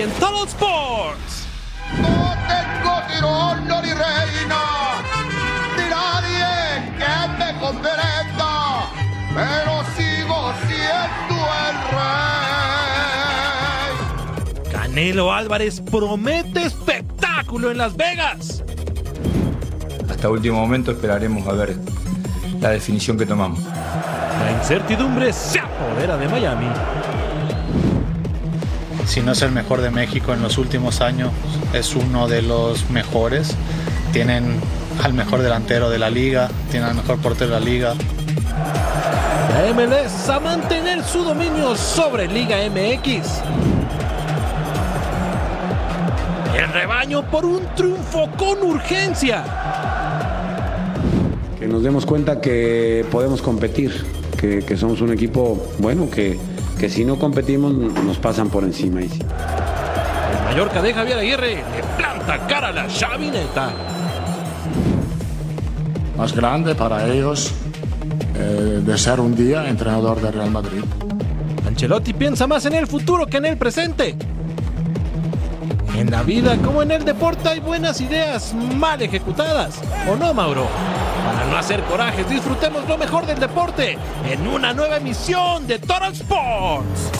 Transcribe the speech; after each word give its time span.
En 0.00 0.10
Total 0.12 0.46
Sports. 0.48 1.44
No 2.00 2.32
tengo 2.48 3.02
tirón 3.06 3.68
ni 3.82 3.92
reina, 3.92 4.62
ni 5.76 5.84
nadie 5.90 6.52
que 6.96 7.14
me 7.38 7.50
comprenda, 7.60 8.52
pero 9.34 9.72
sigo 9.94 10.38
siendo 10.66 11.36
el 11.66 11.76
rey. 11.92 12.32
Canelo 14.72 15.34
Álvarez 15.34 15.82
promete 15.82 16.62
espectáculo 16.62 17.70
en 17.70 17.76
Las 17.76 17.94
Vegas. 17.94 18.64
Hasta 20.08 20.30
último 20.30 20.60
momento 20.60 20.92
esperaremos 20.92 21.46
a 21.46 21.52
ver 21.52 21.76
la 22.58 22.70
definición 22.70 23.18
que 23.18 23.26
tomamos. 23.26 23.58
La 23.62 24.52
incertidumbre 24.58 25.30
se 25.34 25.58
apodera 25.58 26.16
de 26.16 26.26
Miami. 26.26 26.68
Si 29.10 29.22
no 29.22 29.32
es 29.32 29.42
el 29.42 29.50
mejor 29.50 29.80
de 29.80 29.90
México 29.90 30.34
en 30.34 30.40
los 30.40 30.56
últimos 30.56 31.00
años, 31.00 31.32
es 31.74 31.96
uno 31.96 32.28
de 32.28 32.42
los 32.42 32.90
mejores. 32.90 33.56
Tienen 34.12 34.54
al 35.02 35.14
mejor 35.14 35.42
delantero 35.42 35.90
de 35.90 35.98
la 35.98 36.10
liga, 36.10 36.48
tienen 36.70 36.90
al 36.90 36.94
mejor 36.94 37.18
portero 37.18 37.54
de 37.54 37.58
la 37.58 37.66
liga. 37.66 37.94
La 39.52 39.72
MLS 39.74 40.28
a 40.28 40.38
mantener 40.38 41.02
su 41.02 41.24
dominio 41.24 41.74
sobre 41.74 42.28
Liga 42.28 42.58
MX. 42.70 43.26
El 46.56 46.72
rebaño 46.72 47.28
por 47.28 47.44
un 47.44 47.66
triunfo 47.74 48.30
con 48.36 48.62
urgencia. 48.62 49.42
Que 51.58 51.66
nos 51.66 51.82
demos 51.82 52.06
cuenta 52.06 52.40
que 52.40 53.04
podemos 53.10 53.42
competir, 53.42 54.04
que, 54.38 54.60
que 54.60 54.76
somos 54.76 55.00
un 55.00 55.12
equipo 55.12 55.60
bueno, 55.80 56.08
que, 56.08 56.38
que 56.80 56.88
si 56.88 57.04
no 57.04 57.18
competimos 57.18 57.74
nos 57.74 58.16
pasan 58.16 58.48
por 58.48 58.64
encima. 58.64 59.02
El 59.02 59.10
Mallorca 60.46 60.80
de 60.80 60.94
Javier 60.94 61.18
Aguirre 61.18 61.56
le 61.56 61.82
planta 61.98 62.46
cara 62.46 62.68
a 62.68 62.72
la 62.72 62.88
chavineta. 62.88 63.70
más 66.16 66.34
grande 66.34 66.74
para 66.74 67.06
ellos 67.06 67.52
eh, 68.34 68.80
de 68.82 68.96
ser 68.96 69.20
un 69.20 69.36
día 69.36 69.68
entrenador 69.68 70.22
de 70.22 70.30
Real 70.30 70.50
Madrid. 70.50 70.82
Ancelotti 71.66 72.14
piensa 72.14 72.46
más 72.46 72.64
en 72.64 72.72
el 72.72 72.86
futuro 72.86 73.26
que 73.26 73.36
en 73.36 73.44
el 73.44 73.58
presente. 73.58 74.16
En 75.98 76.10
la 76.10 76.22
vida 76.22 76.56
como 76.64 76.80
en 76.82 76.92
el 76.92 77.04
deporte 77.04 77.46
hay 77.46 77.60
buenas 77.60 78.00
ideas 78.00 78.54
mal 78.54 79.02
ejecutadas. 79.02 79.82
¿O 80.10 80.16
no, 80.16 80.32
Mauro? 80.32 80.66
Para 81.24 81.44
no 81.44 81.56
hacer 81.56 81.82
corajes, 81.84 82.28
disfrutemos 82.28 82.88
lo 82.88 82.96
mejor 82.96 83.26
del 83.26 83.38
deporte 83.38 83.98
en 84.24 84.46
una 84.46 84.72
nueva 84.72 84.96
emisión 84.96 85.66
de 85.66 85.78
Total 85.78 86.12
Sports. 86.12 87.10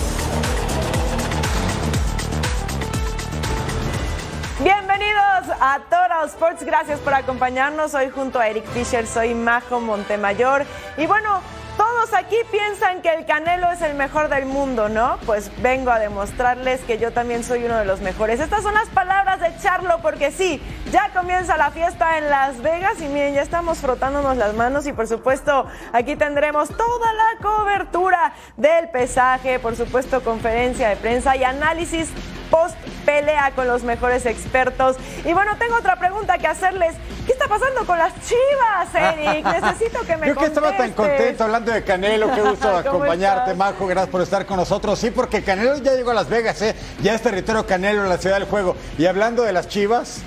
Bienvenidos 4.62 5.56
a 5.60 5.80
Total 5.90 6.26
Sports, 6.26 6.64
gracias 6.64 6.98
por 7.00 7.12
acompañarnos. 7.14 7.94
Hoy 7.94 8.10
junto 8.10 8.38
a 8.38 8.48
Eric 8.48 8.64
Fisher 8.66 9.06
soy 9.06 9.34
Majo 9.34 9.80
Montemayor. 9.80 10.64
Y 10.96 11.06
bueno, 11.06 11.40
todos 11.80 12.12
aquí 12.12 12.36
piensan 12.50 13.00
que 13.00 13.08
el 13.08 13.24
Canelo 13.24 13.72
es 13.72 13.80
el 13.80 13.94
mejor 13.94 14.28
del 14.28 14.44
mundo, 14.44 14.90
¿no? 14.90 15.16
Pues 15.24 15.50
vengo 15.62 15.90
a 15.90 15.98
demostrarles 15.98 16.82
que 16.82 16.98
yo 16.98 17.10
también 17.10 17.42
soy 17.42 17.64
uno 17.64 17.78
de 17.78 17.86
los 17.86 18.02
mejores. 18.02 18.38
Estas 18.38 18.62
son 18.62 18.74
las 18.74 18.90
palabras 18.90 19.40
de 19.40 19.50
Charlo, 19.62 19.98
porque 20.02 20.30
sí, 20.30 20.62
ya 20.92 21.08
comienza 21.14 21.56
la 21.56 21.70
fiesta 21.70 22.18
en 22.18 22.28
Las 22.28 22.60
Vegas 22.60 23.00
y 23.00 23.08
miren, 23.08 23.32
ya 23.32 23.40
estamos 23.40 23.78
frotándonos 23.78 24.36
las 24.36 24.52
manos 24.52 24.86
y 24.86 24.92
por 24.92 25.08
supuesto 25.08 25.66
aquí 25.94 26.16
tendremos 26.16 26.68
toda 26.68 27.12
la 27.14 27.42
cobertura 27.42 28.34
del 28.58 28.90
pesaje, 28.90 29.58
por 29.58 29.74
supuesto 29.74 30.22
conferencia 30.22 30.90
de 30.90 30.96
prensa 30.96 31.34
y 31.34 31.44
análisis 31.44 32.10
post 32.50 32.76
pelea 33.04 33.52
con 33.54 33.66
los 33.66 33.82
mejores 33.82 34.26
expertos. 34.26 34.96
Y 35.24 35.32
bueno, 35.32 35.52
tengo 35.58 35.76
otra 35.76 35.96
pregunta 35.96 36.38
que 36.38 36.46
hacerles. 36.46 36.94
¿Qué 37.26 37.32
está 37.32 37.46
pasando 37.46 37.86
con 37.86 37.98
las 37.98 38.12
chivas, 38.26 38.94
Eric? 38.94 39.44
Necesito 39.44 40.00
que 40.06 40.16
me 40.16 40.26
Yo 40.28 40.34
que 40.34 40.46
estaba 40.46 40.76
tan 40.76 40.92
contento 40.92 41.44
hablando 41.44 41.70
de 41.70 41.84
Canelo, 41.84 42.34
qué 42.34 42.40
gusto 42.40 42.58
¿Cómo 42.68 42.78
acompañarte, 42.78 43.52
estás? 43.52 43.56
Majo, 43.56 43.86
gracias 43.86 44.10
por 44.10 44.20
estar 44.22 44.46
con 44.46 44.56
nosotros. 44.56 44.98
Sí, 44.98 45.10
porque 45.10 45.42
Canelo 45.42 45.76
ya 45.78 45.94
llegó 45.94 46.10
a 46.10 46.14
Las 46.14 46.28
Vegas, 46.28 46.60
¿eh? 46.62 46.74
ya 47.02 47.14
es 47.14 47.22
territorio 47.22 47.66
Canelo, 47.66 48.04
la 48.04 48.18
ciudad 48.18 48.38
del 48.38 48.48
juego. 48.48 48.74
Y 48.98 49.06
hablando 49.06 49.42
de 49.42 49.52
las 49.52 49.68
chivas 49.68 50.22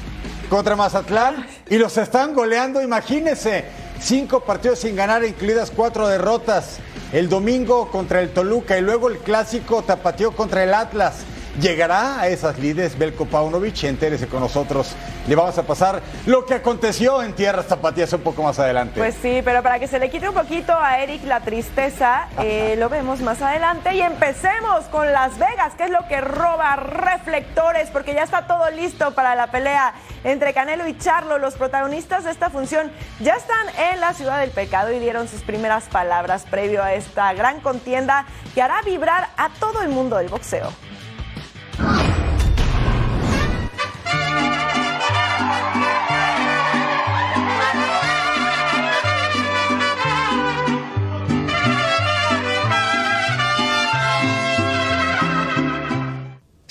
contra 0.50 0.76
Mazatlán, 0.76 1.48
y 1.70 1.78
los 1.78 1.98
están 1.98 2.34
goleando, 2.34 2.82
imagínense, 2.82 3.66
cinco 4.00 4.42
partidos 4.42 4.80
sin 4.80 4.96
ganar, 4.96 5.24
incluidas 5.24 5.72
cuatro 5.72 6.08
derrotas. 6.08 6.78
El 7.12 7.30
domingo 7.30 7.90
contra 7.92 8.22
el 8.22 8.32
Toluca 8.34 8.78
y 8.78 8.82
luego 8.82 9.10
el 9.10 9.18
clásico 9.18 9.84
tapateó 9.84 10.36
contra 10.36 10.64
el 10.64 10.74
Atlas. 10.74 11.26
Llegará 11.62 12.20
a 12.20 12.28
esas 12.30 12.58
lides 12.58 12.98
Belko 12.98 13.26
Paunovic, 13.28 13.84
entérese 13.84 14.28
con 14.28 14.40
nosotros. 14.40 14.96
Le 15.28 15.36
vamos 15.36 15.56
a 15.60 15.64
pasar 15.64 16.02
lo 16.26 16.48
que 16.48 16.56
aconteció 16.56 17.22
en 17.22 17.34
tierras 17.34 17.68
tapatías 17.68 18.12
un 18.14 18.22
poco 18.22 18.42
más 18.42 18.58
adelante. 18.58 19.00
Pues 19.00 19.16
sí, 19.22 19.42
pero 19.46 19.62
para 19.62 19.78
que 19.78 19.88
se 19.88 20.00
le 20.00 20.10
quite 20.10 20.28
un 20.28 20.34
poquito 20.34 20.74
a 20.74 21.00
Eric 21.00 21.24
la 21.26 21.42
tristeza, 21.42 22.28
eh, 22.40 22.76
lo 22.80 22.90
vemos 22.90 23.22
más 23.22 23.40
adelante 23.44 23.94
y 23.94 24.02
empecemos 24.02 24.86
con 24.86 25.12
Las 25.14 25.38
Vegas, 25.38 25.76
que 25.78 25.84
es 25.84 25.92
lo 25.92 26.08
que 26.08 26.22
roba 26.22 26.76
reflectores, 26.76 27.92
porque 27.92 28.16
ya 28.16 28.24
está 28.24 28.48
todo 28.48 28.72
listo 28.72 29.14
para 29.14 29.36
la 29.36 29.52
pelea 29.52 29.94
entre 30.24 30.56
Canelo 30.56 30.88
y 30.88 30.98
Charlo. 30.98 31.38
Los 31.38 31.54
protagonistas 31.54 32.24
de 32.24 32.32
esta 32.32 32.50
función 32.50 32.92
ya 33.20 33.36
están 33.36 33.68
en 33.92 34.00
la 34.00 34.14
ciudad 34.14 34.40
del 34.40 34.50
pecado 34.50 34.92
y 34.92 34.98
dieron 34.98 35.28
sus 35.28 35.44
primeras 35.44 35.84
palabras 35.84 36.46
previo 36.50 36.82
a 36.84 36.96
esta 36.96 37.32
gran 37.34 37.60
contienda 37.60 38.26
que 38.56 38.62
hará 38.64 38.82
vibrar 38.82 39.30
a 39.38 39.50
todo 39.60 39.84
el 39.84 39.90
mundo 39.90 40.18
del 40.18 40.30
boxeo. 40.30 40.72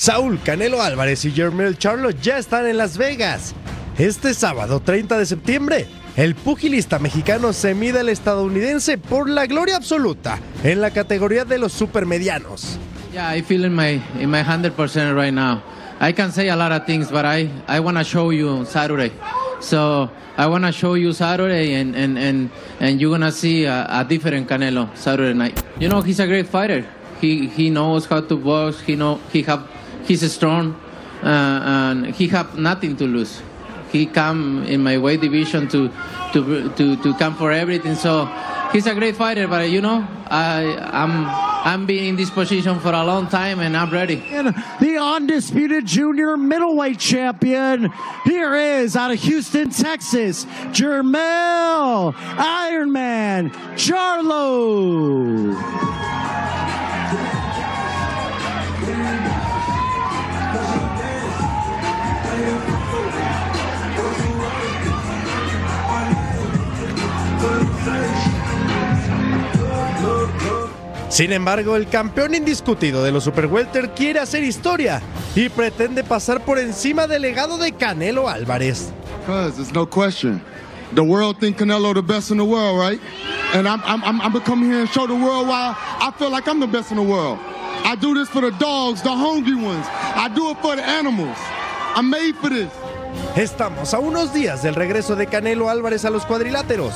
Saúl 0.03 0.41
Canelo 0.43 0.83
Álvarez 0.83 1.25
y 1.25 1.31
Jermel 1.31 1.79
Charlo 1.79 2.11
ya 2.11 2.37
están 2.37 2.67
en 2.67 2.77
Las 2.77 2.99
Vegas. 2.99 3.55
Este 3.99 4.35
sábado 4.35 4.81
30 4.81 5.17
de 5.17 5.27
septiembre, 5.27 5.87
el 6.17 6.35
pugilista 6.35 6.99
mexicano 6.99 7.53
se 7.53 7.73
mide 7.75 8.01
al 8.01 8.09
estadounidense 8.09 8.99
por 8.99 9.29
la 9.29 9.47
gloria 9.47 9.77
absoluta 9.77 10.41
en 10.65 10.81
la 10.81 10.91
categoría 10.91 11.45
de 11.45 11.59
los 11.59 11.73
supermedianos. 11.73 12.81
Yeah, 13.13 13.29
I 13.29 13.43
feel 13.43 13.65
in 13.65 13.75
my 13.75 14.01
in 14.17 14.31
my 14.31 14.41
hundred 14.41 14.75
percent 14.75 15.15
right 15.15 15.35
now. 15.35 15.63
I 16.01 16.13
can 16.13 16.33
say 16.33 16.49
a 16.49 16.57
lot 16.57 16.73
of 16.73 16.87
things, 16.87 17.11
but 17.11 17.27
I 17.27 17.51
I 17.69 17.81
want 17.81 17.99
to 17.99 18.05
show 18.05 18.31
you 18.31 18.65
Saturday. 18.65 19.13
So 19.61 20.09
I 20.39 20.47
want 20.47 20.65
to 20.65 20.73
show 20.73 20.95
you 20.95 21.13
Saturday, 21.13 21.75
and 21.75 21.95
and 21.95 22.19
and 22.19 22.51
and 22.81 22.99
you're 22.99 23.11
gonna 23.11 23.31
see 23.31 23.65
a, 23.65 23.87
a 23.91 24.05
different 24.09 24.49
Canelo 24.49 24.97
Saturday 24.97 25.35
night. 25.35 25.63
You 25.79 25.89
know, 25.91 26.01
he's 26.01 26.21
a 26.21 26.27
great 26.27 26.49
fighter. 26.49 26.87
He 27.21 27.49
he 27.49 27.69
knows 27.69 28.07
how 28.07 28.23
to 28.23 28.35
box. 28.35 28.81
He 28.81 28.97
know 28.97 29.21
he 29.31 29.43
have 29.43 29.69
he's 30.09 30.25
strong, 30.33 30.81
uh, 31.23 31.29
and 31.29 32.07
he 32.17 32.29
have 32.29 32.57
nothing 32.57 32.97
to 32.97 33.05
lose. 33.05 33.43
He 33.93 34.07
come 34.07 34.65
in 34.65 34.83
my 34.83 34.97
weight 34.97 35.21
division 35.21 35.69
to 35.69 35.93
to 36.33 36.71
to 36.81 36.97
to 36.97 37.15
come 37.21 37.35
for 37.37 37.53
everything. 37.53 37.95
So 37.95 38.25
he's 38.73 38.87
a 38.87 38.95
great 38.95 39.17
fighter, 39.17 39.47
but 39.47 39.71
you 39.71 39.81
know, 39.81 40.07
I 40.29 40.77
I'm 40.93 41.27
I'm 41.65 41.87
being 41.87 42.09
in 42.09 42.17
this 42.17 42.31
position 42.31 42.81
for 42.81 42.93
a 42.93 43.05
long 43.05 43.29
time, 43.29 43.61
and 43.61 43.77
I'm 43.77 43.91
ready. 43.91 44.23
And 44.31 44.49
the 44.81 44.99
undisputed 44.99 45.87
junior 45.87 46.37
middleweight 46.37 46.99
champion. 46.99 47.93
Here 48.25 48.55
is 48.55 48.97
out 48.97 49.13
of 49.13 49.21
Houston, 49.21 49.71
Texas, 49.71 50.45
Jermel 50.73 52.15
Ironman 52.15 53.53
Charlo. 53.77 55.53
Sin 71.13 71.31
embargo, 71.31 71.77
el 71.77 71.89
campeón 71.89 72.35
indiscutido 72.35 73.05
de 73.05 73.13
los 73.13 73.25
Super 73.25 73.45
Welter 73.45 73.91
quiere 73.91 74.19
hacer 74.19 74.43
historia 74.45 75.03
y 75.37 75.51
pretende 75.51 76.03
pasar 76.05 76.43
por 76.43 76.59
encima 76.59 77.07
del 77.07 77.21
legado 77.21 77.59
de 77.59 77.73
Canelo 77.73 78.31
Álvarez. 78.31 78.91
Cause 79.27 79.57
there's 79.57 79.75
no 79.75 79.85
question. 79.85 80.41
The 80.95 81.03
world 81.03 81.39
think 81.39 81.59
Canelo 81.59 81.93
the 81.93 82.01
best 82.01 82.31
in 82.31 82.39
the 82.39 82.45
world, 82.47 82.81
right? 82.81 82.99
And 83.53 83.69
I'm, 83.69 83.83
I'm, 83.85 84.23
I'm, 84.23 84.41
come 84.41 84.65
here 84.65 84.81
and 84.81 84.89
show 84.89 85.07
the 85.07 85.15
world 85.15 85.49
why 85.49 85.77
I 85.77 86.11
feel 86.19 86.31
like 86.31 86.49
I'm 86.49 86.61
the 86.61 86.67
best 86.67 86.91
in 86.91 86.97
the 86.97 87.03
world. 87.03 87.39
I 87.85 87.95
do 87.95 88.15
this 88.15 88.31
for 88.31 88.41
the 88.41 88.51
dogs, 88.53 89.03
the 89.03 89.15
hungry 89.15 89.55
ones. 89.55 89.85
I 89.91 90.31
do 90.35 90.49
it 90.53 90.57
for 90.63 90.77
the 90.77 90.83
animals. 90.83 91.37
I'm 91.95 92.09
made 92.09 92.37
for 92.37 92.49
this. 92.49 92.73
Estamos 93.37 93.95
a 93.95 93.99
unos 93.99 94.33
días 94.35 94.63
del 94.63 94.75
regreso 94.75 95.17
de 95.17 95.27
Canelo 95.27 95.69
Álvarez 95.69 96.05
a 96.05 96.11
los 96.11 96.27
cuadriláteros. 96.27 96.93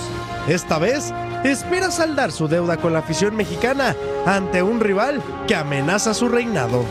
Esta 0.49 0.79
vez 0.79 1.13
espera 1.45 1.91
saldar 1.91 2.33
su 2.33 2.49
deuda 2.49 2.77
con 2.77 2.93
la 2.93 3.01
afición 3.01 3.37
mexicana 3.37 3.97
ante 4.27 4.63
un 4.63 4.81
rival 4.81 5.23
que 5.47 5.55
amenaza 5.55 6.15
su 6.15 6.29
reinado. 6.29 6.85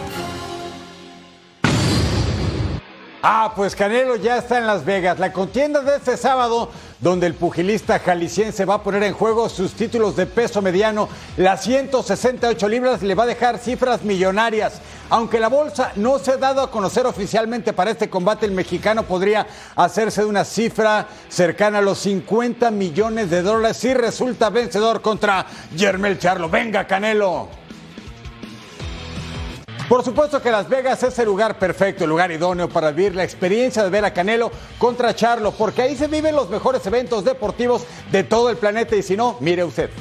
Ah, 3.27 3.53
pues 3.55 3.75
Canelo 3.75 4.17
ya 4.17 4.37
está 4.37 4.59
en 4.59 4.67
Las 4.67 4.85
Vegas. 4.85 5.17
La 5.17 5.33
contienda 5.33 5.81
de 5.81 5.95
este 5.95 6.15
sábado, 6.15 6.69
donde 6.99 7.25
el 7.25 7.33
pugilista 7.33 7.97
jalisciense 7.97 8.65
va 8.65 8.75
a 8.75 8.83
poner 8.83 9.01
en 9.01 9.15
juego 9.15 9.49
sus 9.49 9.73
títulos 9.73 10.15
de 10.15 10.27
peso 10.27 10.61
mediano, 10.61 11.09
las 11.35 11.63
168 11.63 12.67
libras, 12.69 13.01
le 13.01 13.15
va 13.15 13.23
a 13.23 13.25
dejar 13.25 13.57
cifras 13.57 14.03
millonarias. 14.03 14.79
Aunque 15.09 15.39
la 15.39 15.47
bolsa 15.47 15.91
no 15.95 16.19
se 16.19 16.33
ha 16.33 16.37
dado 16.37 16.61
a 16.61 16.69
conocer 16.69 17.07
oficialmente 17.07 17.73
para 17.73 17.89
este 17.89 18.11
combate, 18.11 18.45
el 18.45 18.51
mexicano 18.51 19.01
podría 19.07 19.47
hacerse 19.75 20.21
de 20.21 20.27
una 20.27 20.45
cifra 20.45 21.07
cercana 21.27 21.79
a 21.79 21.81
los 21.81 21.97
50 21.97 22.69
millones 22.69 23.31
de 23.31 23.41
dólares 23.41 23.77
si 23.77 23.91
resulta 23.95 24.51
vencedor 24.51 25.01
contra 25.01 25.47
Yermel 25.75 26.19
Charlo. 26.19 26.47
Venga, 26.47 26.85
Canelo. 26.85 27.64
Por 29.89 30.03
supuesto 30.03 30.41
que 30.41 30.49
Las 30.49 30.67
Vegas 30.67 31.03
es 31.03 31.17
el 31.19 31.25
lugar 31.25 31.59
perfecto, 31.59 32.05
el 32.05 32.09
lugar 32.09 32.31
idóneo 32.31 32.67
para 32.67 32.89
vivir 32.89 33.13
la 33.13 33.23
experiencia 33.23 33.83
de 33.83 33.89
ver 33.91 34.03
a 34.03 34.13
Canelo 34.13 34.51
contra 34.79 35.13
Charlo, 35.13 35.51
porque 35.51 35.83
ahí 35.83 35.95
se 35.95 36.07
viven 36.07 36.35
los 36.35 36.49
mejores 36.49 36.85
eventos 36.87 37.23
deportivos 37.23 37.83
de 38.11 38.23
todo 38.23 38.49
el 38.49 38.57
planeta 38.57 38.95
y 38.95 39.03
si 39.03 39.15
no, 39.15 39.37
mire 39.41 39.63
usted. 39.63 39.91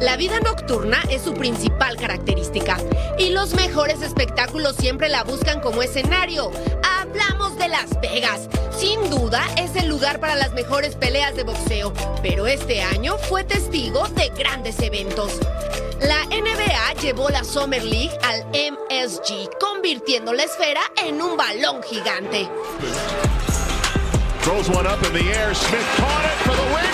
La 0.00 0.16
vida 0.16 0.40
nocturna 0.40 0.98
es 1.08 1.22
su 1.22 1.34
principal 1.34 1.96
característica 1.96 2.76
y 3.18 3.30
los 3.30 3.54
mejores 3.54 4.02
espectáculos 4.02 4.76
siempre 4.76 5.08
la 5.08 5.24
buscan 5.24 5.60
como 5.60 5.82
escenario. 5.82 6.50
Hablamos 6.98 7.56
de 7.58 7.68
Las 7.68 8.00
Vegas. 8.00 8.48
Sin 8.76 9.08
duda 9.10 9.42
es 9.56 9.74
el 9.76 9.88
lugar 9.88 10.20
para 10.20 10.34
las 10.34 10.52
mejores 10.52 10.96
peleas 10.96 11.34
de 11.34 11.44
boxeo, 11.44 11.92
pero 12.22 12.46
este 12.46 12.82
año 12.82 13.16
fue 13.16 13.44
testigo 13.44 14.06
de 14.08 14.28
grandes 14.30 14.80
eventos. 14.80 15.40
La 16.00 16.24
NBA 16.26 17.00
llevó 17.00 17.30
la 17.30 17.42
Summer 17.42 17.82
League 17.82 18.16
al 18.22 18.44
MSG, 18.48 19.50
convirtiendo 19.58 20.34
la 20.34 20.42
esfera 20.42 20.82
en 21.02 21.22
un 21.22 21.36
balón 21.36 21.82
gigante. 21.82 22.48
Smith. 25.54 26.85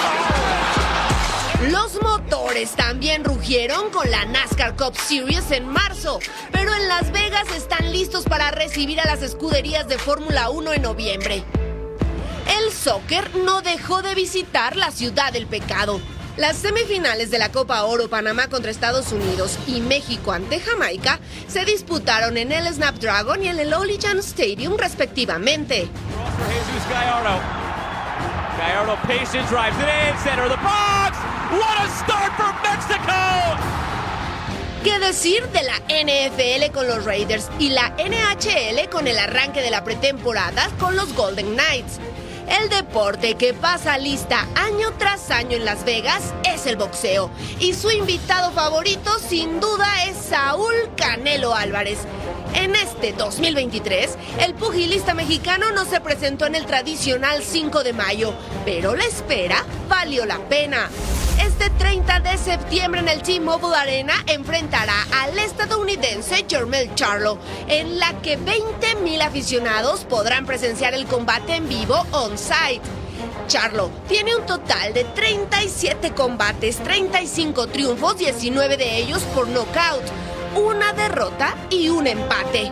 Los 1.70 2.02
motores 2.02 2.72
también 2.72 3.22
rugieron 3.22 3.90
con 3.90 4.10
la 4.10 4.24
NASCAR 4.24 4.74
Cup 4.74 4.96
Series 4.96 5.52
en 5.52 5.68
marzo, 5.68 6.18
pero 6.50 6.74
en 6.74 6.88
Las 6.88 7.12
Vegas 7.12 7.46
están 7.54 7.92
listos 7.92 8.24
para 8.24 8.50
recibir 8.50 9.00
a 9.00 9.06
las 9.06 9.22
escuderías 9.22 9.86
de 9.86 9.96
Fórmula 9.96 10.50
1 10.50 10.72
en 10.72 10.82
noviembre. 10.82 11.44
El 12.58 12.72
soccer 12.72 13.36
no 13.36 13.62
dejó 13.62 14.02
de 14.02 14.16
visitar 14.16 14.74
la 14.74 14.90
ciudad 14.90 15.32
del 15.32 15.46
pecado. 15.46 16.00
Las 16.36 16.56
semifinales 16.56 17.30
de 17.30 17.38
la 17.38 17.52
Copa 17.52 17.84
Oro 17.84 18.08
Panamá 18.08 18.48
contra 18.48 18.72
Estados 18.72 19.12
Unidos 19.12 19.56
y 19.68 19.80
México 19.82 20.32
ante 20.32 20.58
Jamaica 20.58 21.20
se 21.46 21.64
disputaron 21.64 22.38
en 22.38 22.50
el 22.50 22.66
Snapdragon 22.74 23.44
y 23.44 23.48
en 23.48 23.60
el 23.60 23.72
Olegan 23.72 24.18
Stadium 24.18 24.76
respectivamente. 24.76 25.88
Gallardo. 26.90 27.40
Gallardo 28.58 28.96
What 31.52 31.84
a 31.84 31.88
start 31.90 32.32
for! 32.38 32.52
¿Qué 34.82 34.98
decir 34.98 35.46
de 35.48 35.62
la 35.62 35.78
NFL 35.86 36.72
con 36.72 36.88
los 36.88 37.04
Raiders 37.04 37.50
y 37.58 37.68
la 37.68 37.94
NHL 37.98 38.88
con 38.88 39.06
el 39.06 39.18
arranque 39.18 39.60
de 39.60 39.70
la 39.70 39.84
pretemporada 39.84 40.70
con 40.80 40.96
los 40.96 41.14
Golden 41.14 41.52
Knights? 41.52 42.00
El 42.48 42.70
deporte 42.70 43.34
que 43.34 43.52
pasa 43.52 43.98
lista 43.98 44.48
año 44.54 44.92
tras 44.98 45.30
año 45.30 45.56
en 45.56 45.66
Las 45.66 45.84
Vegas 45.84 46.34
es 46.42 46.66
el 46.66 46.76
boxeo. 46.76 47.30
Y 47.60 47.74
su 47.74 47.90
invitado 47.90 48.50
favorito 48.52 49.10
sin 49.18 49.60
duda 49.60 50.04
es 50.06 50.16
Saúl 50.16 50.74
Canelo 50.96 51.54
Álvarez. 51.54 51.98
En 52.54 52.74
este 52.74 53.12
2023, 53.12 54.16
el 54.40 54.54
pugilista 54.54 55.12
mexicano 55.14 55.70
no 55.70 55.84
se 55.84 56.00
presentó 56.00 56.46
en 56.46 56.54
el 56.54 56.64
tradicional 56.64 57.42
5 57.42 57.84
de 57.84 57.92
mayo, 57.92 58.32
pero 58.64 58.96
la 58.96 59.04
espera 59.04 59.64
valió 59.88 60.24
la 60.24 60.38
pena. 60.48 60.88
Este 61.40 61.70
30 61.70 62.20
de 62.20 62.38
septiembre 62.38 63.00
en 63.00 63.08
el 63.08 63.22
T-Mobile 63.22 63.76
Arena 63.76 64.14
enfrentará 64.26 64.94
al 65.22 65.38
estadounidense 65.38 66.44
Jermel 66.48 66.94
Charlo, 66.94 67.38
en 67.68 67.98
la 67.98 68.20
que 68.20 68.36
20 68.36 68.96
mil 68.96 69.20
aficionados 69.22 70.04
podrán 70.04 70.46
presenciar 70.46 70.94
el 70.94 71.06
combate 71.06 71.56
en 71.56 71.68
vivo 71.68 71.96
on-site. 72.12 72.82
Charlo 73.46 73.90
tiene 74.08 74.34
un 74.36 74.46
total 74.46 74.92
de 74.94 75.04
37 75.04 76.12
combates, 76.12 76.78
35 76.78 77.68
triunfos, 77.68 78.18
19 78.18 78.76
de 78.76 78.98
ellos 78.98 79.22
por 79.34 79.48
nocaut, 79.48 80.02
una 80.56 80.92
derrota 80.92 81.54
y 81.70 81.88
un 81.88 82.06
empate. 82.06 82.70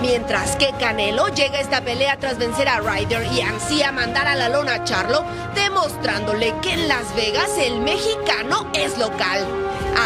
Mientras 0.00 0.56
que 0.56 0.72
Canelo 0.78 1.28
llega 1.28 1.58
a 1.58 1.60
esta 1.60 1.80
pelea 1.80 2.18
tras 2.18 2.38
vencer 2.38 2.68
a 2.68 2.80
Ryder 2.80 3.26
y 3.32 3.40
ansía 3.40 3.90
mandar 3.90 4.28
a 4.28 4.36
la 4.36 4.48
lona 4.48 4.74
a 4.74 4.84
Charlo, 4.84 5.24
demostrándole 5.54 6.54
que 6.62 6.72
en 6.72 6.86
Las 6.86 7.14
Vegas 7.16 7.50
el 7.58 7.80
mexicano 7.80 8.70
es 8.74 8.96
local. 8.96 9.46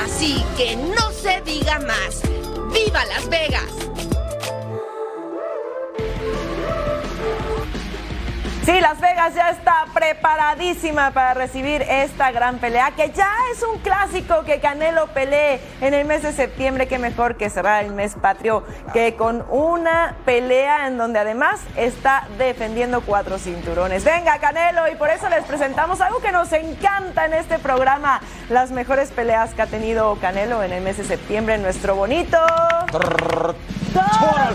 Así 0.05 0.43
que 0.57 0.77
no 0.77 1.11
se 1.11 1.43
diga 1.43 1.79
más. 1.81 2.23
¡Viva 2.73 3.05
Las 3.05 3.29
Vegas! 3.29 4.12
Sí, 8.65 8.81
Las 8.81 9.01
Vegas 9.01 9.35
ya 9.35 9.51
está 9.51 9.87
preparadísima 9.93 11.11
para 11.11 11.35
recibir 11.35 11.83
esta 11.83 12.31
gran 12.31 12.59
pelea, 12.59 12.93
que 12.93 13.11
ya 13.11 13.29
es 13.53 13.61
un 13.65 13.81
clásico 13.81 14.45
que 14.45 14.61
Canelo 14.61 15.09
pelee 15.09 15.61
en 15.81 15.95
el 15.95 16.05
mes 16.05 16.23
de 16.23 16.33
septiembre. 16.33 16.87
Qué 16.87 17.01
mejor 17.01 17.37
que 17.37 17.51
cerrar 17.51 17.85
el 17.85 17.93
mes 17.93 18.15
patrio 18.15 18.65
que 18.93 19.17
con 19.17 19.45
una 19.51 20.15
pelea 20.25 20.87
en 20.87 20.97
donde 20.97 21.19
además 21.19 21.59
está 21.77 22.29
defendiendo 22.39 23.01
cuatro 23.01 23.37
cinturones. 23.39 24.05
Venga, 24.05 24.39
Canelo, 24.39 24.89
y 24.89 24.95
por 24.95 25.11
eso 25.11 25.29
les 25.29 25.45
presentamos 25.45 26.01
algo 26.01 26.21
que 26.21 26.31
nos 26.31 26.53
encanta 26.53 27.25
en 27.25 27.35
este 27.35 27.59
programa: 27.59 28.21
las 28.49 28.71
mejores 28.71 29.11
peleas 29.11 29.55
que 29.55 29.63
ha 29.63 29.67
tenido 29.67 30.15
Canelo 30.21 30.63
en 30.63 30.73
el 30.73 30.83
mes 30.83 30.99
de 30.99 31.05
septiembre 31.05 31.57
en 31.57 31.63
nuestro 31.63 31.97
bonito. 31.97 32.39
Total. 33.93 34.55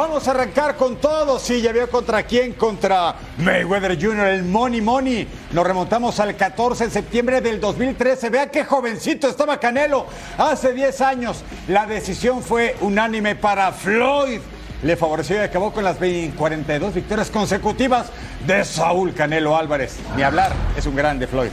Vamos 0.00 0.26
a 0.26 0.30
arrancar 0.30 0.76
con 0.76 0.96
todo. 0.96 1.38
Sí, 1.38 1.60
ya 1.60 1.72
vio 1.72 1.90
contra 1.90 2.22
quién. 2.22 2.54
Contra 2.54 3.14
Mayweather 3.36 4.02
Jr., 4.02 4.28
el 4.28 4.44
Money 4.44 4.80
Money. 4.80 5.28
Nos 5.52 5.66
remontamos 5.66 6.18
al 6.20 6.34
14 6.36 6.86
de 6.86 6.90
septiembre 6.90 7.42
del 7.42 7.60
2013. 7.60 8.30
Vea 8.30 8.50
qué 8.50 8.64
jovencito 8.64 9.28
estaba 9.28 9.60
Canelo. 9.60 10.06
Hace 10.38 10.72
10 10.72 11.00
años. 11.02 11.44
La 11.68 11.84
decisión 11.84 12.42
fue 12.42 12.76
unánime 12.80 13.34
para 13.34 13.72
Floyd. 13.72 14.40
Le 14.82 14.96
favoreció 14.96 15.36
y 15.36 15.40
acabó 15.40 15.70
con 15.70 15.84
las 15.84 16.00
20 16.00 16.34
42 16.34 16.94
victorias 16.94 17.30
consecutivas 17.30 18.06
de 18.46 18.64
Saúl 18.64 19.12
Canelo 19.12 19.54
Álvarez. 19.54 19.98
Ni 20.16 20.22
hablar, 20.22 20.52
es 20.78 20.86
un 20.86 20.96
grande 20.96 21.26
Floyd. 21.26 21.50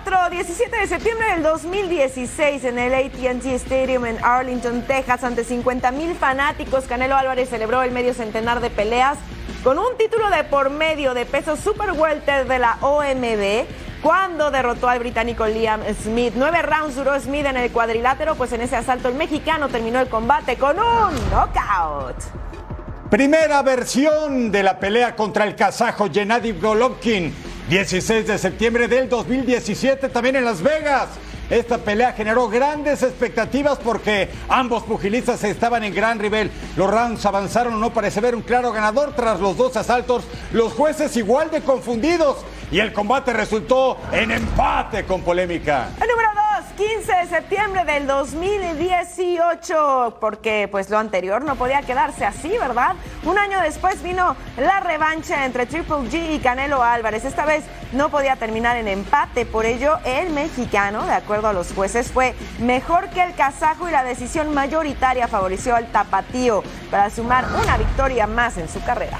En 0.00 0.12
el 0.12 0.12
número 0.12 0.30
4, 0.30 0.30
17 0.30 0.76
de 0.76 0.86
septiembre 0.86 1.26
del 1.32 1.42
2016, 1.42 2.64
en 2.64 2.78
el 2.78 2.94
ATT 2.94 3.46
Stadium 3.46 4.06
en 4.06 4.24
Arlington, 4.24 4.82
Texas, 4.82 5.24
ante 5.24 5.44
50 5.44 5.90
mil 5.92 6.14
fanáticos, 6.14 6.84
Canelo 6.84 7.16
Álvarez 7.16 7.48
celebró 7.50 7.82
el 7.82 7.90
medio 7.90 8.14
centenar 8.14 8.60
de 8.60 8.70
peleas 8.70 9.18
con 9.62 9.78
un 9.78 9.96
título 9.98 10.30
de 10.30 10.44
por 10.44 10.70
medio 10.70 11.14
de 11.14 11.26
peso 11.26 11.56
super 11.56 11.92
welter 11.92 12.46
de 12.46 12.58
la 12.58 12.78
OMB. 12.80 13.66
Cuando 14.02 14.50
derrotó 14.50 14.88
al 14.88 14.98
británico 14.98 15.46
Liam 15.46 15.82
Smith. 16.02 16.32
Nueve 16.34 16.62
rounds 16.62 16.96
duró 16.96 17.18
Smith 17.20 17.44
en 17.44 17.58
el 17.58 17.70
cuadrilátero, 17.70 18.34
pues 18.34 18.52
en 18.52 18.62
ese 18.62 18.76
asalto 18.76 19.08
el 19.08 19.14
mexicano 19.14 19.68
terminó 19.68 20.00
el 20.00 20.08
combate 20.08 20.56
con 20.56 20.78
un 20.78 21.30
knockout. 21.30 22.16
Primera 23.10 23.60
versión 23.62 24.52
de 24.52 24.62
la 24.62 24.78
pelea 24.78 25.16
contra 25.16 25.44
el 25.44 25.56
kazajo 25.56 26.08
Gennady 26.12 26.52
Golovkin. 26.52 27.34
16 27.68 28.24
de 28.24 28.38
septiembre 28.38 28.86
del 28.86 29.08
2017, 29.08 30.10
también 30.10 30.36
en 30.36 30.44
Las 30.44 30.62
Vegas. 30.62 31.08
Esta 31.50 31.78
pelea 31.78 32.12
generó 32.12 32.48
grandes 32.48 33.02
expectativas 33.02 33.80
porque 33.80 34.28
ambos 34.48 34.84
pugilistas 34.84 35.42
estaban 35.42 35.82
en 35.82 35.92
gran 35.92 36.18
nivel. 36.18 36.52
Los 36.76 36.88
rounds 36.88 37.26
avanzaron, 37.26 37.80
no 37.80 37.92
parece 37.92 38.20
ver 38.20 38.36
un 38.36 38.42
claro 38.42 38.70
ganador 38.70 39.12
tras 39.16 39.40
los 39.40 39.56
dos 39.56 39.76
asaltos. 39.76 40.22
Los 40.52 40.72
jueces 40.74 41.16
igual 41.16 41.50
de 41.50 41.62
confundidos 41.62 42.36
y 42.70 42.80
el 42.80 42.92
combate 42.92 43.32
resultó 43.32 43.96
en 44.12 44.30
empate 44.30 45.04
con 45.04 45.22
polémica. 45.22 45.88
El 46.00 46.08
número 46.08 46.28
2, 46.60 46.64
15 46.76 47.12
de 47.12 47.26
septiembre 47.26 47.84
del 47.84 48.06
2018, 48.06 50.18
porque 50.20 50.68
pues 50.70 50.88
lo 50.90 50.98
anterior 50.98 51.42
no 51.42 51.56
podía 51.56 51.82
quedarse 51.82 52.24
así, 52.24 52.50
¿verdad? 52.58 52.94
Un 53.24 53.38
año 53.38 53.60
después 53.60 54.00
vino 54.02 54.36
la 54.56 54.78
revancha 54.80 55.44
entre 55.44 55.66
Triple 55.66 56.08
G 56.10 56.36
y 56.36 56.38
Canelo 56.38 56.82
Álvarez. 56.82 57.24
Esta 57.24 57.44
vez 57.44 57.64
no 57.92 58.08
podía 58.08 58.36
terminar 58.36 58.76
en 58.76 58.86
empate, 58.88 59.46
por 59.46 59.66
ello 59.66 59.98
el 60.04 60.30
mexicano, 60.30 61.04
de 61.06 61.12
acuerdo 61.12 61.48
a 61.48 61.52
los 61.52 61.72
jueces, 61.72 62.12
fue 62.12 62.34
mejor 62.60 63.08
que 63.10 63.20
el 63.22 63.34
kazajo 63.34 63.88
y 63.88 63.92
la 63.92 64.04
decisión 64.04 64.54
mayoritaria 64.54 65.26
favoreció 65.26 65.74
al 65.74 65.90
tapatío 65.90 66.62
para 66.90 67.10
sumar 67.10 67.46
una 67.62 67.76
victoria 67.76 68.28
más 68.28 68.58
en 68.58 68.68
su 68.68 68.80
carrera. 68.82 69.18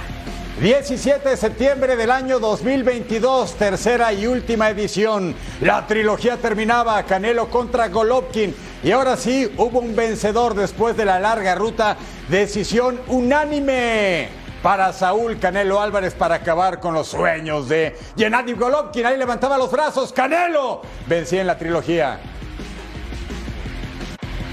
17 0.59 1.27
de 1.27 1.37
septiembre 1.39 1.97
del 1.97 2.11
año 2.11 2.39
2022, 2.39 3.55
tercera 3.55 4.13
y 4.13 4.27
última 4.27 4.69
edición. 4.69 5.35
La 5.63 5.87
trilogía 5.87 6.37
terminaba, 6.37 7.03
Canelo 7.05 7.49
contra 7.49 7.89
Golovkin. 7.89 8.55
Y 8.83 8.91
ahora 8.91 9.17
sí, 9.17 9.51
hubo 9.57 9.79
un 9.79 9.97
vencedor 9.97 10.55
después 10.55 10.99
de 10.99 11.07
la 11.07 11.19
larga 11.19 11.55
ruta. 11.55 11.97
Decisión 12.29 13.01
unánime 13.07 14.29
para 14.63 14.93
Saúl 14.93 15.39
Canelo 15.39 15.81
Álvarez 15.81 16.13
para 16.13 16.35
acabar 16.35 16.79
con 16.79 16.93
los 16.93 17.09
sueños 17.09 17.69
de 17.69 17.97
Gennady 18.19 18.53
Golovkin. 18.53 19.07
Ahí 19.07 19.17
levantaba 19.17 19.57
los 19.57 19.71
brazos. 19.71 20.13
Canelo 20.13 20.83
vencía 21.07 21.41
en 21.41 21.47
la 21.47 21.57
trilogía. 21.57 22.21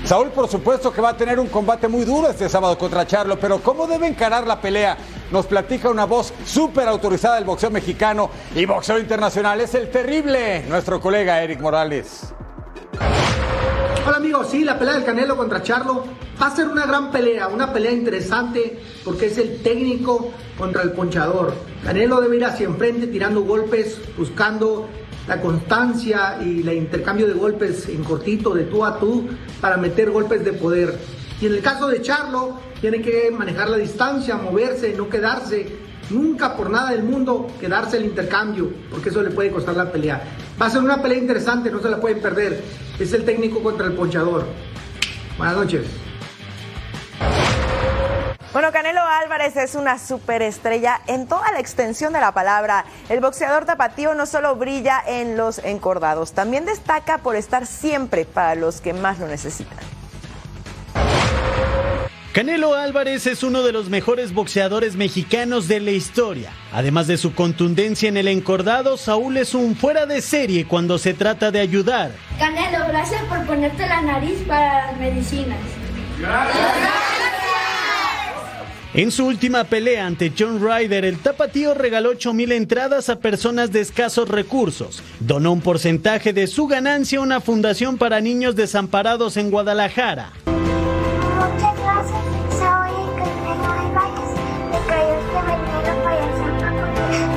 Saúl, 0.08 0.30
por 0.30 0.48
supuesto 0.48 0.94
que 0.94 1.02
va 1.02 1.10
a 1.10 1.18
tener 1.18 1.38
un 1.38 1.48
combate 1.48 1.90
muy 1.90 2.06
duro 2.06 2.30
este 2.30 2.48
sábado 2.48 2.78
contra 2.78 3.06
Charlo, 3.06 3.38
pero 3.38 3.60
¿cómo 3.60 3.88
debe 3.88 4.08
encarar 4.08 4.48
la 4.48 4.62
pelea? 4.62 4.98
Nos 5.34 5.48
platica 5.48 5.90
una 5.90 6.06
voz 6.06 6.34
súper 6.46 6.88
autorizada 6.88 7.36
del 7.36 7.44
boxeo 7.44 7.70
mexicano 7.70 8.30
y 8.56 8.66
boxeo 8.66 9.00
internacional. 9.00 9.60
Es 9.60 9.76
el 9.76 9.92
terrible, 9.92 10.64
nuestro 10.70 11.02
colega 11.02 11.44
Eric 11.44 11.60
Morales. 11.60 12.34
Hola 14.08 14.16
amigos, 14.16 14.48
sí, 14.50 14.64
la 14.64 14.80
pelea 14.80 14.94
del 14.94 15.04
Canelo 15.04 15.36
contra 15.36 15.62
Charlo 15.62 16.06
va 16.42 16.48
a 16.48 16.56
ser 16.56 16.70
una 16.70 16.86
gran 16.86 17.12
pelea, 17.12 17.50
una 17.50 17.74
pelea 17.74 17.92
interesante 17.92 18.80
porque 19.04 19.26
es 19.26 19.38
el 19.38 19.62
técnico 19.62 20.32
contra 20.58 20.84
el 20.84 20.94
ponchador. 20.94 21.54
Canelo 21.84 22.22
debe 22.22 22.38
ir 22.38 22.46
hacia 22.46 22.66
enfrente 22.66 23.08
tirando 23.08 23.42
golpes, 23.42 24.00
buscando 24.18 24.88
la 25.28 25.42
constancia 25.42 26.40
y 26.42 26.62
el 26.62 26.78
intercambio 26.78 27.28
de 27.28 27.34
golpes 27.34 27.88
en 27.90 28.04
cortito, 28.04 28.54
de 28.54 28.64
tú 28.64 28.86
a 28.86 29.00
tú, 29.00 29.28
para 29.60 29.78
meter 29.78 30.10
golpes 30.10 30.44
de 30.44 30.54
poder. 30.54 30.98
Y 31.42 31.46
en 31.46 31.54
el 31.54 31.62
caso 31.62 31.88
de 31.88 32.02
Charlo, 32.02 32.60
tiene 32.82 33.02
que 33.02 33.30
manejar 33.32 33.70
la 33.70 33.78
distancia, 33.78 34.38
moverse, 34.38 34.94
no 34.96 35.10
quedarse, 35.10 35.68
nunca 36.10 36.56
por 36.56 36.70
nada 36.70 36.92
del 36.92 37.04
mundo 37.04 37.48
quedarse 37.60 37.98
el 37.98 38.06
intercambio, 38.06 38.72
porque 38.90 39.10
eso 39.10 39.22
le 39.22 39.32
puede 39.32 39.52
costar 39.52 39.76
la 39.76 39.92
pelea. 39.92 40.22
Va 40.60 40.68
a 40.68 40.70
ser 40.70 40.82
una 40.82 41.02
pelea 41.02 41.18
interesante, 41.18 41.70
no 41.70 41.82
se 41.82 41.90
la 41.90 42.00
pueden 42.00 42.22
perder. 42.22 42.62
Es 43.00 43.14
el 43.14 43.26
técnico 43.26 43.62
contra 43.62 43.86
el 43.86 43.94
ponchador. 43.94 44.46
Buenas 45.38 45.56
noches. 45.56 46.07
Bueno, 48.54 48.72
Canelo 48.72 49.02
Álvarez 49.02 49.58
es 49.58 49.76
una 49.76 50.00
superestrella 50.00 51.02
en 51.08 51.28
toda 51.28 51.52
la 51.52 51.60
extensión 51.60 52.14
de 52.14 52.22
la 52.22 52.32
palabra. 52.32 52.86
El 53.10 53.20
boxeador 53.20 53.66
tapatío 53.66 54.16
no 54.16 54.26
solo 54.26 54.56
brilla 54.56 55.04
en 55.06 55.36
los 55.36 55.60
encordados, 55.60 56.32
también 56.32 56.66
destaca 56.66 57.18
por 57.20 57.36
estar 57.36 57.66
siempre 57.66 58.26
para 58.26 58.56
los 58.56 58.80
que 58.80 58.94
más 58.94 59.20
lo 59.20 59.28
necesitan. 59.28 59.78
Canelo 62.32 62.76
Álvarez 62.76 63.26
es 63.26 63.42
uno 63.42 63.64
de 63.64 63.72
los 63.72 63.90
mejores 63.90 64.32
boxeadores 64.32 64.96
mexicanos 64.96 65.68
de 65.68 65.80
la 65.80 65.90
historia. 65.90 66.52
Además 66.72 67.08
de 67.08 67.18
su 67.18 67.34
contundencia 67.34 68.08
en 68.08 68.16
el 68.16 68.28
encordado, 68.28 68.96
Saúl 68.96 69.38
es 69.38 69.56
un 69.56 69.76
fuera 69.76 70.06
de 70.06 70.22
serie 70.22 70.68
cuando 70.68 71.00
se 71.00 71.16
trata 71.16 71.50
de 71.50 71.60
ayudar. 71.60 72.12
Canelo, 72.38 72.88
gracias 72.88 73.24
por 73.24 73.44
ponerte 73.46 73.88
la 73.88 74.02
nariz 74.02 74.38
para 74.48 74.86
las 74.86 75.00
medicinas. 75.00 75.58
En 78.94 79.12
su 79.12 79.26
última 79.26 79.66
pelea 79.66 80.08
ante 80.08 80.32
John 80.38 80.62
Ryder, 80.62 81.04
el 81.04 81.20
tapatío 81.20 81.74
regaló 81.74 82.12
8 82.12 82.34
mil 82.34 82.54
entradas 82.54 83.10
a 83.10 83.20
personas 83.20 83.72
de 83.72 83.82
escasos 83.82 84.30
recursos. 84.30 85.04
Donó 85.20 85.52
un 85.52 85.62
porcentaje 85.62 86.32
de 86.32 86.48
su 86.48 86.68
ganancia 86.68 87.20
a 87.20 87.22
una 87.22 87.42
fundación 87.42 87.98
para 87.98 88.22
niños 88.22 88.56
desamparados 88.56 89.36
en 89.36 89.52
Guadalajara. 89.52 90.32
Muchas 90.46 91.78
gracias, 91.78 92.22
soy 92.50 92.94
Canelo 93.18 93.72
Álvarez. 93.72 94.32
Me 94.72 94.80
cayó 94.88 95.14
este 95.20 95.40
veneno 95.48 95.84
para 95.84 96.26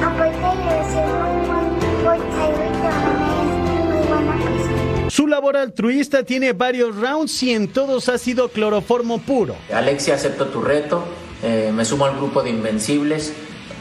Aparte 0.06 0.48
de 0.64 0.78
ser 0.92 1.06
muy 1.06 1.34
buen 1.46 1.66
boxeador 2.04 2.64
y 2.64 2.78
también 2.80 3.30
es 3.40 3.50
muy 3.66 4.06
buena 4.06 4.34
persona. 4.44 5.10
Su 5.10 5.26
labor 5.26 5.56
altruista 5.56 6.22
tiene 6.22 6.52
varios 6.52 6.94
rounds 6.94 7.42
y 7.42 7.52
en 7.52 7.66
todos 7.68 8.08
ha 8.08 8.18
sido 8.18 8.50
cloroformo 8.50 9.18
puro. 9.18 9.56
Alexia, 9.74 10.14
acepto 10.14 10.46
tu 10.46 10.62
reto. 10.62 11.04
Eh, 11.42 11.72
me 11.74 11.84
sumo 11.84 12.04
al 12.04 12.16
grupo 12.16 12.42
de 12.42 12.50
Invencibles, 12.50 13.32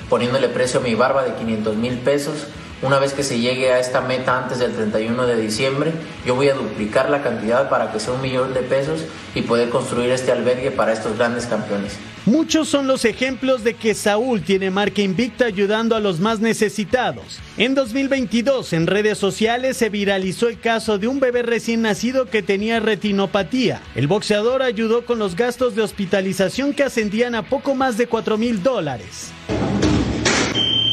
poniéndole 0.10 0.50
precio 0.50 0.80
a 0.80 0.84
mi 0.84 0.96
barba 0.96 1.24
de 1.24 1.34
500 1.36 1.75
mil 1.75 1.98
pesos. 2.00 2.48
Una 2.82 2.98
vez 2.98 3.12
que 3.12 3.24
se 3.24 3.40
llegue 3.40 3.74
a 3.74 3.80
esta 3.80 4.00
meta 4.00 4.38
antes 4.38 4.60
del 4.60 4.72
31 4.72 5.28
de 5.28 5.36
diciembre, 5.36 5.92
yo 6.26 6.36
voy 6.36 6.48
a 6.48 6.54
duplicar 6.54 7.10
la 7.10 7.22
cantidad 7.22 7.70
para 7.70 7.92
que 7.92 8.00
sea 8.00 8.14
un 8.14 8.22
millón 8.22 8.54
de 8.54 8.62
pesos 8.62 9.02
y 9.36 9.42
poder 9.42 9.68
construir 9.70 10.12
este 10.12 10.32
albergue 10.32 10.72
para 10.72 10.94
estos 10.94 11.18
grandes 11.18 11.46
campeones. 11.46 11.98
Muchos 12.26 12.70
son 12.70 12.88
los 12.88 13.04
ejemplos 13.04 13.66
de 13.66 13.74
que 13.74 13.94
Saúl 13.94 14.44
tiene 14.44 14.72
marca 14.72 15.02
invicta 15.02 15.46
ayudando 15.46 15.96
a 15.98 16.00
los 16.00 16.22
más 16.22 16.40
necesitados. 16.40 17.40
En 17.58 17.76
2022 17.76 18.72
en 18.72 18.88
redes 18.88 19.18
sociales 19.18 19.76
se 19.76 19.90
viralizó 19.90 20.48
el 20.48 20.58
caso 20.58 20.98
de 20.98 21.10
un 21.10 21.20
bebé 21.20 21.42
recién 21.42 21.82
nacido 21.82 22.28
que 22.28 22.44
tenía 22.44 22.80
retinopatía. 22.80 23.82
El 23.94 24.08
boxeador 24.08 24.62
ayudó 24.62 25.06
con 25.06 25.20
los 25.20 25.36
gastos 25.36 25.76
de 25.76 25.82
hospitalización 25.82 26.74
que 26.74 26.84
ascendían 26.84 27.36
a 27.36 27.44
poco 27.44 27.76
más 27.76 27.98
de 27.98 28.08
4 28.08 28.38
mil 28.38 28.64
dólares. 28.64 29.34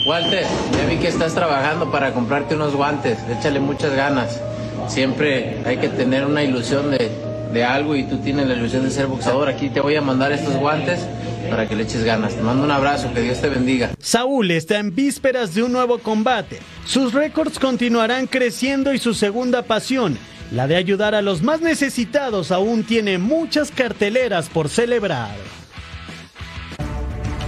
Walter, 0.06 0.44
ya 0.72 0.86
vi 0.86 0.98
que 0.98 1.08
estás 1.08 1.34
trabajando 1.34 1.90
para 1.90 2.12
comprarte 2.14 2.54
unos 2.54 2.76
guantes. 2.76 3.18
Échale 3.28 3.58
muchas 3.58 3.92
ganas. 3.96 4.40
Siempre 4.86 5.62
hay 5.66 5.78
que 5.78 5.88
tener 5.88 6.25
una 6.25 6.44
ilusión 6.44 6.92
de, 6.92 7.10
de 7.52 7.64
algo 7.64 7.96
y 7.96 8.04
tú 8.04 8.18
tienes 8.18 8.46
la 8.46 8.54
ilusión 8.54 8.84
de 8.84 8.92
ser 8.92 9.08
boxeador. 9.08 9.48
Aquí 9.48 9.68
te 9.68 9.80
voy 9.80 9.96
a 9.96 10.00
mandar 10.00 10.30
estos 10.30 10.54
guantes 10.54 11.00
para 11.50 11.68
que 11.68 11.75
le 11.75 11.82
eches 11.82 12.04
ganas. 12.04 12.36
Te 12.36 12.42
mando 12.42 12.62
un 12.62 12.70
abrazo, 12.70 13.12
que 13.12 13.20
Dios 13.20 13.40
te 13.40 13.48
bendiga. 13.48 13.90
Saúl 13.98 14.52
está 14.52 14.78
en 14.78 14.94
vísperas 14.94 15.56
de 15.56 15.64
un 15.64 15.72
nuevo 15.72 15.98
combate. 15.98 16.60
Sus 16.84 17.12
récords 17.12 17.58
continuarán 17.58 18.28
creciendo 18.28 18.94
y 18.94 19.00
su 19.00 19.12
segunda 19.12 19.62
pasión, 19.62 20.16
la 20.52 20.68
de 20.68 20.76
ayudar 20.76 21.16
a 21.16 21.22
los 21.22 21.42
más 21.42 21.62
necesitados, 21.62 22.52
aún 22.52 22.84
tiene 22.84 23.18
muchas 23.18 23.72
carteleras 23.72 24.50
por 24.50 24.68
celebrar. 24.68 25.34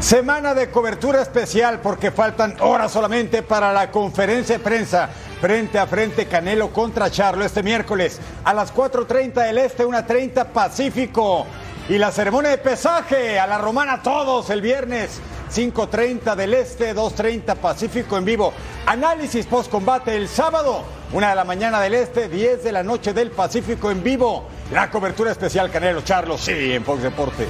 Semana 0.01 0.55
de 0.55 0.71
cobertura 0.71 1.21
especial 1.21 1.81
porque 1.81 2.13
faltan 2.13 2.55
horas 2.61 2.93
solamente 2.93 3.43
para 3.43 3.73
la 3.73 3.91
conferencia 3.91 4.57
de 4.57 4.65
prensa 4.65 5.11
frente 5.41 5.77
a 5.77 5.89
frente 5.89 6.27
Canelo 6.27 6.73
contra 6.73 7.11
Charlo 7.11 7.45
este 7.45 7.65
miércoles 7.65 8.21
a 8.45 8.55
las 8.55 8.73
4.30 8.73 9.45
del 9.45 9.59
Este, 9.59 9.85
1.30 9.85 10.47
Pacífico. 10.47 11.47
Y 11.89 11.99
la 11.99 12.13
ceremonia 12.13 12.53
de 12.53 12.59
pesaje 12.59 13.41
a 13.41 13.49
la 13.49 13.59
romana 13.59 14.01
todos 14.01 14.51
el 14.51 14.61
viernes 14.61 15.21
5.30 15.53 16.37
del 16.37 16.55
Este, 16.55 16.95
2.30 16.95 17.57
Pacífico 17.57 18.17
en 18.17 18.25
vivo. 18.25 18.53
Análisis 18.87 19.47
post 19.47 19.69
combate 19.69 20.17
el 20.17 20.29
sábado, 20.29 20.85
1 21.13 21.29
de 21.29 21.35
la 21.35 21.45
mañana 21.45 21.81
del 21.81 21.95
Este, 21.95 22.29
10 22.29 22.63
de 22.63 22.71
la 22.71 22.85
noche 22.85 23.13
del 23.13 23.33
Pacífico 23.33 23.91
en 23.91 24.05
vivo. 24.05 24.47
La 24.73 24.91
cobertura 24.91 25.33
especial 25.33 25.73
Canelo 25.73 26.03
Charlo, 26.03 26.39
sí, 26.39 26.73
en 26.73 26.85
Fox 26.85 27.03
Deportes. 27.03 27.49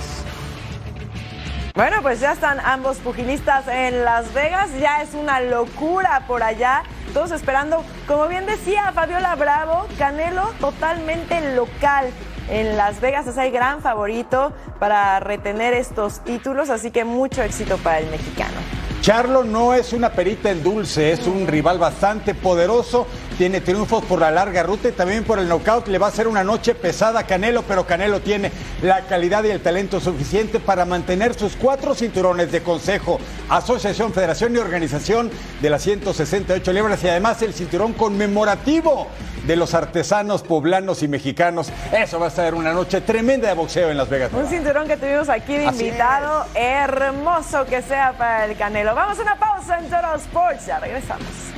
Bueno, 1.78 2.02
pues 2.02 2.18
ya 2.18 2.32
están 2.32 2.58
ambos 2.58 2.96
pugilistas 2.96 3.68
en 3.68 4.04
Las 4.04 4.34
Vegas, 4.34 4.68
ya 4.80 5.00
es 5.00 5.14
una 5.14 5.38
locura 5.38 6.24
por 6.26 6.42
allá. 6.42 6.82
Todos 7.14 7.30
esperando, 7.30 7.84
como 8.08 8.26
bien 8.26 8.46
decía 8.46 8.90
Fabiola 8.92 9.36
Bravo, 9.36 9.86
Canelo 9.96 10.48
totalmente 10.58 11.54
local. 11.54 12.10
En 12.50 12.76
Las 12.76 13.00
Vegas 13.00 13.28
es 13.28 13.36
el 13.36 13.52
gran 13.52 13.80
favorito 13.80 14.52
para 14.80 15.20
retener 15.20 15.72
estos 15.72 16.18
títulos, 16.24 16.68
así 16.68 16.90
que 16.90 17.04
mucho 17.04 17.44
éxito 17.44 17.76
para 17.76 18.00
el 18.00 18.10
mexicano. 18.10 18.56
Charlo 19.00 19.44
no 19.44 19.72
es 19.72 19.92
una 19.92 20.10
perita 20.10 20.50
en 20.50 20.64
dulce, 20.64 21.12
es 21.12 21.28
un 21.28 21.46
rival 21.46 21.78
bastante 21.78 22.34
poderoso, 22.34 23.06
tiene 23.38 23.60
triunfos 23.60 24.04
por 24.04 24.18
la 24.18 24.32
larga 24.32 24.64
ruta 24.64 24.88
y 24.88 24.92
también 24.92 25.22
por 25.22 25.38
el 25.38 25.48
knockout. 25.48 25.86
Le 25.86 25.98
va 25.98 26.08
a 26.08 26.10
ser 26.10 26.26
una 26.26 26.42
noche 26.42 26.74
pesada 26.74 27.20
a 27.20 27.22
Canelo, 27.26 27.62
pero 27.62 27.86
Canelo 27.86 28.20
tiene 28.20 28.50
la 28.82 29.02
calidad 29.02 29.44
y 29.44 29.50
el 29.50 29.60
talento 29.60 30.00
suficiente 30.00 30.58
para 30.58 30.84
mantener 30.84 31.38
sus 31.38 31.54
cuatro 31.54 31.94
cinturones 31.94 32.50
de 32.50 32.64
consejo, 32.64 33.20
asociación, 33.48 34.12
federación 34.12 34.56
y 34.56 34.58
organización 34.58 35.30
de 35.62 35.70
las 35.70 35.82
168 35.82 36.72
libras 36.72 37.02
y 37.04 37.08
además 37.08 37.40
el 37.42 37.54
cinturón 37.54 37.92
conmemorativo 37.92 39.06
de 39.46 39.54
los 39.54 39.72
artesanos 39.72 40.42
poblanos 40.42 41.04
y 41.04 41.08
mexicanos. 41.08 41.70
Eso 41.92 42.18
va 42.18 42.26
a 42.26 42.30
ser 42.30 42.54
una 42.54 42.72
noche 42.72 43.00
tremenda 43.02 43.46
de 43.46 43.54
boxeo 43.54 43.90
en 43.90 43.98
Las 43.98 44.08
Vegas. 44.08 44.32
Un 44.32 44.48
cinturón 44.48 44.88
que 44.88 44.96
tuvimos 44.96 45.28
aquí 45.28 45.56
de 45.56 45.66
Así 45.68 45.86
invitado, 45.86 46.44
hermoso 46.56 47.64
que 47.66 47.82
sea 47.82 48.14
para 48.18 48.46
el 48.46 48.56
Canelo. 48.56 48.96
Vamos 48.96 49.16
a 49.20 49.22
una 49.22 49.36
pausa 49.36 49.78
en 49.78 49.88
Toro 49.88 50.16
Sports, 50.16 50.66
ya 50.66 50.80
regresamos. 50.80 51.57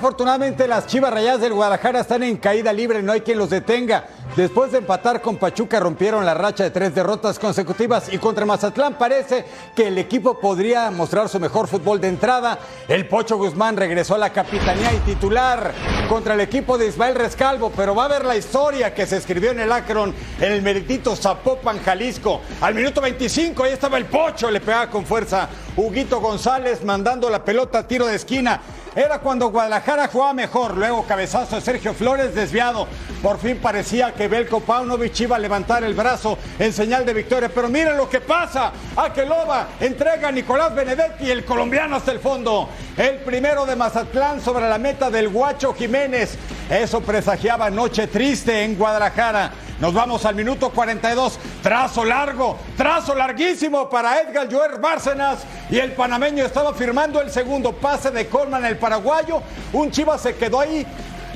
Desafortunadamente 0.00 0.66
las 0.66 0.86
Chivas 0.86 1.12
Rayadas 1.12 1.42
del 1.42 1.52
Guadalajara 1.52 2.00
están 2.00 2.22
en 2.22 2.38
caída 2.38 2.72
libre, 2.72 3.02
no 3.02 3.12
hay 3.12 3.20
quien 3.20 3.36
los 3.36 3.50
detenga. 3.50 4.06
Después 4.34 4.72
de 4.72 4.78
empatar 4.78 5.20
con 5.20 5.36
Pachuca 5.36 5.78
rompieron 5.78 6.24
la 6.24 6.32
racha 6.32 6.64
de 6.64 6.70
tres 6.70 6.94
derrotas 6.94 7.38
consecutivas 7.38 8.10
y 8.10 8.16
contra 8.16 8.46
Mazatlán 8.46 8.94
parece 8.94 9.44
que 9.76 9.88
el 9.88 9.98
equipo 9.98 10.40
podría 10.40 10.90
mostrar 10.90 11.28
su 11.28 11.38
mejor 11.38 11.68
fútbol 11.68 12.00
de 12.00 12.08
entrada. 12.08 12.58
El 12.88 13.08
Pocho 13.08 13.36
Guzmán 13.36 13.76
regresó 13.76 14.14
a 14.14 14.18
la 14.18 14.32
capitanía 14.32 14.90
y 14.94 15.00
titular 15.00 15.74
contra 16.08 16.32
el 16.32 16.40
equipo 16.40 16.78
de 16.78 16.86
Ismael 16.86 17.16
Rescalvo, 17.16 17.70
pero 17.76 17.94
va 17.94 18.06
a 18.06 18.08
ver 18.08 18.24
la 18.24 18.36
historia 18.36 18.94
que 18.94 19.06
se 19.06 19.18
escribió 19.18 19.50
en 19.50 19.60
el 19.60 19.70
Akron 19.70 20.14
en 20.40 20.52
el 20.52 20.62
meritito 20.62 21.14
Zapopan, 21.14 21.78
Jalisco. 21.82 22.40
Al 22.62 22.74
minuto 22.74 23.02
25 23.02 23.64
ahí 23.64 23.72
estaba 23.72 23.98
el 23.98 24.06
Pocho, 24.06 24.50
le 24.50 24.60
pegaba 24.60 24.88
con 24.88 25.04
fuerza 25.04 25.46
Huguito 25.76 26.20
González 26.20 26.84
mandando 26.84 27.28
la 27.28 27.44
pelota 27.44 27.80
a 27.80 27.86
tiro 27.86 28.06
de 28.06 28.14
esquina. 28.16 28.60
Era 28.94 29.20
cuando 29.20 29.50
Guadalajara 29.50 30.08
jugaba 30.08 30.32
mejor. 30.32 30.76
Luego 30.76 31.04
cabezazo 31.06 31.56
de 31.56 31.62
Sergio 31.62 31.94
Flores 31.94 32.34
desviado. 32.34 32.88
Por 33.22 33.38
fin 33.38 33.58
parecía 33.58 34.12
que 34.12 34.26
Belko 34.26 34.60
Paunovic 34.60 35.20
iba 35.20 35.36
a 35.36 35.38
levantar 35.38 35.84
el 35.84 35.94
brazo 35.94 36.38
en 36.58 36.72
señal 36.72 37.06
de 37.06 37.14
victoria. 37.14 37.48
Pero 37.54 37.68
miren 37.68 37.96
lo 37.96 38.08
que 38.08 38.20
pasa. 38.20 38.72
Akeloba 38.96 39.68
entrega 39.78 40.28
a 40.28 40.32
Nicolás 40.32 40.74
Benedetti 40.74 41.26
y 41.26 41.30
el 41.30 41.44
colombiano 41.44 41.96
hasta 41.96 42.10
el 42.10 42.18
fondo. 42.18 42.68
El 42.96 43.18
primero 43.18 43.64
de 43.64 43.76
Mazatlán 43.76 44.40
sobre 44.40 44.68
la 44.68 44.78
meta 44.78 45.08
del 45.08 45.28
Guacho 45.28 45.72
Jiménez. 45.72 46.36
Eso 46.68 47.00
presagiaba 47.00 47.70
noche 47.70 48.08
triste 48.08 48.64
en 48.64 48.76
Guadalajara. 48.76 49.52
Nos 49.80 49.94
vamos 49.94 50.26
al 50.26 50.34
minuto 50.34 50.68
42. 50.68 51.38
Trazo 51.62 52.04
largo, 52.04 52.58
trazo 52.76 53.14
larguísimo 53.14 53.88
para 53.88 54.20
Edgar 54.20 54.52
Joer 54.52 54.78
Bárcenas. 54.78 55.38
Y 55.70 55.78
el 55.78 55.92
panameño 55.92 56.44
estaba 56.44 56.74
firmando 56.74 57.20
el 57.22 57.30
segundo 57.30 57.72
pase 57.72 58.10
de 58.10 58.28
Colman, 58.28 58.64
el 58.66 58.76
paraguayo. 58.76 59.42
Un 59.72 59.90
Chivas 59.90 60.20
se 60.20 60.36
quedó 60.36 60.60
ahí 60.60 60.86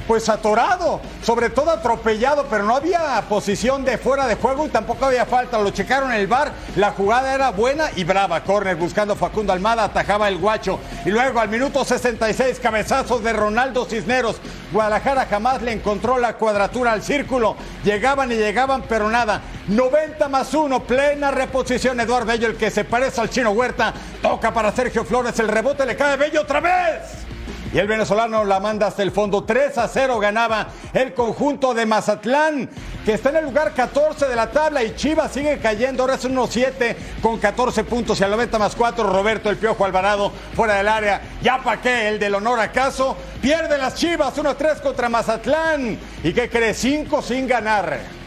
pues 0.07 0.29
atorado, 0.29 1.01
sobre 1.23 1.51
todo 1.51 1.71
atropellado, 1.71 2.47
pero 2.51 2.65
no 2.65 2.77
había 2.77 3.23
posición 3.29 3.85
de 3.85 3.99
fuera 3.99 4.27
de 4.27 4.37
juego 4.37 4.67
y 4.67 4.69
tampoco 4.69 5.07
había 5.07 5.27
falta. 5.27 5.59
Lo 5.59 5.71
checaron 5.71 6.13
el 6.13 6.27
bar, 6.27 6.53
la 6.77 6.93
jugada 6.93 7.35
era 7.35 7.51
buena 7.51 7.91
y 7.97 8.05
brava. 8.05 8.43
Corner 8.43 8.77
buscando 8.77 9.17
Facundo 9.17 9.53
Almada, 9.53 9.85
atajaba 9.85 10.29
el 10.29 10.39
guacho. 10.39 10.79
Y 11.05 11.11
luego 11.11 11.41
al 11.41 11.49
minuto 11.49 11.85
66, 11.85 12.61
cabezazos 12.61 13.23
de 13.23 13.33
Ronaldo 13.33 13.85
Cisneros. 13.87 14.37
Guadalajara 14.73 15.27
jamás 15.27 15.63
le 15.63 15.73
encontró 15.73 16.19
la 16.19 16.35
cuadratura 16.35 16.93
al 16.93 17.03
círculo. 17.03 17.57
Llegaban 17.85 18.33
y 18.33 18.37
llegaban, 18.37 18.83
pero 18.89 19.09
nada. 19.11 19.41
90 19.69 20.29
más 20.29 20.53
1, 20.53 20.85
plena 20.85 21.31
reposición. 21.31 22.01
Eduardo 22.01 22.27
Bello, 22.27 22.49
el 22.49 22.57
que 22.57 22.71
se 22.71 22.85
parece 22.85 23.21
al 23.21 23.31
chino 23.31 23.51
Huerta, 23.51 23.95
toca 24.21 24.53
para 24.53 24.73
Sergio 24.73 25.05
Flores. 25.05 25.39
El 25.39 25.49
rebote 25.49 25.87
le 25.87 25.97
cae 25.97 26.17
Bello 26.17 26.43
otra 26.43 26.61
vez. 26.61 27.34
Y 27.75 27.79
el 27.81 27.89
venezolano 27.89 28.45
la 28.45 28.61
manda 28.61 28.87
hasta 28.87 29.03
el 29.03 29.11
fondo. 29.11 29.43
3 29.43 29.79
a 29.79 29.89
0 29.89 30.21
ganaba 30.21 30.69
el 30.93 31.13
conjunto 31.13 31.75
de 31.75 31.85
Mazatlán, 31.85 32.71
que 33.05 33.15
está 33.15 33.31
en 33.31 33.37
el 33.39 33.47
lugar 33.47 33.73
14 33.75 34.29
de 34.29 34.37
la 34.37 34.49
tabla. 34.53 34.85
Y 34.85 34.95
Chivas 34.95 35.33
sigue 35.33 35.59
cayendo. 35.59 36.05
Ahora 36.05 36.15
es 36.15 36.25
1-7 36.25 36.95
con 37.21 37.41
14 37.41 37.83
puntos. 37.83 38.21
Y 38.21 38.23
al 38.23 38.31
90 38.31 38.61
más 38.61 38.77
4, 38.77 39.11
Roberto 39.11 39.51
el 39.51 39.57
Piojo 39.57 39.85
Alvarado 39.85 40.31
fuera 40.55 40.75
del 40.75 40.87
área. 40.87 41.21
Ya 41.43 41.59
pa' 41.65 41.79
qué, 41.79 42.11
el 42.11 42.21
del 42.21 42.37
honor 42.37 42.61
acaso. 42.61 43.17
Pierde 43.43 43.77
las 43.77 43.97
Chivas 43.97 44.37
1-3 44.37 44.81
contra 44.81 45.09
Mazatlán. 45.09 45.99
¿Y 46.23 46.33
qué 46.33 46.49
cree? 46.49 46.75
5 46.75 47.23
sin 47.23 47.49
ganar. 47.49 48.24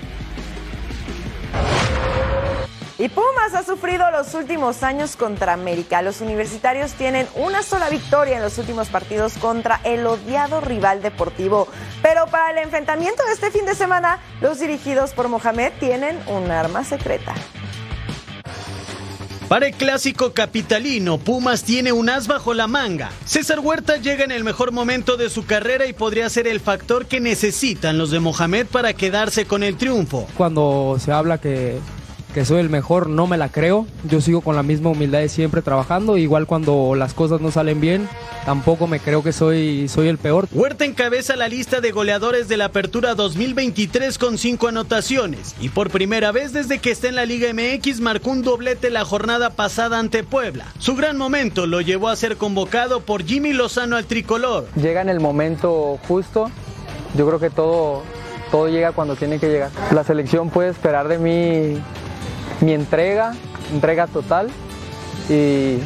Y 3.00 3.10
Pumas 3.10 3.54
ha 3.54 3.64
sufrido 3.64 4.10
los 4.10 4.34
últimos 4.34 4.82
años 4.82 5.16
contra 5.16 5.54
América. 5.54 6.02
Los 6.02 6.20
universitarios 6.20 6.94
tienen 6.94 7.28
una 7.36 7.62
sola 7.62 7.90
victoria 7.90 8.38
en 8.38 8.42
los 8.42 8.58
últimos 8.58 8.90
partidos 8.90 9.34
contra 9.38 9.80
el 9.84 10.08
odiado 10.08 10.62
rival 10.62 11.04
deportivo. 11.04 11.68
Pero 12.02 12.26
para 12.26 12.52
el 12.52 12.58
enfrentamiento 12.58 13.24
de 13.26 13.34
este 13.34 13.52
fin 13.52 13.68
de 13.68 13.76
semana, 13.76 14.20
los 14.42 14.60
dirigidos 14.60 15.12
por 15.12 15.28
Mohamed 15.28 15.74
tienen 15.80 16.18
un 16.28 16.50
arma 16.50 16.84
secreta. 16.84 17.36
Para 19.48 19.68
el 19.68 19.76
clásico 19.76 20.34
capitalino, 20.34 21.20
Pumas 21.20 21.64
tiene 21.64 21.92
un 21.92 22.10
as 22.10 22.28
bajo 22.28 22.54
la 22.54 22.68
manga. 22.68 23.12
César 23.26 23.60
Huerta 23.60 23.98
llega 23.98 24.26
en 24.26 24.32
el 24.32 24.44
mejor 24.44 24.72
momento 24.74 25.18
de 25.18 25.30
su 25.30 25.46
carrera 25.46 25.86
y 25.86 25.94
podría 25.94 26.30
ser 26.30 26.48
el 26.48 26.60
factor 26.60 27.06
que 27.06 27.22
necesitan 27.22 27.98
los 27.98 28.12
de 28.12 28.20
Mohamed 28.20 28.66
para 28.66 28.94
quedarse 28.94 29.46
con 29.46 29.64
el 29.64 29.78
triunfo. 29.78 30.28
Cuando 30.36 30.98
se 31.00 31.14
habla 31.14 31.38
que 31.38 31.80
que 32.34 32.46
soy 32.46 32.60
el 32.60 32.70
mejor, 32.70 33.10
no 33.10 33.28
me 33.28 33.38
la 33.38 33.50
creo. 33.50 33.88
Yo 34.10 34.22
sigo 34.22 34.42
con 34.42 34.56
la 34.56 34.64
misma 34.64 34.90
humildad 34.90 35.20
de 35.20 35.30
siempre 35.30 35.62
trabajando. 35.62 36.18
Igual 36.18 36.46
cuando 36.46 36.94
las 36.96 37.14
cosas 37.14 37.42
no 37.42 37.52
salen 37.52 37.82
bien, 37.82 38.08
tampoco 38.46 38.88
me 38.88 39.00
creo 39.00 39.24
que 39.24 39.34
soy, 39.34 39.88
soy 39.88 40.08
el 40.08 40.18
peor. 40.18 40.48
Huerta 40.52 40.86
encabeza 40.86 41.36
la 41.36 41.48
lista 41.48 41.82
de 41.82 41.92
goleadores 41.92 42.48
de 42.48 42.58
la 42.58 42.66
Apertura 42.66 43.16
2023 43.16 44.18
con 44.18 44.38
cinco 44.38 44.68
anotaciones. 44.68 45.56
Y 45.60 45.70
por 45.70 45.90
primera 45.90 46.32
vez 46.32 46.54
desde 46.54 46.80
que 46.80 46.92
está 46.92 47.08
en 47.08 47.16
la 47.16 47.26
Liga 47.26 47.52
MX 47.54 48.02
marcó 48.02 48.32
un 48.32 48.44
doblete 48.44 48.90
la 48.90 49.06
jornada 49.06 49.50
pasada 49.50 50.00
ante 50.00 50.24
Puebla. 50.24 50.66
Su 50.80 50.96
gran 50.96 51.18
momento 51.18 51.66
lo 51.66 51.82
llevó 51.82 52.10
a 52.10 52.16
ser 52.16 52.38
convocado 52.38 53.02
por 53.02 53.24
Jimmy 53.26 53.54
Lozano 53.54 53.96
al 53.96 54.06
tricolor. 54.06 54.68
Llega 54.76 55.02
en 55.02 55.10
el 55.10 55.20
momento 55.20 56.00
justo. 56.08 56.52
Yo 57.16 57.26
creo 57.26 57.40
que 57.40 57.50
todo, 57.50 58.04
todo 58.52 58.68
llega 58.68 58.92
cuando 58.92 59.16
tiene 59.16 59.40
que 59.40 59.48
llegar. 59.48 59.72
La 59.92 60.04
selección 60.04 60.50
puede 60.50 60.70
esperar 60.70 61.08
de 61.08 61.18
mí 61.18 61.82
mi 62.62 62.74
entrega, 62.74 63.34
entrega 63.74 64.08
total 64.08 64.50
y 65.30 65.78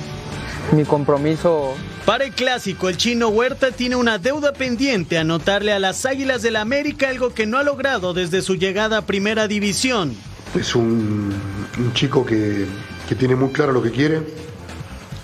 mi 0.76 0.86
compromiso. 0.86 1.74
Para 2.06 2.26
el 2.26 2.32
clásico, 2.32 2.90
el 2.90 2.98
chino 2.98 3.30
Huerta 3.30 3.72
tiene 3.72 3.96
una 3.96 4.18
deuda 4.18 4.54
pendiente 4.54 5.18
anotarle 5.18 5.72
a 5.72 5.80
las 5.80 6.06
Águilas 6.06 6.42
del 6.42 6.54
la 6.54 6.62
América 6.62 7.10
algo 7.10 7.34
que 7.34 7.46
no 7.46 7.58
ha 7.58 7.64
logrado 7.64 8.14
desde 8.14 8.42
su 8.42 8.56
llegada 8.56 8.98
a 8.98 9.02
Primera 9.06 9.48
División. 9.48 10.16
Es 10.60 10.76
un, 10.76 11.34
un 11.78 11.94
chico 11.94 12.26
que, 12.26 12.66
que, 13.08 13.16
tiene 13.16 13.36
muy 13.36 13.50
claro 13.50 13.72
lo 13.72 13.82
que 13.82 13.92
quiere 13.92 14.22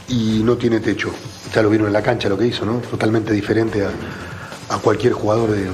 y 0.07 0.41
no 0.43 0.55
tiene 0.55 0.79
techo. 0.79 1.11
Ya 1.53 1.61
lo 1.61 1.69
vieron 1.69 1.87
en 1.87 1.93
la 1.93 2.03
cancha 2.03 2.29
lo 2.29 2.37
que 2.37 2.47
hizo, 2.47 2.65
¿no? 2.65 2.77
Totalmente 2.79 3.33
diferente 3.33 3.83
a, 3.83 3.89
a 4.73 4.77
cualquier 4.77 5.13
jugador 5.13 5.51
de, 5.51 5.67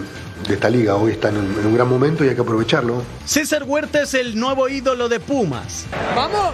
de 0.47 0.53
esta 0.55 0.69
liga. 0.69 0.95
Hoy 0.95 1.13
está 1.13 1.29
en 1.29 1.37
un, 1.37 1.59
en 1.59 1.65
un, 1.65 1.75
gran 1.75 1.87
momento 1.87 2.23
y 2.23 2.29
hay 2.29 2.35
que 2.35 2.41
aprovecharlo. 2.41 3.03
César 3.25 3.63
Huerta 3.63 4.01
es 4.01 4.13
el 4.13 4.39
nuevo 4.39 4.67
ídolo 4.69 5.09
de 5.09 5.19
Pumas. 5.19 5.85
¡Vamos! 6.15 6.51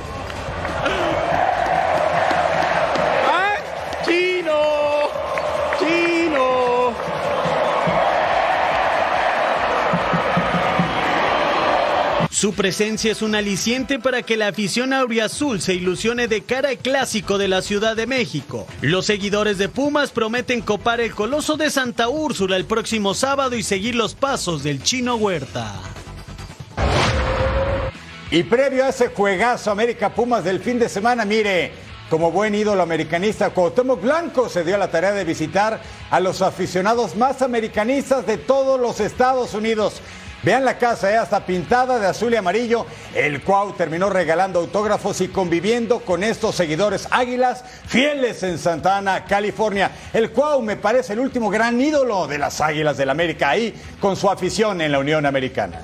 Su 12.40 12.54
presencia 12.54 13.12
es 13.12 13.22
un 13.22 13.36
aliciente 13.36 14.00
para 14.00 14.22
que 14.22 14.38
la 14.38 14.48
afición 14.48 14.94
auriazul 14.94 15.60
se 15.60 15.74
ilusione 15.74 16.30
de 16.30 16.42
cara 16.42 16.70
al 16.70 16.78
clásico 16.78 17.38
de 17.38 17.50
la 17.50 17.62
Ciudad 17.62 17.98
de 17.98 18.08
México. 18.08 18.66
Los 18.80 19.08
seguidores 19.08 19.58
de 19.58 19.68
Pumas 19.68 20.12
prometen 20.12 20.62
copar 20.62 21.02
el 21.02 21.14
coloso 21.14 21.58
de 21.58 21.70
Santa 21.70 22.08
Úrsula 22.08 22.56
el 22.56 22.64
próximo 22.64 23.14
sábado 23.14 23.58
y 23.58 23.62
seguir 23.62 23.96
los 23.96 24.16
pasos 24.16 24.64
del 24.64 24.82
chino 24.82 25.18
Huerta. 25.18 25.82
Y 28.32 28.44
previo 28.44 28.86
a 28.86 28.90
ese 28.92 29.10
juegazo 29.10 29.70
América 29.70 30.16
Pumas 30.16 30.46
del 30.46 30.62
fin 30.62 30.80
de 30.80 30.88
semana, 30.88 31.26
mire, 31.26 31.74
como 32.10 32.32
buen 32.32 32.56
ídolo 32.56 32.82
americanista, 32.82 33.50
Cuauhtémoc 33.50 34.02
Blanco 34.02 34.48
se 34.48 34.64
dio 34.64 34.76
a 34.76 34.80
la 34.80 34.90
tarea 34.90 35.12
de 35.12 35.26
visitar 35.26 35.82
a 36.10 36.20
los 36.22 36.42
aficionados 36.42 37.18
más 37.18 37.42
americanistas 37.42 38.26
de 38.26 38.38
todos 38.38 38.80
los 38.80 39.02
Estados 39.02 39.54
Unidos. 39.54 40.02
Vean 40.42 40.64
la 40.64 40.78
casa, 40.78 41.22
hasta 41.22 41.46
pintada 41.46 42.00
de 42.00 42.08
azul 42.08 42.34
y 42.34 42.38
amarillo. 42.38 42.86
El 43.14 43.44
Cuau 43.44 43.74
terminó 43.74 44.10
regalando 44.10 44.60
autógrafos 44.60 45.20
y 45.20 45.28
conviviendo 45.28 46.00
con 46.00 46.24
estos 46.24 46.56
seguidores 46.56 47.08
águilas 47.12 47.64
fieles 47.86 48.42
en 48.44 48.58
Santa 48.58 48.98
Ana, 48.98 49.26
California. 49.26 49.92
El 50.14 50.32
Cuau 50.32 50.62
me 50.62 50.78
parece 50.78 51.14
el 51.14 51.20
último 51.20 51.50
gran 51.50 51.80
ídolo 51.82 52.26
de 52.28 52.38
las 52.38 52.62
águilas 52.62 52.96
del 52.96 53.10
América, 53.10 53.50
ahí 53.50 53.74
con 54.00 54.16
su 54.16 54.30
afición 54.30 54.80
en 54.80 54.94
la 54.94 55.00
Unión 55.00 55.26
Americana. 55.26 55.80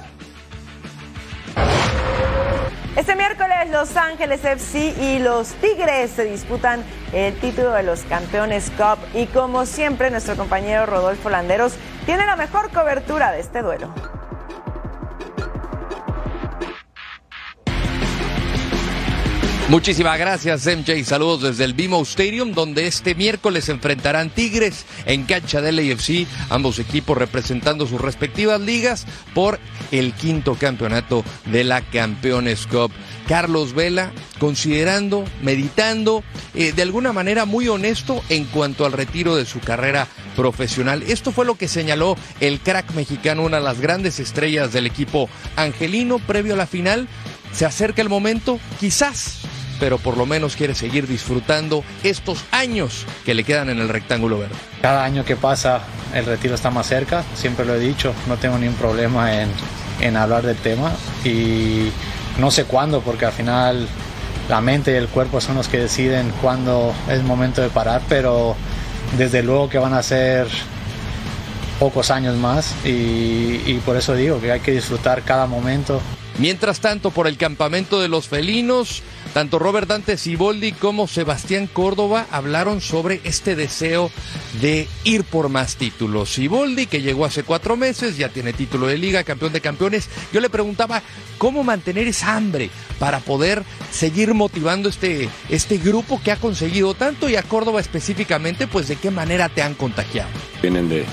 Este 2.96 3.14
miércoles 3.18 3.70
Los 3.72 3.98
Ángeles 3.98 4.46
FC 4.46 4.96
y 5.02 5.20
los 5.20 5.50
Tigres 5.56 6.12
se 6.12 6.24
disputan 6.24 6.82
el 7.12 7.38
título 7.42 7.74
de 7.74 7.84
los 7.84 8.04
Campeones 8.04 8.72
Cup 8.78 9.00
y 9.14 9.26
como 9.26 9.66
siempre 9.66 10.10
nuestro 10.12 10.38
compañero 10.38 10.86
Rodolfo 10.86 11.30
Landeros 11.30 11.74
tiene 12.06 12.26
la 12.26 12.38
mejor 12.38 12.72
cobertura 12.72 13.34
de 13.34 13.42
este 13.42 13.62
duelo. 13.62 13.94
Muchísimas 19.68 20.20
gracias 20.20 20.68
MJ, 20.68 21.04
saludos 21.04 21.42
desde 21.42 21.64
el 21.64 21.74
BMO 21.74 22.04
Stadium 22.04 22.52
donde 22.52 22.86
este 22.86 23.16
miércoles 23.16 23.68
enfrentarán 23.68 24.30
Tigres 24.30 24.86
en 25.08 25.24
cancha 25.24 25.60
del 25.60 25.80
AFC, 25.80 26.28
ambos 26.52 26.78
equipos 26.78 27.18
representando 27.18 27.88
sus 27.88 28.00
respectivas 28.00 28.62
ligas 28.62 29.08
por 29.34 29.60
el 29.92 30.14
quinto 30.14 30.54
campeonato 30.54 31.26
de 31.48 31.64
la 31.64 31.82
Campeones 31.82 32.68
Cup. 32.68 32.92
Carlos 33.28 33.74
Vela, 33.74 34.12
considerando, 34.38 35.26
meditando, 35.42 36.24
eh, 36.54 36.72
de 36.72 36.84
alguna 36.84 37.12
manera 37.12 37.46
muy 37.46 37.68
honesto 37.68 38.24
en 38.30 38.46
cuanto 38.46 38.86
al 38.86 38.92
retiro 38.92 39.36
de 39.36 39.46
su 39.46 39.62
carrera 39.62 40.08
profesional. 40.36 41.02
Esto 41.02 41.32
fue 41.32 41.44
lo 41.44 41.56
que 41.56 41.68
señaló 41.68 42.18
el 42.40 42.60
crack 42.60 42.94
mexicano, 42.94 43.42
una 43.42 43.58
de 43.58 43.64
las 43.64 43.80
grandes 43.80 44.20
estrellas 44.20 44.74
del 44.74 44.86
equipo 44.86 45.28
angelino 45.56 46.20
previo 46.20 46.54
a 46.54 46.58
la 46.58 46.68
final. 46.68 47.08
Se 47.52 47.66
acerca 47.66 48.02
el 48.02 48.10
momento, 48.10 48.60
quizás 48.80 49.40
pero 49.80 49.98
por 49.98 50.18
lo 50.18 50.26
menos 50.26 50.56
quiere 50.56 50.76
seguir 50.76 51.08
disfrutando 51.08 51.84
estos 52.04 52.44
años 52.52 53.06
que 53.26 53.34
le 53.34 53.44
quedan 53.44 53.70
en 53.70 53.80
el 53.80 53.90
rectángulo 53.90 54.40
verde. 54.40 54.56
Cada 54.82 55.04
año 55.04 55.26
que 55.26 55.36
pasa 55.36 55.82
el 56.14 56.26
retiro 56.26 56.56
está 56.56 56.72
más 56.72 56.88
cerca, 56.88 57.24
siempre 57.36 57.66
lo 57.66 57.76
he 57.76 57.80
dicho, 57.80 58.14
no 58.28 58.38
tengo 58.38 58.58
ningún 58.58 58.76
problema 58.76 59.42
en, 59.42 59.50
en 60.02 60.18
hablar 60.18 60.46
del 60.46 60.58
tema 60.58 60.92
y 61.24 61.90
no 62.40 62.52
sé 62.52 62.66
cuándo 62.66 63.02
porque 63.02 63.26
al 63.26 63.34
final 63.34 63.88
la 64.50 64.62
mente 64.62 64.92
y 64.92 64.96
el 64.96 65.08
cuerpo 65.08 65.42
son 65.42 65.56
los 65.56 65.68
que 65.68 65.80
deciden 65.80 66.32
cuándo 66.42 66.94
es 67.10 67.24
momento 67.24 67.62
de 67.62 67.70
parar, 67.70 68.02
pero 68.08 68.56
desde 69.18 69.44
luego 69.44 69.70
que 69.70 69.78
van 69.78 69.94
a 69.94 70.04
ser 70.04 70.48
pocos 71.80 72.12
años 72.12 72.36
más 72.38 72.74
y, 72.86 73.62
y 73.66 73.82
por 73.86 73.98
eso 73.98 74.16
digo 74.16 74.40
que 74.40 74.52
hay 74.52 74.60
que 74.60 74.72
disfrutar 74.72 75.24
cada 75.24 75.48
momento. 75.48 76.02
Mientras 76.38 76.80
tanto, 76.80 77.12
por 77.12 77.28
el 77.28 77.38
campamento 77.38 78.02
de 78.02 78.10
los 78.10 78.28
felinos, 78.28 79.04
tanto 79.36 79.60
Robert 79.60 79.90
Dante 79.90 80.16
Siboldi 80.16 80.72
como 80.72 81.10
Sebastián 81.10 81.68
Córdoba 81.68 82.26
hablaron 82.32 82.80
sobre 82.80 83.20
este 83.26 83.58
deseo 83.58 84.10
de 84.62 84.88
ir 85.04 85.26
por 85.26 85.50
más 85.50 85.76
títulos. 85.76 86.32
Siboldi, 86.32 86.86
que 86.86 87.02
llegó 87.02 87.26
hace 87.26 87.44
cuatro 87.44 87.76
meses, 87.76 88.16
ya 88.16 88.30
tiene 88.30 88.54
título 88.54 88.88
de 88.88 88.98
liga, 88.98 89.26
campeón 89.26 89.52
de 89.52 89.60
campeones. 89.60 90.08
Yo 90.32 90.40
le 90.40 90.50
preguntaba 90.50 91.04
cómo 91.38 91.66
mantener 91.66 92.08
esa 92.08 92.38
hambre 92.38 92.70
para 92.98 93.20
poder 93.20 93.64
seguir 93.92 94.34
motivando 94.34 94.88
este, 94.88 95.28
este 95.50 95.80
grupo 95.80 96.22
que 96.24 96.32
ha 96.32 96.38
conseguido 96.38 96.94
tanto 96.94 97.28
y 97.28 97.36
a 97.36 97.44
Córdoba 97.44 97.82
específicamente, 97.82 98.68
pues 98.68 98.88
de 98.88 98.96
qué 98.96 99.12
manera 99.12 99.50
te 99.50 99.62
han 99.62 99.74
contagiado. 99.74 100.30
Vienen 100.62 100.88
de, 100.88 101.04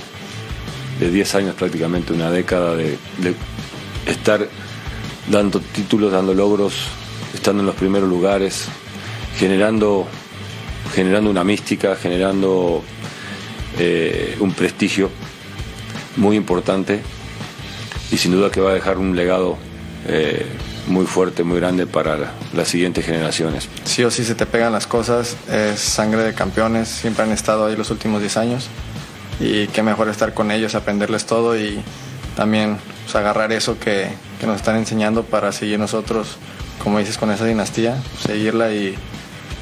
de 1.00 1.10
10 1.10 1.34
años 1.34 1.54
prácticamente, 1.56 2.12
una 2.12 2.30
década 2.30 2.76
de, 2.76 2.96
de 3.18 3.34
estar 4.06 4.46
dando 5.28 5.58
títulos, 5.58 6.12
dando 6.12 6.34
logros, 6.34 6.86
estando 7.34 7.60
en 7.62 7.66
los 7.66 7.74
primeros 7.76 8.08
lugares, 8.08 8.66
generando, 9.38 10.06
generando 10.94 11.30
una 11.30 11.44
mística, 11.44 11.96
generando 11.96 12.82
eh, 13.78 14.36
un 14.40 14.52
prestigio 14.52 15.10
muy 16.16 16.36
importante 16.36 17.00
y 18.10 18.18
sin 18.18 18.32
duda 18.32 18.50
que 18.50 18.60
va 18.60 18.70
a 18.70 18.74
dejar 18.74 18.98
un 18.98 19.16
legado 19.16 19.56
eh, 20.06 20.44
muy 20.88 21.06
fuerte, 21.06 21.44
muy 21.44 21.58
grande 21.58 21.86
para 21.86 22.16
la- 22.18 22.32
las 22.52 22.68
siguientes 22.68 23.06
generaciones. 23.06 23.68
sí 23.84 24.02
o 24.04 24.10
sí 24.10 24.24
se 24.24 24.34
te 24.34 24.44
pegan 24.46 24.72
las 24.72 24.86
cosas, 24.86 25.36
es 25.50 25.78
sangre 25.80 26.22
de 26.24 26.34
campeones, 26.34 26.88
siempre 26.88 27.24
han 27.24 27.30
estado 27.32 27.66
ahí 27.66 27.76
los 27.76 27.90
últimos 27.90 28.20
10 28.20 28.36
años 28.36 28.66
y 29.40 29.68
qué 29.68 29.82
mejor 29.82 30.08
estar 30.08 30.34
con 30.34 30.50
ellos, 30.50 30.74
aprenderles 30.74 31.24
todo 31.24 31.56
y 31.58 31.80
también 32.36 32.76
pues, 33.04 33.14
agarrar 33.16 33.52
eso 33.52 33.78
que, 33.78 34.08
que 34.40 34.46
nos 34.46 34.56
están 34.56 34.76
enseñando 34.76 35.22
para 35.22 35.52
seguir 35.52 35.78
nosotros, 35.78 36.36
como 36.82 36.98
dices, 36.98 37.18
con 37.18 37.30
esa 37.30 37.44
dinastía, 37.44 37.96
seguirla 38.20 38.72
y, 38.72 38.96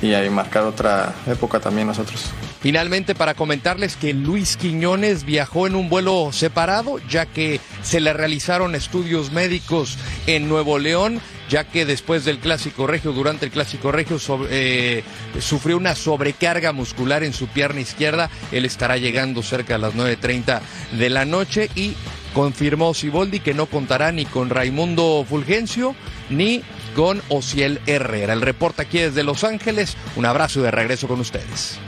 y 0.03 0.15
ahí 0.15 0.31
marcar 0.31 0.65
otra 0.65 1.15
época 1.27 1.61
también 1.61 1.87
nosotros. 1.87 2.31
Finalmente, 2.61 3.15
para 3.15 3.35
comentarles 3.35 3.97
que 3.97 4.13
Luis 4.13 4.59
Quiñones 4.59 5.25
viajó 5.25 5.67
en 5.67 5.75
un 5.75 5.89
vuelo 5.89 6.31
separado, 6.31 6.99
ya 7.09 7.25
que 7.25 7.59
se 7.83 8.01
le 8.01 8.13
realizaron 8.13 8.75
estudios 8.75 9.33
médicos 9.33 9.97
en 10.27 10.47
Nuevo 10.47 10.79
León, 10.79 11.23
ya 11.49 11.65
que 11.65 11.87
después 11.87 12.27
del 12.27 12.39
Clásico 12.39 12.87
Regio, 12.87 13.13
durante 13.13 13.47
el 13.47 13.51
Clásico 13.51 13.91
Regio, 13.91 14.19
eh, 14.51 15.03
sufrió 15.41 15.79
una 15.79 15.95
sobrecarga 15.95 16.73
muscular 16.73 17.25
en 17.25 17.33
su 17.33 17.49
pierna 17.49 17.81
izquierda. 17.81 18.29
Él 18.53 18.67
estará 18.67 18.99
llegando 18.99 19.43
cerca 19.43 19.75
de 19.75 19.81
las 19.81 19.95
9.30 19.95 20.61
de 20.99 21.11
la 21.11 21.25
noche 21.25 21.71
y 21.75 21.95
confirmó 22.35 22.93
Siboldi 22.93 23.41
que 23.41 23.55
no 23.55 23.67
contará 23.67 24.13
ni 24.13 24.27
con 24.27 24.51
Raimundo 24.51 25.25
Fulgencio 25.29 25.97
ni 26.29 26.63
con 26.95 27.23
Ociel 27.29 27.81
Herrera. 27.87 28.33
El 28.33 28.43
reporte 28.43 28.83
aquí 28.83 28.99
desde 28.99 29.23
Los 29.23 29.45
Ángeles. 29.45 29.97
Un 30.17 30.27
abrazo 30.27 30.61
y 30.61 30.63
de 30.63 30.71
regreso 30.71 31.09
con 31.09 31.21
ustedes. 31.21 31.79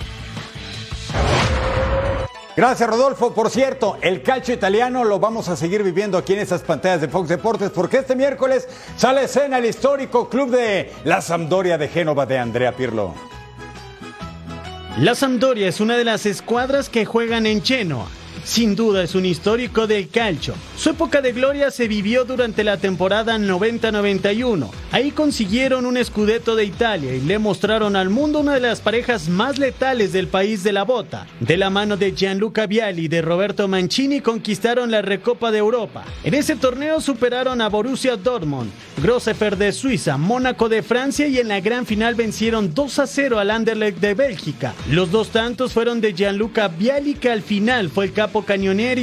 Gracias, 2.55 2.89
Rodolfo. 2.89 3.33
Por 3.33 3.49
cierto, 3.49 3.97
el 4.03 4.23
calcio 4.23 4.55
italiano 4.55 5.05
lo 5.05 5.19
vamos 5.19 5.49
a 5.49 5.57
seguir 5.57 5.83
viviendo 5.83 6.19
aquí 6.19 6.35
en 6.35 6.41
esas 6.41 6.63
pantallas 6.63 7.01
de 7.01 7.09
Fox 7.09 7.29
Deportes 7.29 7.71
porque 7.71 7.99
este 7.99 8.15
miércoles 8.15 8.69
sale 8.97 9.21
a 9.21 9.25
escena 9.25 9.59
el 9.59 9.65
histórico 9.65 10.29
club 10.29 10.51
de 10.51 10.93
la 11.05 11.23
Sampdoria 11.23 11.79
de 11.79 11.89
Génova 11.89 12.27
de 12.27 12.39
Andrea 12.39 12.73
Pirlo. 12.73 13.15
La 14.99 15.15
Sampdoria 15.15 15.69
es 15.69 15.81
una 15.81 15.97
de 15.97 16.05
las 16.05 16.27
escuadras 16.27 16.91
que 16.91 17.07
juegan 17.07 17.47
en 17.47 17.65
Genoa. 17.65 18.07
Sin 18.45 18.75
duda 18.75 19.05
es 19.05 19.15
un 19.15 19.25
histórico 19.25 19.87
del 19.87 20.09
calcio. 20.09 20.55
Su 20.77 20.91
época 20.91 21.21
de 21.23 21.33
gloria 21.33 21.71
se 21.71 21.87
vivió 21.87 22.25
durante 22.25 22.65
la 22.65 22.77
temporada 22.77 23.39
90-91. 23.39 24.69
Ahí 24.91 25.13
consiguieron 25.13 25.87
un 25.87 25.97
escudeto 25.97 26.57
de 26.57 26.65
Italia 26.65 27.15
y 27.15 27.21
le 27.21 27.39
mostraron 27.39 27.95
al 27.95 28.11
mundo 28.11 28.41
una 28.41 28.55
de 28.55 28.61
las 28.61 28.81
parejas 28.81 29.29
más 29.29 29.59
letales 29.59 30.13
del 30.13 30.27
país 30.27 30.65
de 30.65 30.73
la 30.73 30.83
bota. 30.83 31.27
De 31.39 31.57
la 31.57 31.71
mano 31.71 31.97
de 31.97 32.13
Gianluca 32.13 32.67
Vialli 32.67 33.05
y 33.05 33.09
de 33.09 33.23
Roberto 33.23 33.69
Mancini 33.69 34.21
conquistaron 34.21 34.91
la 34.91 35.03
Recopa 35.03 35.53
de 35.53 35.59
Europa. 35.59 36.05
En 36.25 36.35
ese 36.35 36.57
torneo 36.57 37.01
superaron 37.01 37.61
a 37.61 37.69
Borussia 37.69 38.17
Dortmund, 38.17 38.71
Grossefer 39.01 39.57
de 39.57 39.73
Suiza, 39.73 40.17
Mónaco 40.17 40.69
de 40.69 40.83
Francia 40.83 41.29
y 41.29 41.39
en 41.39 41.49
la 41.49 41.61
gran 41.61 41.87
final 41.87 42.17
vencieron 42.17 42.75
2 42.75 42.99
a 42.99 43.07
0 43.07 43.39
al 43.39 43.51
Anderlecht 43.51 43.99
de 43.99 44.15
Bélgica. 44.15 44.75
Los 44.91 45.13
dos 45.13 45.31
tantos 45.31 45.73
fueron 45.73 46.01
de 46.01 46.13
Gianluca 46.13 46.69
Vialli 46.69 47.15
que 47.15 47.31
al 47.31 47.43
final 47.43 47.89
fue 47.89 48.07
el 48.07 48.13
capo 48.33 48.47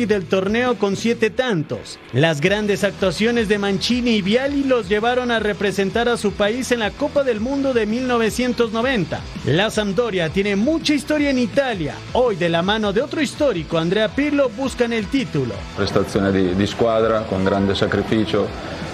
del 0.08 0.26
torneo 0.26 0.76
con 0.80 0.96
siete 0.96 1.30
tantos. 1.30 2.00
Las 2.14 2.42
grandes 2.42 2.84
actuaciones 2.84 3.48
de 3.48 3.60
Mancini 3.60 4.16
y 4.16 4.22
Vialli 4.24 4.64
los 4.64 4.90
llevaron 4.90 5.30
a 5.30 5.38
representar 5.38 6.10
a 6.10 6.18
su 6.18 6.32
país 6.34 6.72
en 6.72 6.80
la 6.80 6.90
Copa 6.90 7.24
del 7.24 7.40
Mundo 7.40 7.72
de 7.72 7.86
1990. 7.86 9.20
La 9.46 9.70
Sampdoria 9.70 10.30
tiene 10.30 10.56
mucha 10.56 10.96
historia 10.96 11.30
en 11.30 11.38
Italia. 11.38 11.94
Hoy 12.14 12.38
de 12.38 12.50
la 12.50 12.64
mano 12.64 12.92
de 12.92 13.04
otro 13.04 13.22
histórico, 13.22 13.78
Andrea 13.78 14.10
Pirlo, 14.10 14.50
buscan 14.50 14.94
el 14.94 15.06
título. 15.08 15.54
prestazione 15.76 16.32
di, 16.32 16.56
di 16.56 16.66
squadra 16.66 17.22
con 17.22 17.44
grande 17.44 17.76
sacrificio, 17.76 18.48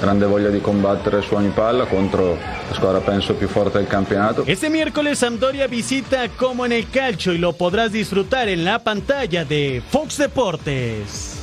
grande 0.05 0.27
voglia 0.27 0.49
di 0.49 0.61
combattere 0.61 1.23
su 1.23 1.33
ogni 1.33 1.49
palla 1.49 1.85
contro 1.85 2.37
la 2.67 2.75
squadra 2.75 2.99
penso 2.99 3.33
più 3.33 3.47
forte 3.47 3.79
del 3.79 3.87
campionato. 3.87 4.43
Este 4.45 4.69
miércoles 4.69 5.17
Sampdoria 5.17 5.65
visita 5.65 6.29
como 6.29 6.63
en 6.63 6.73
el 6.73 6.87
calcio 6.91 7.33
y 7.33 7.39
lo 7.39 7.53
podrás 7.53 7.91
disfrutar 7.91 8.47
en 8.47 8.63
la 8.63 8.77
pantalla 8.77 9.43
de 9.43 9.81
Fox 9.89 10.17
Deportes. 10.17 11.41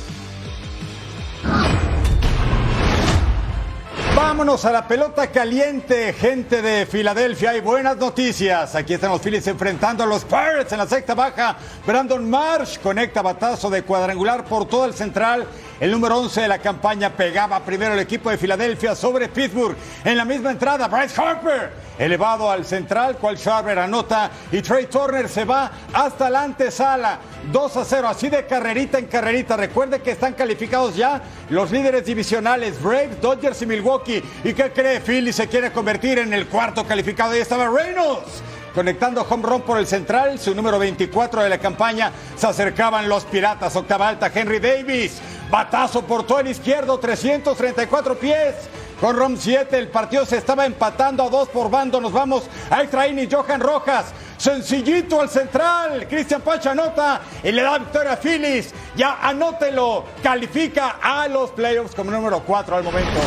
Vámonos 4.15 4.63
a 4.65 4.71
la 4.71 4.87
pelota 4.87 5.27
caliente, 5.27 6.13
gente 6.13 6.61
de 6.61 6.85
Filadelfia. 6.85 7.51
Hay 7.51 7.61
buenas 7.61 7.97
noticias. 7.97 8.75
Aquí 8.75 8.93
están 8.93 9.11
los 9.11 9.21
Phillies 9.21 9.45
enfrentando 9.47 10.03
a 10.03 10.07
los 10.07 10.23
Pirates 10.23 10.71
en 10.71 10.77
la 10.77 10.87
sexta 10.87 11.13
baja. 11.13 11.57
Brandon 11.85 12.29
Marsh 12.29 12.79
conecta 12.79 13.21
batazo 13.21 13.69
de 13.69 13.83
cuadrangular 13.83 14.45
por 14.45 14.67
todo 14.67 14.85
el 14.85 14.93
central. 14.93 15.45
El 15.83 15.91
número 15.91 16.17
11 16.17 16.39
de 16.39 16.47
la 16.47 16.59
campaña 16.59 17.09
pegaba 17.09 17.59
primero 17.59 17.93
el 17.93 17.99
equipo 17.99 18.29
de 18.29 18.37
Filadelfia 18.37 18.95
sobre 18.95 19.27
Pittsburgh. 19.27 19.75
En 20.05 20.15
la 20.15 20.23
misma 20.23 20.51
entrada, 20.51 20.87
Bryce 20.87 21.21
Harper 21.21 21.73
elevado 21.99 22.49
al 22.49 22.63
central, 22.63 23.17
cual 23.17 23.35
Sharper 23.35 23.77
anota 23.77 24.31
y 24.49 24.61
Trey 24.61 24.85
Turner 24.85 25.27
se 25.27 25.43
va 25.43 25.69
hasta 25.91 26.29
la 26.29 26.43
antesala. 26.43 27.19
2 27.51 27.75
a 27.75 27.83
0, 27.83 28.07
así 28.07 28.29
de 28.29 28.45
carrerita 28.45 28.97
en 28.97 29.07
carrerita. 29.07 29.57
Recuerde 29.57 30.01
que 30.01 30.11
están 30.11 30.35
calificados 30.35 30.95
ya 30.95 31.21
los 31.49 31.69
líderes 31.69 32.05
divisionales, 32.05 32.81
Braves, 32.81 33.19
Dodgers 33.19 33.61
y 33.61 33.65
Milwaukee. 33.65 34.23
¿Y 34.45 34.53
qué 34.53 34.71
cree? 34.71 35.01
Philly 35.01 35.33
se 35.33 35.49
quiere 35.49 35.73
convertir 35.73 36.17
en 36.17 36.33
el 36.33 36.47
cuarto 36.47 36.85
calificado. 36.85 37.33
Ahí 37.33 37.41
estaba 37.41 37.67
Reynolds. 37.67 38.41
Conectando 38.73 39.25
home 39.29 39.43
run 39.43 39.61
por 39.61 39.77
el 39.77 39.85
central, 39.85 40.39
su 40.39 40.55
número 40.55 40.79
24 40.79 41.43
de 41.43 41.49
la 41.49 41.59
campaña, 41.59 42.11
se 42.35 42.47
acercaban 42.47 43.07
los 43.07 43.23
piratas, 43.25 43.75
octava 43.75 44.07
alta, 44.07 44.31
Henry 44.33 44.59
Davis, 44.59 45.21
batazo 45.51 46.01
por 46.03 46.25
todo 46.25 46.39
el 46.39 46.47
izquierdo, 46.47 46.97
334 46.97 48.17
pies, 48.17 48.55
con 49.03 49.17
ROM 49.17 49.35
7 49.35 49.77
el 49.77 49.89
partido 49.89 50.25
se 50.25 50.37
estaba 50.37 50.65
empatando 50.65 51.23
a 51.23 51.29
dos 51.29 51.49
por 51.49 51.69
bando. 51.69 51.99
Nos 51.99 52.13
vamos 52.13 52.45
a 52.69 52.83
extra 52.83 53.05
y 53.05 53.29
Johan 53.29 53.59
Rojas. 53.59 54.13
Sencillito 54.37 55.19
al 55.19 55.27
central. 55.27 56.07
Cristian 56.07 56.39
Pacha 56.41 56.71
anota 56.71 57.19
y 57.43 57.51
le 57.51 57.63
da 57.63 57.79
victoria 57.79 58.13
a 58.13 58.15
Phillies. 58.15 58.73
Ya 58.95 59.17
anótelo. 59.21 60.05
Califica 60.23 60.99
a 61.01 61.27
los 61.27 61.51
playoffs 61.51 61.93
como 61.93 62.11
número 62.11 62.39
4 62.45 62.77
al 62.77 62.83
momento. 62.85 63.19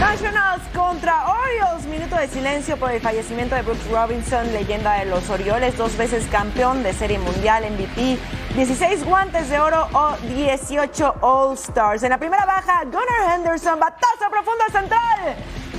Nationals 0.00 0.62
contra 0.74 1.26
Orioles. 1.26 1.86
Minuto 1.86 2.16
de 2.16 2.28
silencio 2.28 2.76
por 2.76 2.90
el 2.90 3.00
fallecimiento 3.00 3.54
de 3.54 3.62
Brooks 3.62 3.88
Robinson, 3.90 4.52
leyenda 4.52 4.94
de 4.94 5.06
los 5.06 5.28
Orioles, 5.30 5.76
dos 5.76 5.96
veces 5.96 6.26
campeón 6.30 6.82
de 6.82 6.92
Serie 6.92 7.18
Mundial, 7.18 7.64
MVP, 7.70 8.18
16 8.54 9.04
guantes 9.04 9.48
de 9.48 9.58
oro 9.58 9.88
o 9.92 10.16
18 10.28 11.14
All-Stars. 11.20 12.02
En 12.02 12.10
la 12.10 12.18
primera 12.18 12.44
baja, 12.44 12.84
Gunnar 12.84 13.34
Henderson, 13.34 13.80
batazo 13.80 14.30
profundo 14.30 14.64
central. 14.70 15.36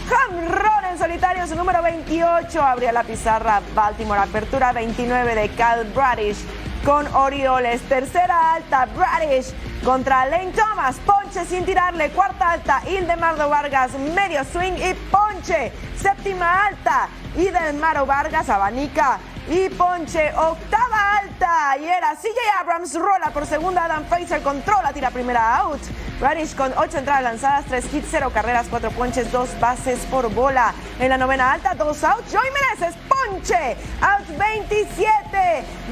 Home 0.09 0.47
run 0.47 0.85
en 0.91 0.97
solitario, 0.97 1.45
su 1.45 1.55
número 1.55 1.81
28. 1.83 2.61
Abría 2.61 2.91
la 2.91 3.03
pizarra 3.03 3.61
Baltimore. 3.75 4.21
Apertura 4.21 4.71
29 4.71 5.35
de 5.35 5.49
Cal 5.49 5.85
Bradish 5.93 6.37
con 6.85 7.05
Orioles. 7.13 7.81
Tercera 7.83 8.53
alta, 8.55 8.85
Bradish 8.85 9.53
contra 9.87 10.25
Lane 10.25 10.51
Thomas. 10.51 10.97
Ponche 11.05 11.45
sin 11.45 11.63
tirarle. 11.63 12.09
Cuarta 12.09 12.51
alta, 12.51 12.81
Ildemardo 12.89 13.47
Vargas. 13.47 13.93
Medio 13.93 14.43
swing 14.43 14.73
y 14.73 14.93
ponche. 15.09 15.71
Séptima 15.95 16.65
alta, 16.65 17.07
Ildemardo 17.37 18.05
Vargas. 18.05 18.49
Abanica 18.49 19.17
y 19.49 19.69
ponche. 19.69 20.33
Octava 20.35 21.19
alta. 21.21 21.77
Y 21.79 21.85
era 21.85 22.15
CJ 22.15 22.37
Abrams. 22.59 22.95
Rola 22.95 23.31
por 23.31 23.45
segunda. 23.45 23.85
Adam 23.85 24.03
Fraser 24.09 24.41
controla. 24.41 24.91
Tira 24.91 25.09
primera 25.09 25.59
out. 25.59 25.79
Radish 26.19 26.53
con 26.55 26.73
ocho 26.77 26.97
entradas 26.97 27.23
lanzadas, 27.23 27.65
tres 27.65 27.93
hits, 27.93 28.07
cero 28.09 28.31
carreras, 28.33 28.65
cuatro 28.69 28.89
ponches, 28.89 29.31
dos 29.31 29.49
bases 29.59 29.99
por 30.07 30.29
bola. 30.33 30.73
En 30.99 31.09
la 31.09 31.17
novena 31.17 31.53
alta, 31.53 31.75
dos 31.75 32.03
outs. 32.03 32.33
Joey 32.33 32.49
Meneses, 32.51 32.99
ponche. 33.07 33.77
Out 34.01 34.27
27. 34.37 35.16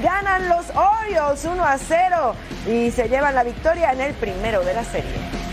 Ganan 0.01 0.49
los 0.49 0.65
Orioles 0.75 1.45
1 1.45 1.63
a 1.63 1.77
0 1.77 2.35
y 2.67 2.91
se 2.91 3.07
llevan 3.07 3.35
la 3.35 3.43
victoria 3.43 3.91
en 3.91 4.01
el 4.01 4.13
primero 4.13 4.63
de 4.63 4.73
la 4.73 4.83
serie. 4.83 5.44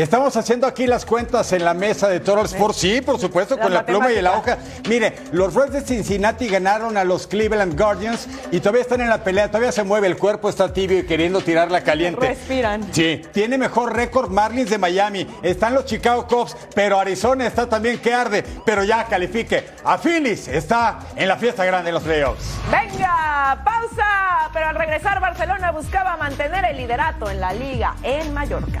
Estamos 0.00 0.34
haciendo 0.38 0.66
aquí 0.66 0.86
las 0.86 1.04
cuentas 1.04 1.52
en 1.52 1.62
la 1.62 1.74
mesa 1.74 2.08
de 2.08 2.20
Toro 2.20 2.42
Sports. 2.46 2.78
Sí, 2.78 3.02
por 3.02 3.20
supuesto, 3.20 3.58
con 3.58 3.74
la 3.74 3.84
pluma 3.84 4.10
y 4.10 4.22
la 4.22 4.38
hoja. 4.38 4.56
Mire, 4.88 5.14
los 5.30 5.52
Reds 5.52 5.74
de 5.74 5.82
Cincinnati 5.82 6.48
ganaron 6.48 6.96
a 6.96 7.04
los 7.04 7.26
Cleveland 7.26 7.78
Guardians 7.78 8.26
y 8.50 8.60
todavía 8.60 8.80
están 8.80 9.02
en 9.02 9.10
la 9.10 9.22
pelea. 9.22 9.48
Todavía 9.48 9.72
se 9.72 9.84
mueve, 9.84 10.06
el 10.06 10.16
cuerpo 10.16 10.48
está 10.48 10.72
tibio 10.72 11.00
y 11.00 11.06
queriendo 11.06 11.42
tirarla 11.42 11.82
caliente. 11.82 12.28
Respiran. 12.28 12.88
Sí, 12.94 13.20
tiene 13.30 13.58
mejor 13.58 13.94
récord 13.94 14.30
Marlins 14.30 14.70
de 14.70 14.78
Miami. 14.78 15.26
Están 15.42 15.74
los 15.74 15.84
Chicago 15.84 16.26
Cubs, 16.26 16.56
pero 16.74 16.98
Arizona 16.98 17.46
está 17.46 17.68
también 17.68 17.98
que 17.98 18.14
arde. 18.14 18.42
Pero 18.64 18.82
ya 18.84 19.04
califique. 19.04 19.66
A 19.84 19.98
Phillies 19.98 20.48
está 20.48 21.00
en 21.14 21.28
la 21.28 21.36
fiesta 21.36 21.66
grande 21.66 21.88
de 21.88 21.92
los 21.92 22.02
playoffs. 22.02 22.54
Venga, 22.70 23.62
pausa. 23.62 24.48
Pero 24.54 24.66
al 24.66 24.76
regresar, 24.76 25.20
Barcelona 25.20 25.72
buscaba 25.72 26.16
mantener 26.16 26.64
el 26.64 26.78
liderato 26.78 27.28
en 27.28 27.38
la 27.38 27.52
liga 27.52 27.96
en 28.02 28.32
Mallorca. 28.32 28.80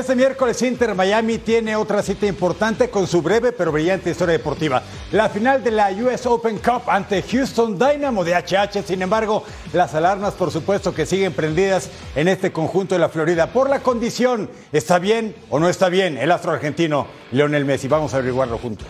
Este 0.00 0.16
miércoles 0.16 0.62
Inter 0.62 0.94
Miami 0.94 1.36
tiene 1.36 1.76
otra 1.76 2.02
cita 2.02 2.24
importante 2.24 2.88
con 2.88 3.06
su 3.06 3.20
breve 3.20 3.52
pero 3.52 3.70
brillante 3.70 4.10
historia 4.10 4.32
deportiva. 4.32 4.82
La 5.12 5.28
final 5.28 5.62
de 5.62 5.70
la 5.70 5.90
US 5.90 6.24
Open 6.24 6.56
Cup 6.56 6.84
ante 6.88 7.22
Houston 7.22 7.78
Dynamo 7.78 8.24
de 8.24 8.34
HH. 8.34 8.82
Sin 8.86 9.02
embargo, 9.02 9.44
las 9.74 9.94
alarmas 9.94 10.32
por 10.32 10.50
supuesto 10.50 10.94
que 10.94 11.04
siguen 11.04 11.34
prendidas 11.34 11.90
en 12.16 12.28
este 12.28 12.50
conjunto 12.50 12.94
de 12.94 12.98
la 12.98 13.10
Florida 13.10 13.52
por 13.52 13.68
la 13.68 13.80
condición. 13.80 14.48
¿Está 14.72 14.98
bien 14.98 15.36
o 15.50 15.60
no 15.60 15.68
está 15.68 15.90
bien 15.90 16.16
el 16.16 16.32
astro 16.32 16.52
argentino 16.52 17.06
Leonel 17.30 17.66
Messi? 17.66 17.86
Vamos 17.86 18.14
a 18.14 18.16
averiguarlo 18.16 18.56
juntos. 18.56 18.88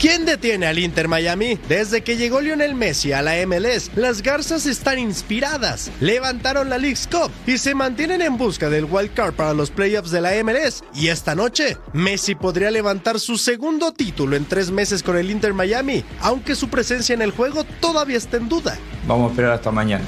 ¿Quién 0.00 0.24
detiene 0.24 0.66
al 0.66 0.78
Inter 0.78 1.08
Miami? 1.08 1.58
Desde 1.68 2.00
que 2.00 2.16
llegó 2.16 2.40
Lionel 2.40 2.74
Messi 2.74 3.12
a 3.12 3.20
la 3.20 3.34
MLS, 3.46 3.90
las 3.96 4.22
Garzas 4.22 4.64
están 4.64 4.98
inspiradas. 4.98 5.90
Levantaron 6.00 6.70
la 6.70 6.78
League's 6.78 7.06
Cup 7.06 7.30
y 7.46 7.58
se 7.58 7.74
mantienen 7.74 8.22
en 8.22 8.38
busca 8.38 8.70
del 8.70 8.86
wild 8.86 9.12
card 9.12 9.34
para 9.34 9.52
los 9.52 9.70
playoffs 9.70 10.10
de 10.10 10.22
la 10.22 10.30
MLS. 10.42 10.82
Y 10.94 11.08
esta 11.08 11.34
noche, 11.34 11.76
Messi 11.92 12.34
podría 12.34 12.70
levantar 12.70 13.20
su 13.20 13.36
segundo 13.36 13.92
título 13.92 14.36
en 14.36 14.46
tres 14.46 14.70
meses 14.70 15.02
con 15.02 15.18
el 15.18 15.30
Inter 15.30 15.52
Miami, 15.52 16.02
aunque 16.20 16.54
su 16.54 16.70
presencia 16.70 17.12
en 17.12 17.20
el 17.20 17.32
juego 17.32 17.64
todavía 17.80 18.16
está 18.16 18.38
en 18.38 18.48
duda. 18.48 18.78
Vamos 19.06 19.28
a 19.28 19.30
esperar 19.32 19.52
hasta 19.52 19.70
mañana. 19.70 20.04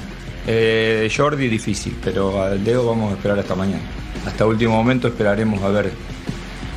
Eh, 0.47 1.07
Jordi 1.15 1.47
difícil, 1.47 1.95
pero 2.03 2.41
al 2.41 2.63
Leo 2.63 2.83
vamos 2.87 3.11
a 3.11 3.15
esperar 3.17 3.37
hasta 3.37 3.53
mañana. 3.53 3.83
Hasta 4.25 4.47
último 4.47 4.75
momento 4.75 5.07
esperaremos 5.07 5.61
a 5.61 5.69
ver 5.69 5.91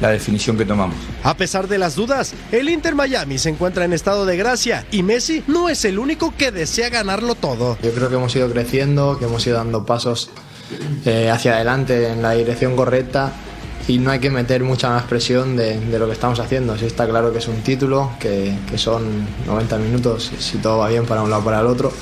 la 0.01 0.11
definición 0.11 0.57
que 0.57 0.65
tomamos. 0.65 0.97
A 1.23 1.37
pesar 1.37 1.69
de 1.69 1.79
las 1.79 1.95
dudas, 1.95 2.35
el 2.53 2.69
Inter 2.69 2.95
Miami 2.95 3.39
se 3.39 3.49
encuentra 3.49 3.85
en 3.85 3.93
estado 3.93 4.27
de 4.27 4.37
gracia 4.37 4.87
y 4.91 5.03
Messi 5.03 5.43
no 5.47 5.69
es 5.69 5.85
el 5.85 5.99
único 5.99 6.35
que 6.37 6.51
desea 6.51 6.89
ganarlo 6.89 7.35
todo. 7.35 7.79
Yo 7.83 7.93
creo 7.93 8.09
que 8.09 8.17
hemos 8.17 8.35
ido 8.37 8.51
creciendo, 8.51 9.19
que 9.19 9.25
hemos 9.25 9.47
ido 9.47 9.57
dando 9.57 9.85
pasos 9.87 10.31
eh, 11.05 11.31
hacia 11.31 11.55
adelante 11.55 12.09
en 12.09 12.23
la 12.23 12.33
dirección 12.33 12.77
correcta 12.77 13.33
y 13.89 13.99
no 13.99 14.11
hay 14.11 14.19
que 14.19 14.31
meter 14.31 14.65
mucha 14.65 14.91
más 14.91 15.05
presión 15.05 15.57
de, 15.57 15.79
de 15.79 15.99
lo 15.99 16.07
que 16.07 16.13
estamos 16.13 16.41
haciendo. 16.41 16.77
Sí 16.77 16.87
está 16.87 17.07
claro 17.07 17.33
que 17.33 17.39
es 17.39 17.49
un 17.49 17.63
título, 17.63 18.11
que, 18.19 18.57
que 18.69 18.79
son 18.79 19.27
90 19.47 19.79
minutos 19.79 20.33
si 20.39 20.59
todo 20.59 20.79
va 20.79 20.89
bien 20.89 21.07
para 21.07 21.23
un 21.23 21.31
lado 21.31 21.43
o 21.43 21.45
para 21.45 21.61
el 21.61 21.67
otro 21.67 21.93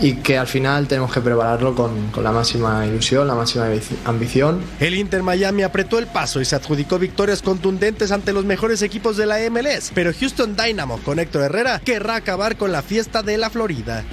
y 0.00 0.14
que 0.14 0.38
al 0.38 0.46
final 0.46 0.86
tenemos 0.86 1.12
que 1.12 1.20
prepararlo 1.20 1.74
con, 1.74 2.10
con, 2.10 2.24
la 2.24 2.32
máxima 2.32 2.86
ilusión, 2.86 3.26
la 3.26 3.34
máxima 3.34 3.66
ambición. 4.04 4.60
El 4.80 4.94
Inter 4.94 5.22
Miami 5.22 5.62
apretó 5.62 5.98
el 5.98 6.06
paso 6.06 6.40
y 6.40 6.44
se 6.44 6.56
adjudicó 6.56 6.98
victorias 6.98 7.42
contundentes 7.42 8.12
ante 8.12 8.32
los 8.32 8.44
mejores 8.44 8.82
equipos 8.82 9.16
de 9.16 9.26
la 9.26 9.38
MLS, 9.50 9.90
pero 9.94 10.12
Houston 10.18 10.56
Dynamo 10.56 10.98
con 10.98 11.18
Héctor 11.18 11.42
Herrera 11.42 11.80
querrá 11.84 12.16
acabar 12.16 12.56
con 12.56 12.72
la 12.72 12.82
fiesta 12.82 13.22
de 13.22 13.38
la 13.38 13.50
Florida. 13.50 14.04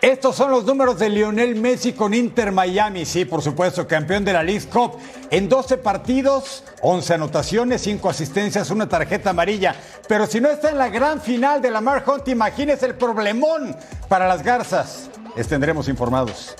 Estos 0.00 0.36
son 0.36 0.50
los 0.50 0.64
números 0.64 0.98
de 0.98 1.08
Lionel 1.08 1.56
Messi 1.56 1.92
con 1.92 2.12
Inter 2.12 2.52
Miami. 2.52 3.04
Sí, 3.04 3.24
por 3.24 3.42
supuesto, 3.42 3.86
campeón 3.86 4.24
de 4.24 4.32
la 4.32 4.42
League 4.42 4.66
Cup. 4.66 4.98
En 5.30 5.48
12 5.48 5.78
partidos, 5.78 6.64
11 6.82 7.14
anotaciones, 7.14 7.80
5 7.82 8.08
asistencias, 8.10 8.70
una 8.70 8.88
tarjeta 8.88 9.30
amarilla. 9.30 9.74
Pero 10.06 10.26
si 10.26 10.40
no 10.40 10.50
está 10.50 10.70
en 10.70 10.78
la 10.78 10.88
gran 10.88 11.20
final 11.20 11.62
de 11.62 11.70
la 11.70 11.80
Mar 11.80 12.04
Hunt, 12.06 12.28
imagínese 12.28 12.86
el 12.86 12.94
problemón 12.94 13.74
para 14.08 14.28
las 14.28 14.42
garzas. 14.42 15.10
Les 15.34 15.48
tendremos 15.48 15.88
informados. 15.88 16.54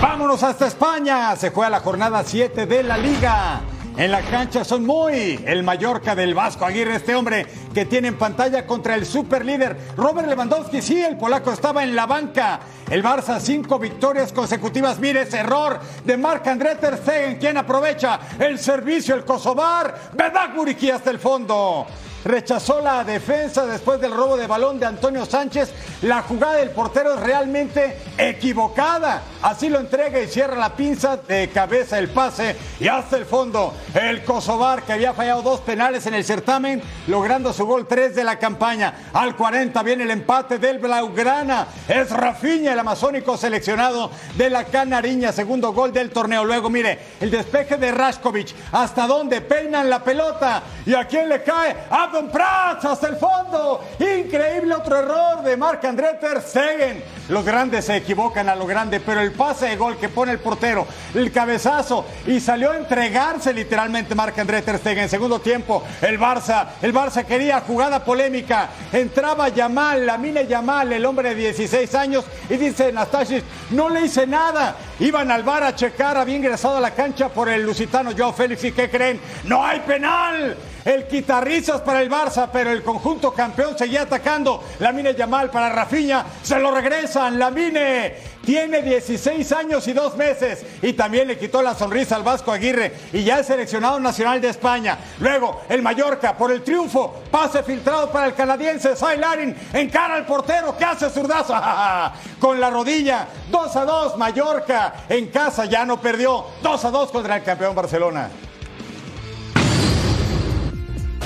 Vámonos 0.00 0.42
hasta 0.42 0.66
España. 0.66 1.34
Se 1.36 1.50
juega 1.50 1.70
la 1.70 1.80
jornada 1.80 2.22
7 2.24 2.66
de 2.66 2.82
la 2.82 2.98
Liga. 2.98 3.62
En 3.96 4.10
la 4.10 4.20
cancha 4.22 4.62
son 4.64 4.84
muy 4.84 5.42
el 5.46 5.62
Mallorca 5.62 6.14
del 6.14 6.34
Vasco 6.34 6.66
Aguirre, 6.66 6.96
este 6.96 7.14
hombre 7.14 7.46
que 7.72 7.86
tiene 7.86 8.08
en 8.08 8.18
pantalla 8.18 8.66
contra 8.66 8.94
el 8.94 9.06
superlíder 9.06 9.76
Robert 9.96 10.28
Lewandowski. 10.28 10.82
Sí, 10.82 11.02
el 11.02 11.16
polaco 11.16 11.50
estaba 11.50 11.82
en 11.82 11.96
la 11.96 12.06
banca. 12.06 12.60
El 12.90 13.02
Barça, 13.02 13.40
cinco 13.40 13.78
victorias 13.78 14.32
consecutivas. 14.32 14.98
Mire 14.98 15.22
ese 15.22 15.38
error 15.38 15.80
de 16.04 16.16
Marc 16.16 16.46
André 16.46 16.74
Ter 16.76 16.98
Stegen, 16.98 17.36
quien 17.36 17.56
aprovecha 17.56 18.20
el 18.38 18.58
servicio, 18.58 19.14
el 19.14 19.24
Kosovar. 19.24 20.10
Bedak 20.12 20.54
Buriki 20.54 20.90
hasta 20.90 21.10
el 21.10 21.18
fondo 21.18 21.86
rechazó 22.26 22.80
la 22.80 23.04
defensa 23.04 23.64
después 23.66 24.00
del 24.00 24.10
robo 24.10 24.36
de 24.36 24.48
balón 24.48 24.80
de 24.80 24.86
Antonio 24.86 25.24
Sánchez. 25.24 25.72
La 26.02 26.22
jugada 26.22 26.54
del 26.54 26.70
portero 26.70 27.14
es 27.14 27.20
realmente 27.20 27.98
equivocada. 28.18 29.22
Así 29.42 29.68
lo 29.68 29.78
entrega 29.78 30.20
y 30.20 30.26
cierra 30.26 30.56
la 30.56 30.74
pinza 30.74 31.16
de 31.16 31.48
cabeza 31.50 31.98
el 31.98 32.08
pase 32.08 32.56
y 32.80 32.88
hasta 32.88 33.16
el 33.16 33.26
fondo. 33.26 33.74
El 33.94 34.24
Kosovar 34.24 34.82
que 34.82 34.92
había 34.92 35.14
fallado 35.14 35.42
dos 35.42 35.60
penales 35.60 36.06
en 36.06 36.14
el 36.14 36.24
certamen, 36.24 36.82
logrando 37.06 37.52
su 37.52 37.64
gol 37.64 37.86
3 37.86 38.14
de 38.16 38.24
la 38.24 38.38
campaña. 38.38 39.10
Al 39.12 39.36
40 39.36 39.80
viene 39.84 40.02
el 40.02 40.10
empate 40.10 40.58
del 40.58 40.78
Blaugrana. 40.78 41.68
Es 41.88 42.10
Rafinha, 42.10 42.72
el 42.72 42.78
amazónico 42.78 43.36
seleccionado 43.36 44.10
de 44.36 44.50
la 44.50 44.64
Canariña, 44.64 45.30
segundo 45.30 45.72
gol 45.72 45.92
del 45.92 46.10
torneo. 46.10 46.44
Luego 46.44 46.70
mire, 46.70 46.98
el 47.20 47.30
despeje 47.30 47.76
de 47.76 47.92
Raskovic. 47.92 48.52
¿Hasta 48.72 49.06
dónde 49.06 49.40
peinan 49.40 49.88
la 49.88 50.02
pelota? 50.02 50.62
¿Y 50.84 50.94
a 50.94 51.06
quién 51.06 51.28
le 51.28 51.42
cae? 51.42 51.76
¡A 51.88 52.15
Don 52.16 52.30
Prats 52.30 52.82
hasta 52.86 53.08
el 53.08 53.16
fondo. 53.16 53.84
Increíble 53.98 54.74
otro 54.74 54.96
error 54.96 55.42
de 55.42 55.54
Marc 55.54 55.84
André 55.84 56.14
Ter 56.18 56.40
Stegen. 56.40 57.04
Los 57.28 57.44
grandes 57.44 57.84
se 57.84 57.96
equivocan 57.96 58.48
a 58.48 58.56
lo 58.56 58.66
grande, 58.66 59.00
pero 59.00 59.20
el 59.20 59.32
pase 59.32 59.66
de 59.66 59.76
gol 59.76 59.98
que 59.98 60.08
pone 60.08 60.32
el 60.32 60.38
portero, 60.38 60.86
el 61.12 61.30
cabezazo 61.30 62.06
y 62.26 62.40
salió 62.40 62.70
a 62.70 62.78
entregarse 62.78 63.52
literalmente 63.52 64.14
Marc 64.14 64.38
André 64.38 64.62
Ter 64.62 64.78
Stegen. 64.78 65.04
En 65.04 65.10
segundo 65.10 65.40
tiempo, 65.40 65.82
el 66.00 66.18
Barça, 66.18 66.68
el 66.80 66.94
Barça 66.94 67.22
quería 67.26 67.60
jugada 67.60 68.02
polémica. 68.02 68.70
Entraba 68.90 69.50
Yamal, 69.50 70.06
Lamine 70.06 70.46
Yamal, 70.46 70.94
el 70.94 71.04
hombre 71.04 71.34
de 71.34 71.52
16 71.52 71.94
años, 71.96 72.24
y 72.48 72.56
dice 72.56 72.92
Nastasic, 72.92 73.44
no 73.72 73.90
le 73.90 74.06
hice 74.06 74.26
nada. 74.26 74.74
Iban 75.00 75.30
al 75.30 75.42
bar 75.42 75.64
a 75.64 75.74
checar, 75.74 76.16
había 76.16 76.36
ingresado 76.36 76.78
a 76.78 76.80
la 76.80 76.92
cancha 76.92 77.28
por 77.28 77.50
el 77.50 77.62
lusitano 77.62 78.12
Joao 78.16 78.32
Félix. 78.32 78.64
¿Y 78.64 78.72
qué 78.72 78.88
creen? 78.88 79.20
¡No 79.44 79.62
hay 79.62 79.80
penal! 79.80 80.56
El 80.86 81.08
quitarrizas 81.08 81.80
para 81.80 82.00
el 82.00 82.08
Barça, 82.08 82.48
pero 82.52 82.70
el 82.70 82.84
conjunto 82.84 83.32
campeón 83.32 83.76
seguía 83.76 84.02
atacando. 84.02 84.62
Lamine 84.78 85.16
Yamal 85.16 85.50
para 85.50 85.68
Rafinha, 85.68 86.24
se 86.40 86.60
lo 86.60 86.70
regresan. 86.70 87.40
Lamine 87.40 88.14
tiene 88.44 88.82
16 88.82 89.50
años 89.50 89.88
y 89.88 89.92
dos 89.92 90.16
meses 90.16 90.64
y 90.80 90.92
también 90.92 91.26
le 91.26 91.36
quitó 91.36 91.60
la 91.60 91.74
sonrisa 91.74 92.14
al 92.14 92.22
Vasco 92.22 92.52
Aguirre 92.52 92.92
y 93.12 93.24
ya 93.24 93.40
es 93.40 93.48
seleccionado 93.48 93.98
nacional 93.98 94.40
de 94.40 94.50
España. 94.50 94.96
Luego 95.18 95.62
el 95.68 95.82
Mallorca 95.82 96.36
por 96.36 96.52
el 96.52 96.62
triunfo, 96.62 97.22
pase 97.32 97.64
filtrado 97.64 98.08
para 98.12 98.28
el 98.28 98.34
canadiense 98.34 98.94
Sai 98.94 99.18
Larin, 99.18 99.56
encara 99.72 100.14
al 100.14 100.24
portero 100.24 100.78
que 100.78 100.84
hace 100.84 101.10
zurdazo 101.10 101.52
con 102.38 102.60
la 102.60 102.70
rodilla. 102.70 103.26
2 103.50 103.76
a 103.76 103.84
2 103.84 104.18
Mallorca 104.18 104.94
en 105.08 105.26
casa 105.30 105.64
ya 105.64 105.84
no 105.84 106.00
perdió. 106.00 106.44
2 106.62 106.84
a 106.84 106.90
2 106.92 107.10
contra 107.10 107.34
el 107.38 107.42
campeón 107.42 107.74
Barcelona. 107.74 108.30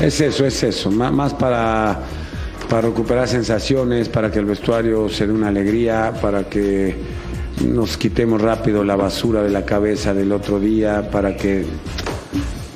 Es 0.01 0.21
eso, 0.21 0.47
es 0.47 0.63
eso, 0.63 0.91
má- 0.91 1.11
más 1.11 1.35
para, 1.35 2.01
para 2.69 2.83
recuperar 2.89 3.29
sensaciones, 3.29 4.09
para 4.09 4.31
que 4.31 4.39
el 4.39 4.47
vestuario 4.47 5.09
se 5.11 5.27
dé 5.27 5.33
una 5.33 5.49
alegría, 5.49 6.15
para 6.23 6.49
que 6.49 6.97
nos 7.67 7.99
quitemos 7.99 8.41
rápido 8.41 8.83
la 8.83 8.97
basura 8.97 9.43
de 9.43 9.51
la 9.51 9.65
cabeza 9.67 10.15
del 10.15 10.33
otro 10.33 10.59
día, 10.59 11.11
para 11.11 11.37
que, 11.37 11.67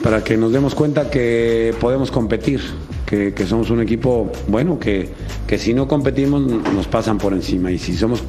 para 0.02 0.22
que 0.22 0.37
nos 0.37 0.52
demos 0.52 0.74
cuenta 0.74 1.08
que 1.10 1.74
podemos 1.80 2.10
competir, 2.10 2.60
que, 3.06 3.32
que 3.32 3.46
somos 3.46 3.70
un 3.70 3.80
equipo 3.80 4.30
bueno, 4.48 4.78
que, 4.78 5.08
que 5.46 5.56
si 5.56 5.72
no 5.72 5.88
competimos 5.88 6.42
nos 6.42 6.87
pasan 6.88 7.16
por 7.16 7.32
encima. 7.32 7.70
Y 7.70 7.78
si 7.78 7.96
somos 7.96 8.22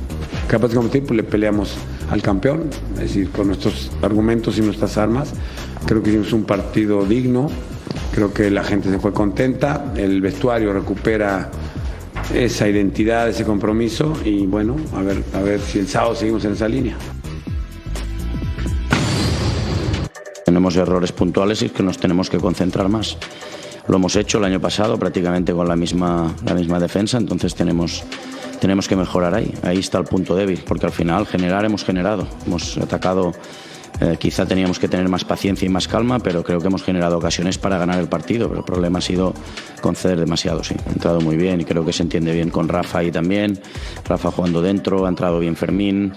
capaces 0.48 0.72
de 0.72 0.78
competir, 0.78 1.04
pues 1.04 1.18
le 1.18 1.24
peleamos 1.24 1.76
al 2.10 2.22
campeón, 2.22 2.70
es 2.94 3.00
decir, 3.02 3.30
con 3.32 3.48
nuestros 3.48 3.92
argumentos 4.02 4.58
y 4.58 4.62
nuestras 4.62 4.98
armas. 4.98 5.34
Creo 5.86 6.02
que 6.02 6.12
hicimos 6.12 6.32
un 6.32 6.46
partido 6.46 7.06
digno, 7.06 7.50
creo 8.16 8.34
que 8.34 8.50
la 8.50 8.64
gente 8.64 8.90
se 8.90 8.98
fue 8.98 9.12
contenta, 9.12 9.92
el 9.98 10.22
vestuario 10.22 10.72
recupera 10.72 11.52
esa 12.34 12.68
identidad, 12.68 13.28
ese 13.28 13.44
compromiso 13.44 14.14
y 14.24 14.46
bueno, 14.48 14.78
a 14.96 15.02
ver, 15.02 15.22
a 15.34 15.42
ver 15.42 15.60
si 15.60 15.80
el 15.80 15.88
sábado 15.90 16.16
seguimos 16.16 16.46
en 16.46 16.54
esa 16.54 16.70
línea. 16.70 16.96
Tenemos 20.46 20.78
errores 20.78 21.12
puntuales 21.12 21.62
y 21.62 21.66
es 21.66 21.72
que 21.74 21.84
nos 21.84 21.98
tenemos 21.98 22.30
que 22.30 22.38
concentrar 22.38 22.88
más. 22.88 23.18
Lo 23.88 23.98
hemos 23.98 24.16
hecho 24.16 24.38
el 24.38 24.46
año 24.46 24.62
pasado 24.62 24.98
prácticamente 24.98 25.52
con 25.52 25.68
la 25.68 25.76
misma, 25.76 26.34
la 26.46 26.54
misma 26.54 26.80
defensa, 26.80 27.18
entonces 27.18 27.54
tenemos, 27.54 28.06
tenemos 28.62 28.88
que 28.88 28.96
mejorar 28.96 29.36
ahí. 29.36 29.54
Ahí 29.62 29.80
está 29.80 29.98
el 29.98 30.06
punto 30.06 30.36
débil, 30.36 30.64
porque 30.66 30.86
al 30.86 30.94
final 30.94 31.28
generar 31.28 31.66
hemos 31.66 31.84
generado. 31.84 32.26
Hemos 32.46 32.78
atacado, 32.78 33.34
eh, 34.02 34.18
quizá 34.20 34.46
teníamos 34.46 34.78
que 34.78 34.88
tener 34.88 35.08
más 35.08 35.24
paciencia 35.24 35.66
y 35.66 35.70
más 35.70 35.88
calma, 35.88 36.20
pero 36.20 36.44
creo 36.44 36.60
que 36.60 36.68
hemos 36.68 36.84
generado 36.84 37.18
ocasiones 37.18 37.58
para 37.58 37.78
ganar 37.78 38.00
el 38.00 38.08
partido. 38.08 38.48
Pero 38.48 38.60
el 38.60 38.66
problema 38.66 39.00
ha 39.00 39.02
sido 39.02 39.34
conceder 39.82 40.20
demasiado, 40.20 40.64
sí. 40.64 40.76
Ha 40.88 40.92
entrado 40.92 41.22
muy 41.22 41.38
bien 41.38 41.62
y 41.62 41.66
creo 41.66 41.86
que 41.86 41.94
se 41.94 42.04
entiende 42.04 42.34
bien 42.34 42.50
con 42.50 42.68
Rafa 42.68 43.00
ahí 43.00 43.12
también. 43.12 43.60
Rafa 44.08 44.32
jugando 44.32 44.62
dentro, 44.62 45.06
ha 45.06 45.10
entrado 45.10 45.40
bien 45.40 45.56
Fermín. 45.56 46.14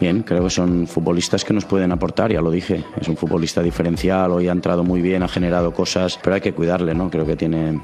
Bien, 0.00 0.22
creo 0.22 0.44
que 0.44 0.50
son 0.50 0.86
futbolistas 0.86 1.44
que 1.44 1.52
nos 1.52 1.66
pueden 1.66 1.92
aportar, 1.92 2.32
ya 2.32 2.40
lo 2.40 2.50
dije. 2.50 2.82
Es 2.98 3.06
un 3.08 3.18
futbolista 3.18 3.62
diferencial, 3.62 4.32
hoy 4.32 4.48
ha 4.48 4.52
entrado 4.52 4.82
muy 4.82 5.02
bien, 5.02 5.22
ha 5.22 5.28
generado 5.28 5.74
cosas, 5.74 6.18
pero 6.22 6.34
hay 6.34 6.40
que 6.40 6.54
cuidarle, 6.54 6.94
¿no? 6.94 7.10
Creo 7.10 7.26
que 7.26 7.36
tiene 7.36 7.78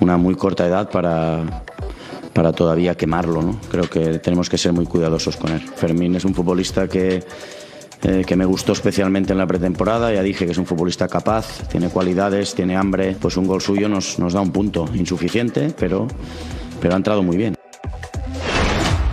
una 0.00 0.16
muy 0.16 0.34
corta 0.34 0.66
edad 0.66 0.90
para, 0.90 1.62
para 2.32 2.52
todavía 2.52 2.96
quemarlo, 2.96 3.42
¿no? 3.42 3.60
Creo 3.70 3.88
que 3.88 4.18
tenemos 4.18 4.50
que 4.50 4.58
ser 4.58 4.72
muy 4.72 4.86
cuidadosos 4.86 5.36
con 5.36 5.52
él. 5.52 5.60
Fermín 5.60 6.16
es 6.16 6.24
un 6.24 6.34
futbolista 6.34 6.88
que, 6.88 7.22
eh, 8.02 8.24
que 8.26 8.36
me 8.36 8.44
gustó 8.44 8.72
especialmente 8.72 9.32
en 9.32 9.38
la 9.38 9.46
pretemporada, 9.46 10.12
ya 10.12 10.22
dije 10.22 10.46
que 10.46 10.52
es 10.52 10.58
un 10.58 10.66
futbolista 10.66 11.08
capaz, 11.08 11.68
tiene 11.68 11.88
cualidades, 11.88 12.54
tiene 12.54 12.76
hambre, 12.76 13.16
pues 13.20 13.36
un 13.36 13.46
gol 13.46 13.60
suyo 13.60 13.88
nos, 13.88 14.18
nos 14.18 14.32
da 14.32 14.40
un 14.40 14.52
punto 14.52 14.88
insuficiente, 14.94 15.74
pero, 15.78 16.08
pero 16.80 16.94
ha 16.94 16.96
entrado 16.96 17.22
muy 17.22 17.36
bien. 17.36 17.56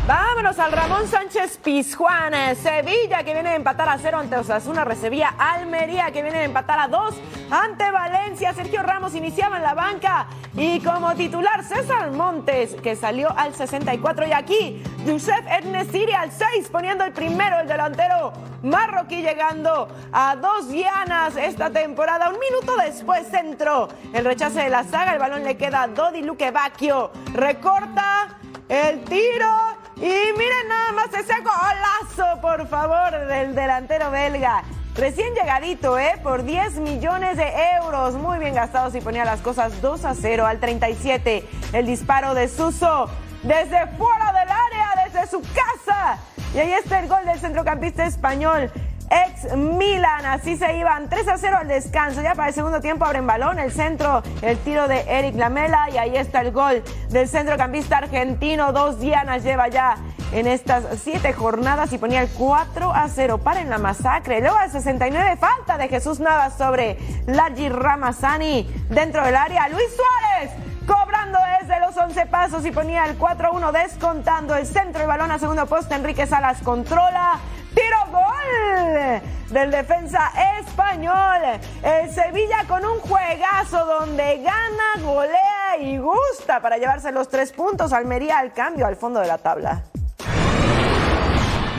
Vámonos 0.08 0.58
al 0.58 0.72
Ramón 0.72 1.06
Sánchez 1.06 1.60
Pizjuán. 1.62 2.34
eh, 2.34 2.56
Sevilla 2.56 3.24
que 3.24 3.34
viene 3.34 3.50
a 3.50 3.56
empatar 3.56 3.90
a 3.90 3.98
cero 3.98 4.20
ante 4.20 4.38
Osasuna. 4.38 4.86
Recibía 4.86 5.34
Almería 5.38 6.12
que 6.12 6.22
viene 6.22 6.38
a 6.38 6.44
empatar 6.46 6.80
a 6.80 6.88
dos 6.88 7.14
ante 7.52 7.92
Valencia. 7.92 8.17
Sergio 8.38 8.84
Ramos 8.84 9.16
iniciaba 9.16 9.58
en 9.58 9.64
la 9.64 9.74
banca. 9.74 10.28
Y 10.56 10.80
como 10.82 11.14
titular 11.16 11.64
César 11.64 12.12
Montes 12.12 12.76
que 12.76 12.96
salió 12.96 13.30
al 13.36 13.56
64. 13.56 14.28
Y 14.28 14.32
aquí 14.32 14.84
Youssef 15.06 15.42
Ednesiri 15.48 16.14
al 16.14 16.32
6 16.32 16.70
poniendo 16.72 17.04
el 17.04 17.14
primero, 17.14 17.60
el 17.60 17.68
delantero 17.68 18.34
marroquí 18.64 19.22
llegando 19.22 19.88
a 20.12 20.36
dos 20.36 20.70
dianas 20.70 21.36
esta 21.36 21.70
temporada. 21.72 22.30
Un 22.30 22.40
minuto 22.40 22.76
después 22.78 23.28
centro. 23.28 23.88
El 24.14 24.26
rechace 24.26 24.62
de 24.62 24.70
la 24.70 24.84
saga. 24.84 25.14
El 25.14 25.20
balón 25.20 25.44
le 25.44 25.58
queda 25.58 25.84
a 25.84 25.88
Dodi 25.88 26.22
Luque 26.22 26.52
Bacchio. 26.52 27.12
Recorta 27.34 28.38
el 28.70 29.04
tiro. 29.04 29.78
Y 29.96 30.14
miren 30.38 30.68
nada 30.70 30.92
más 30.92 31.08
ese 31.14 31.34
golazo, 31.42 32.40
por 32.40 32.68
favor, 32.68 33.28
del 33.28 33.56
delantero 33.56 34.12
belga. 34.12 34.64
Recién 34.98 35.36
llegadito, 35.36 36.00
¿eh? 36.00 36.14
Por 36.24 36.44
10 36.44 36.78
millones 36.78 37.38
de 37.38 37.46
euros. 37.80 38.16
Muy 38.16 38.40
bien 38.40 38.56
gastados 38.56 38.96
y 38.96 39.02
ponía 39.02 39.26
las 39.26 39.42
cosas 39.42 39.80
2 39.80 40.06
a 40.06 40.16
0 40.16 40.48
al 40.48 40.60
37. 40.60 41.48
El 41.74 41.86
disparo 41.86 42.34
de 42.34 42.48
Suso 42.48 43.08
desde 43.44 43.86
fuera 43.98 44.34
del 44.34 44.50
área, 44.50 45.06
desde 45.06 45.28
su 45.30 45.42
casa. 45.42 46.18
Y 46.56 46.58
ahí 46.58 46.72
está 46.72 47.00
el 47.00 47.08
gol 47.08 47.24
del 47.26 47.40
centrocampista 47.40 48.08
español. 48.08 48.72
Ex 49.10 49.56
Milan, 49.56 50.26
así 50.26 50.58
se 50.58 50.78
iban 50.78 51.10
3 51.10 51.28
a 51.30 51.38
0 51.38 51.58
al 51.62 51.68
descanso. 51.68 52.22
Ya 52.22 52.36
para 52.36 52.50
el 52.50 52.54
segundo 52.54 52.82
tiempo 52.82 53.06
abren 53.06 53.26
balón, 53.26 53.60
el 53.60 53.72
centro, 53.72 54.22
el 54.42 54.58
tiro 54.60 54.88
de 54.88 55.02
Eric 55.08 55.36
Lamela 55.36 55.90
y 55.90 55.98
ahí 55.98 56.16
está 56.16 56.42
el 56.42 56.52
gol 56.52 56.84
del 57.10 57.28
centrocampista 57.28 58.00
argentino. 58.00 58.74
Dos 58.74 59.00
dianas 59.00 59.44
lleva 59.44 59.70
ya 59.70 59.98
en 60.34 60.48
estas 60.48 60.84
siete 61.02 61.32
jornadas 61.32 61.94
y 61.94 61.98
ponía 61.98 62.22
el 62.22 62.30
4 62.30 62.92
a 62.94 63.08
0 63.08 63.38
para 63.38 63.62
en 63.62 63.70
la 63.70 63.78
masacre. 63.78 64.42
Luego 64.42 64.58
al 64.58 64.72
69 64.72 65.38
falta 65.38 65.78
de 65.78 65.88
Jesús 65.88 66.20
Navas 66.20 66.58
sobre 66.58 66.98
Largi 67.28 67.70
Ramazani 67.70 68.68
dentro 68.90 69.24
del 69.24 69.36
área. 69.36 69.70
Luis 69.70 69.88
Suárez 69.96 70.52
cobrando 70.86 71.38
desde 71.62 71.80
los 71.80 71.96
11 71.96 72.26
pasos 72.28 72.66
y 72.66 72.72
ponía 72.72 73.06
el 73.06 73.18
4 73.18 73.48
a 73.48 73.52
1 73.52 73.72
descontando 73.72 74.56
el 74.56 74.66
centro 74.66 75.00
del 75.00 75.08
balón 75.08 75.32
a 75.32 75.40
segundo 75.40 75.66
poste. 75.66 75.96
Enrique 75.96 76.28
Salas 76.28 76.62
controla. 76.62 77.40
Tiro 77.78 78.12
gol 78.12 79.22
del 79.52 79.70
defensa 79.70 80.32
español. 80.60 81.60
El 81.84 82.12
Sevilla 82.12 82.66
con 82.68 82.84
un 82.84 83.00
juegazo 83.00 83.86
donde 83.86 84.42
gana, 84.42 85.04
golea 85.04 85.78
y 85.80 85.98
gusta 85.98 86.60
para 86.60 86.78
llevarse 86.78 87.12
los 87.12 87.30
tres 87.30 87.52
puntos. 87.52 87.94
Almería 87.94 88.40
al 88.40 88.52
cambio 88.52 88.88
al 88.88 88.96
fondo 88.96 89.20
de 89.20 89.28
la 89.28 89.38
tabla. 89.38 89.84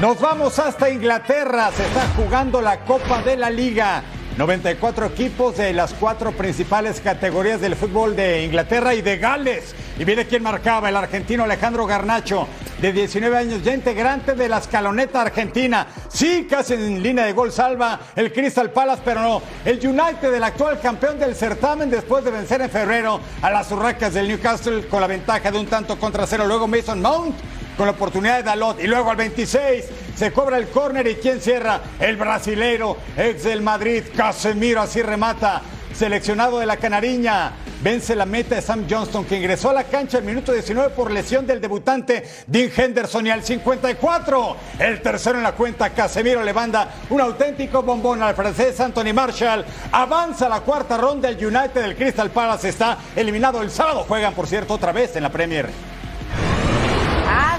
Nos 0.00 0.20
vamos 0.20 0.60
hasta 0.60 0.88
Inglaterra. 0.88 1.72
Se 1.72 1.84
está 1.84 2.06
jugando 2.14 2.60
la 2.62 2.78
Copa 2.84 3.20
de 3.22 3.36
la 3.36 3.50
Liga. 3.50 4.04
94 4.36 5.06
equipos 5.06 5.56
de 5.56 5.72
las 5.72 5.92
cuatro 5.94 6.30
principales 6.30 7.00
categorías 7.00 7.60
del 7.60 7.74
fútbol 7.74 8.14
de 8.14 8.44
Inglaterra 8.44 8.94
y 8.94 9.02
de 9.02 9.16
Gales. 9.16 9.74
Y 9.98 10.04
viene 10.04 10.28
quien 10.28 10.44
marcaba, 10.44 10.88
el 10.88 10.96
argentino 10.96 11.42
Alejandro 11.42 11.86
Garnacho, 11.86 12.46
de 12.80 12.92
19 12.92 13.36
años, 13.36 13.62
ya 13.62 13.74
integrante 13.74 14.34
de 14.34 14.48
la 14.48 14.58
escaloneta 14.58 15.22
argentina. 15.22 15.86
Sí, 16.08 16.46
casi 16.48 16.74
en 16.74 17.02
línea 17.02 17.24
de 17.24 17.32
gol 17.32 17.52
salva 17.52 18.00
el 18.14 18.32
Crystal 18.32 18.70
Palace, 18.70 19.02
pero 19.04 19.20
no. 19.22 19.42
El 19.64 19.84
United, 19.86 20.32
el 20.32 20.44
actual 20.44 20.80
campeón 20.80 21.18
del 21.18 21.34
certamen, 21.34 21.90
después 21.90 22.24
de 22.24 22.30
vencer 22.30 22.60
en 22.60 22.70
febrero 22.70 23.20
a 23.42 23.50
las 23.50 23.70
urracas 23.72 24.14
del 24.14 24.28
Newcastle 24.28 24.86
con 24.86 25.00
la 25.00 25.06
ventaja 25.06 25.50
de 25.50 25.58
un 25.58 25.66
tanto 25.66 25.98
contra 25.98 26.26
cero. 26.26 26.46
Luego 26.46 26.68
Mason 26.68 27.00
Mount 27.00 27.36
con 27.76 27.86
la 27.86 27.92
oportunidad 27.92 28.38
de 28.38 28.42
Dalot. 28.42 28.80
Y 28.80 28.86
luego 28.86 29.10
al 29.10 29.16
26 29.16 29.84
se 30.16 30.32
cobra 30.32 30.58
el 30.58 30.68
córner 30.68 31.06
y 31.06 31.14
quien 31.14 31.40
cierra, 31.40 31.80
el 32.00 32.16
brasilero, 32.16 32.96
ex 33.16 33.44
del 33.44 33.62
Madrid, 33.62 34.02
Casemiro, 34.14 34.82
así 34.82 35.00
remata. 35.00 35.62
Seleccionado 35.98 36.60
de 36.60 36.66
la 36.66 36.76
Canariña, 36.76 37.50
vence 37.82 38.14
la 38.14 38.24
meta 38.24 38.54
de 38.54 38.62
Sam 38.62 38.86
Johnston, 38.88 39.24
que 39.24 39.36
ingresó 39.36 39.70
a 39.70 39.72
la 39.72 39.82
cancha 39.82 40.18
al 40.18 40.22
minuto 40.22 40.52
19 40.52 40.90
por 40.90 41.10
lesión 41.10 41.44
del 41.44 41.60
debutante 41.60 42.22
Dean 42.46 42.70
Henderson. 42.70 43.26
Y 43.26 43.30
al 43.30 43.42
54, 43.42 44.56
el 44.78 45.02
tercero 45.02 45.38
en 45.38 45.42
la 45.42 45.56
cuenta, 45.56 45.90
Casemiro 45.90 46.44
le 46.44 46.52
manda 46.52 46.88
un 47.10 47.20
auténtico 47.20 47.82
bombón 47.82 48.22
al 48.22 48.36
francés 48.36 48.78
Anthony 48.78 49.12
Marshall. 49.12 49.64
Avanza 49.90 50.48
la 50.48 50.60
cuarta 50.60 50.96
ronda, 50.96 51.28
el 51.28 51.44
United 51.44 51.82
del 51.82 51.96
Crystal 51.96 52.30
Palace 52.30 52.68
está 52.68 52.98
eliminado 53.16 53.60
el 53.60 53.72
sábado. 53.72 54.04
Juegan, 54.06 54.34
por 54.34 54.46
cierto, 54.46 54.74
otra 54.74 54.92
vez 54.92 55.16
en 55.16 55.24
la 55.24 55.30
Premier. 55.30 55.68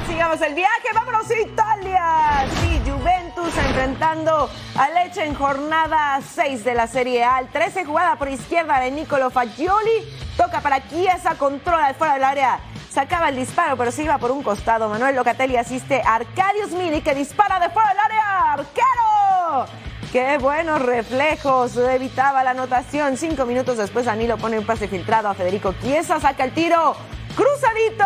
Sigamos 0.07 0.41
el 0.41 0.53
viaje, 0.53 0.87
vámonos 0.93 1.29
a 1.29 1.39
Italia. 1.39 2.45
Sí, 2.61 2.81
Juventus 2.85 3.57
enfrentando 3.57 4.49
a 4.75 4.89
Leche 4.89 5.25
en 5.25 5.33
jornada 5.35 6.19
6 6.21 6.63
de 6.63 6.73
la 6.73 6.87
Serie 6.87 7.23
A. 7.23 7.39
El 7.39 7.47
13 7.47 7.85
jugada 7.85 8.15
por 8.15 8.27
izquierda 8.29 8.79
de 8.79 8.91
Nicolo 8.91 9.29
Fagioli. 9.29 10.07
Toca 10.35 10.61
para 10.61 10.87
Chiesa, 10.87 11.35
controla 11.35 11.93
fuera 11.93 12.13
del 12.13 12.23
área. 12.23 12.59
Sacaba 12.89 13.29
el 13.29 13.35
disparo, 13.35 13.77
pero 13.77 13.91
se 13.91 14.03
iba 14.03 14.17
por 14.17 14.31
un 14.31 14.41
costado. 14.41 14.89
Manuel 14.89 15.15
Locatelli 15.15 15.57
asiste 15.57 16.01
a 16.01 16.15
Arcadius 16.15 16.71
Mini 16.71 17.01
que 17.01 17.13
dispara 17.13 17.59
de 17.59 17.69
fuera 17.69 17.89
del 17.89 17.99
área. 17.99 18.53
¡Arquero! 18.53 19.65
¡Qué 20.11 20.37
buenos 20.39 20.81
reflejos! 20.81 21.77
Evitaba 21.77 22.43
la 22.43 22.51
anotación. 22.51 23.15
Cinco 23.15 23.45
minutos 23.45 23.77
después, 23.77 24.05
Danilo 24.05 24.37
pone 24.37 24.57
un 24.57 24.65
pase 24.65 24.87
filtrado 24.87 25.29
a 25.29 25.33
Federico 25.33 25.73
Chiesa. 25.81 26.19
Saca 26.19 26.43
el 26.43 26.51
tiro. 26.51 26.95
Cruzadito 27.35 28.05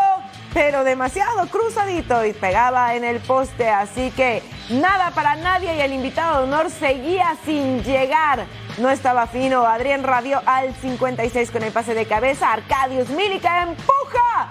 pero 0.54 0.84
demasiado 0.84 1.48
cruzadito 1.48 2.24
y 2.26 2.34
pegaba 2.34 2.96
en 2.96 3.04
el 3.04 3.20
poste, 3.20 3.70
así 3.70 4.12
que 4.12 4.44
nada 4.70 5.12
para 5.12 5.36
nadie 5.36 5.76
y 5.76 5.82
el 5.82 5.94
invitado 5.94 6.38
de 6.38 6.44
honor 6.44 6.70
seguía 6.70 7.36
sin 7.44 7.84
llegar. 7.84 8.46
No 8.78 8.90
estaba 8.90 9.28
fino, 9.28 9.66
Adrián 9.66 10.04
Rabió 10.04 10.42
al 10.46 10.74
56 10.76 11.52
con 11.52 11.64
el 11.64 11.72
pase 11.72 11.94
de 11.94 12.06
cabeza, 12.06 12.54
Arcadius 12.54 13.10
Mílica 13.10 13.64
empuja. 13.64 14.50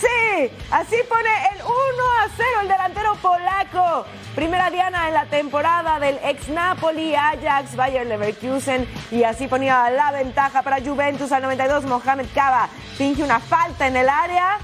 Sí, 0.00 0.50
así 0.70 0.96
pone 1.08 1.30
el 1.54 1.62
1 1.62 1.70
a 1.70 2.28
0 2.36 2.48
el 2.62 2.68
delantero 2.68 3.14
polaco. 3.16 4.04
Primera 4.34 4.70
diana 4.70 5.06
en 5.08 5.14
la 5.14 5.26
temporada 5.26 6.00
del 6.00 6.18
ex 6.24 6.48
Napoli, 6.48 7.14
Ajax, 7.14 7.76
Bayer 7.76 8.06
Leverkusen 8.06 8.88
y 9.10 9.22
así 9.22 9.46
ponía 9.46 9.88
la 9.90 10.10
ventaja 10.10 10.62
para 10.62 10.80
Juventus 10.80 11.30
al 11.30 11.42
92. 11.42 11.84
Mohamed 11.84 12.26
Cava 12.34 12.68
finge 12.96 13.22
una 13.22 13.38
falta 13.38 13.86
en 13.86 13.96
el 13.96 14.08
área 14.08 14.58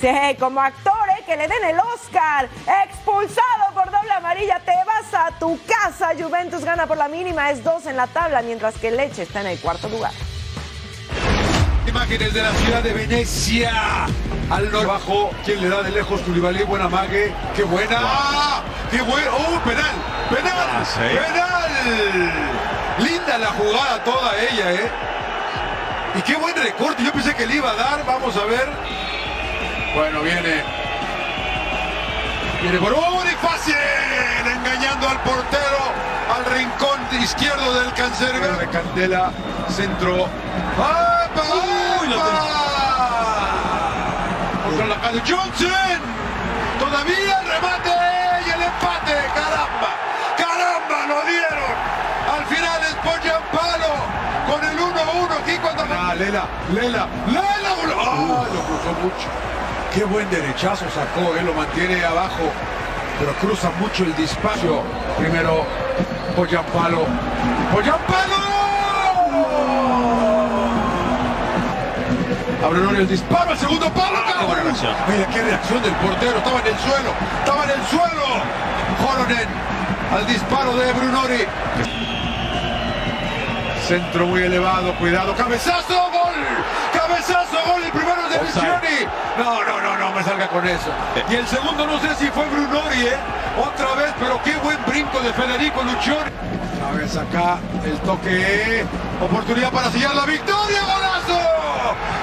Sí, 0.00 0.08
como 0.38 0.60
actor, 0.62 0.94
¿eh? 1.18 1.22
que 1.26 1.36
le 1.36 1.46
den 1.46 1.62
el 1.62 1.78
Oscar. 1.78 2.48
Expulsado 2.86 3.74
por 3.74 3.90
doble 3.90 4.10
amarilla, 4.12 4.58
te 4.60 4.72
vas 4.86 5.12
a 5.12 5.38
tu 5.38 5.58
casa. 5.66 6.12
Juventus 6.18 6.64
gana 6.64 6.86
por 6.86 6.96
la 6.96 7.08
mínima, 7.08 7.50
es 7.50 7.62
dos 7.62 7.84
en 7.84 7.96
la 7.96 8.06
tabla, 8.06 8.40
mientras 8.40 8.78
que 8.78 8.90
Leche 8.90 9.22
está 9.22 9.42
en 9.42 9.48
el 9.48 9.60
cuarto 9.60 9.90
lugar. 9.90 10.12
Imágenes 11.86 12.32
de 12.32 12.42
la 12.42 12.52
ciudad 12.52 12.82
de 12.82 12.94
Venecia. 12.94 14.06
Al 14.48 14.72
norte 14.72 14.86
bajo, 14.86 15.30
quien 15.44 15.60
le 15.60 15.68
da 15.68 15.82
de 15.82 15.90
lejos 15.90 16.22
Tulibalí, 16.24 16.62
buena 16.64 16.88
mague. 16.88 17.34
¡Qué 17.54 17.64
buena! 17.64 18.62
¡Qué 18.90 19.02
bueno! 19.02 19.30
¡Oh, 19.32 19.60
penal! 19.60 19.84
¡Penal! 20.30 20.86
¡Penal! 20.96 22.32
Linda 22.98 23.38
la 23.38 23.48
jugada 23.48 24.02
toda 24.02 24.32
ella, 24.40 24.72
¿eh? 24.72 24.90
Y 26.16 26.22
qué 26.22 26.36
buen 26.36 26.56
recorte. 26.56 27.04
Yo 27.04 27.12
pensé 27.12 27.34
que 27.34 27.46
le 27.46 27.56
iba 27.56 27.70
a 27.70 27.74
dar. 27.74 28.06
Vamos 28.06 28.34
a 28.36 28.44
ver. 28.46 29.09
Bueno, 29.94 30.20
viene. 30.22 30.62
Viene 32.62 32.78
por 32.78 32.92
¡Oh, 32.92 33.22
y 33.24 33.34
fácil! 33.44 33.74
Engañando 34.46 35.08
al 35.08 35.20
portero, 35.22 35.78
al 36.32 36.44
rincón 36.54 37.00
izquierdo 37.20 37.80
del 37.80 37.92
cancerbero. 37.94 38.56
De 38.58 38.68
Candela, 38.68 39.32
centro. 39.68 40.26
¡Apa! 40.78 41.42
Contra 44.64 44.86
la 44.86 45.00
calle 45.00 45.22
Johnson. 45.26 46.00
Todavía 46.78 47.40
el 47.40 47.48
remate 47.48 47.90
y 48.46 48.50
el 48.50 48.62
empate. 48.62 49.14
¡Caramba! 49.34 49.90
¡Caramba! 50.36 51.06
Lo 51.08 51.22
dieron. 51.26 51.74
Al 52.36 52.44
final 52.46 52.80
es 52.82 52.94
por 52.96 53.18
Palo 53.58 53.94
con 54.48 54.64
el 54.68 54.78
1-1 54.78 55.42
aquí 55.42 55.58
cuando. 55.58 55.82
Ah, 55.90 56.14
Lela, 56.14 56.44
Lela, 56.72 57.08
Lela. 57.26 57.70
¡Ah! 57.98 58.44
Lo 58.54 58.60
cruzó 58.62 58.92
mucho. 59.02 59.28
Qué 59.94 60.04
buen 60.04 60.28
derechazo 60.30 60.86
sacó, 60.90 61.36
él 61.36 61.46
lo 61.46 61.54
mantiene 61.54 62.04
abajo, 62.04 62.44
pero 63.18 63.32
cruza 63.34 63.70
mucho 63.80 64.04
el 64.04 64.14
disparo. 64.14 64.82
Primero, 65.18 65.66
Poyampalo. 66.36 67.06
¡Poyampalo! 67.72 68.50
Abre 72.64 72.98
el 72.98 73.08
disparo, 73.08 73.52
el 73.52 73.58
segundo 73.58 73.90
palo. 73.92 74.18
Buena 74.46 74.62
reacción. 74.62 74.94
Mira 75.08 75.26
qué 75.26 75.42
reacción 75.42 75.82
del 75.82 75.92
portero, 75.94 76.38
estaba 76.38 76.60
en 76.60 76.66
el 76.66 76.78
suelo, 76.78 77.10
estaba 77.40 77.64
en 77.64 77.70
el 77.70 77.86
suelo. 77.86 78.26
Joronen 79.02 79.48
al 80.12 80.26
disparo 80.26 80.76
de 80.76 80.92
Brunori. 80.92 81.44
Centro 83.88 84.26
muy 84.26 84.42
elevado, 84.42 84.94
cuidado, 84.94 85.34
cabezazo, 85.34 86.10
gol. 86.12 86.59
Cabezazo, 87.10 87.58
gol, 87.66 87.82
el 87.82 87.90
primero 87.90 88.28
de 88.28 88.38
Luciani. 88.38 89.04
No, 89.36 89.64
no, 89.64 89.80
no, 89.80 89.98
no 89.98 90.12
me 90.12 90.22
salga 90.22 90.46
con 90.46 90.64
eso. 90.66 90.90
Y 91.28 91.34
el 91.34 91.46
segundo 91.48 91.84
no 91.84 91.98
sé 91.98 92.14
si 92.14 92.30
fue 92.30 92.46
Brunori, 92.46 93.02
¿eh? 93.02 93.16
Otra 93.58 93.94
vez, 93.96 94.14
pero 94.20 94.40
qué 94.44 94.56
buen 94.58 94.78
brinco 94.86 95.18
de 95.20 95.32
Federico 95.32 95.82
Luciani. 95.82 96.30
A 96.86 96.92
ver, 96.92 97.06
acá 97.06 97.58
el 97.84 97.98
toque. 98.00 98.84
Oportunidad 99.20 99.72
para 99.72 99.90
sellar 99.90 100.14
la 100.14 100.24
victoria, 100.24 100.80
golazo. 100.82 101.40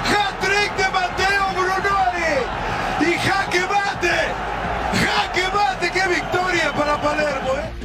Hat-trick 0.07 0.75
de 0.77 0.89
Mateo 0.89 1.47
Brunori. 1.53 3.11
Y 3.11 3.19
jaque 3.27 3.59
mate. 3.59 4.17
Jaque 5.03 5.43
mate, 5.53 5.91
qué 5.91 6.07
victoria 6.07 6.71
para 6.71 6.95
Palermo, 6.95 7.49
¿eh? 7.55 7.76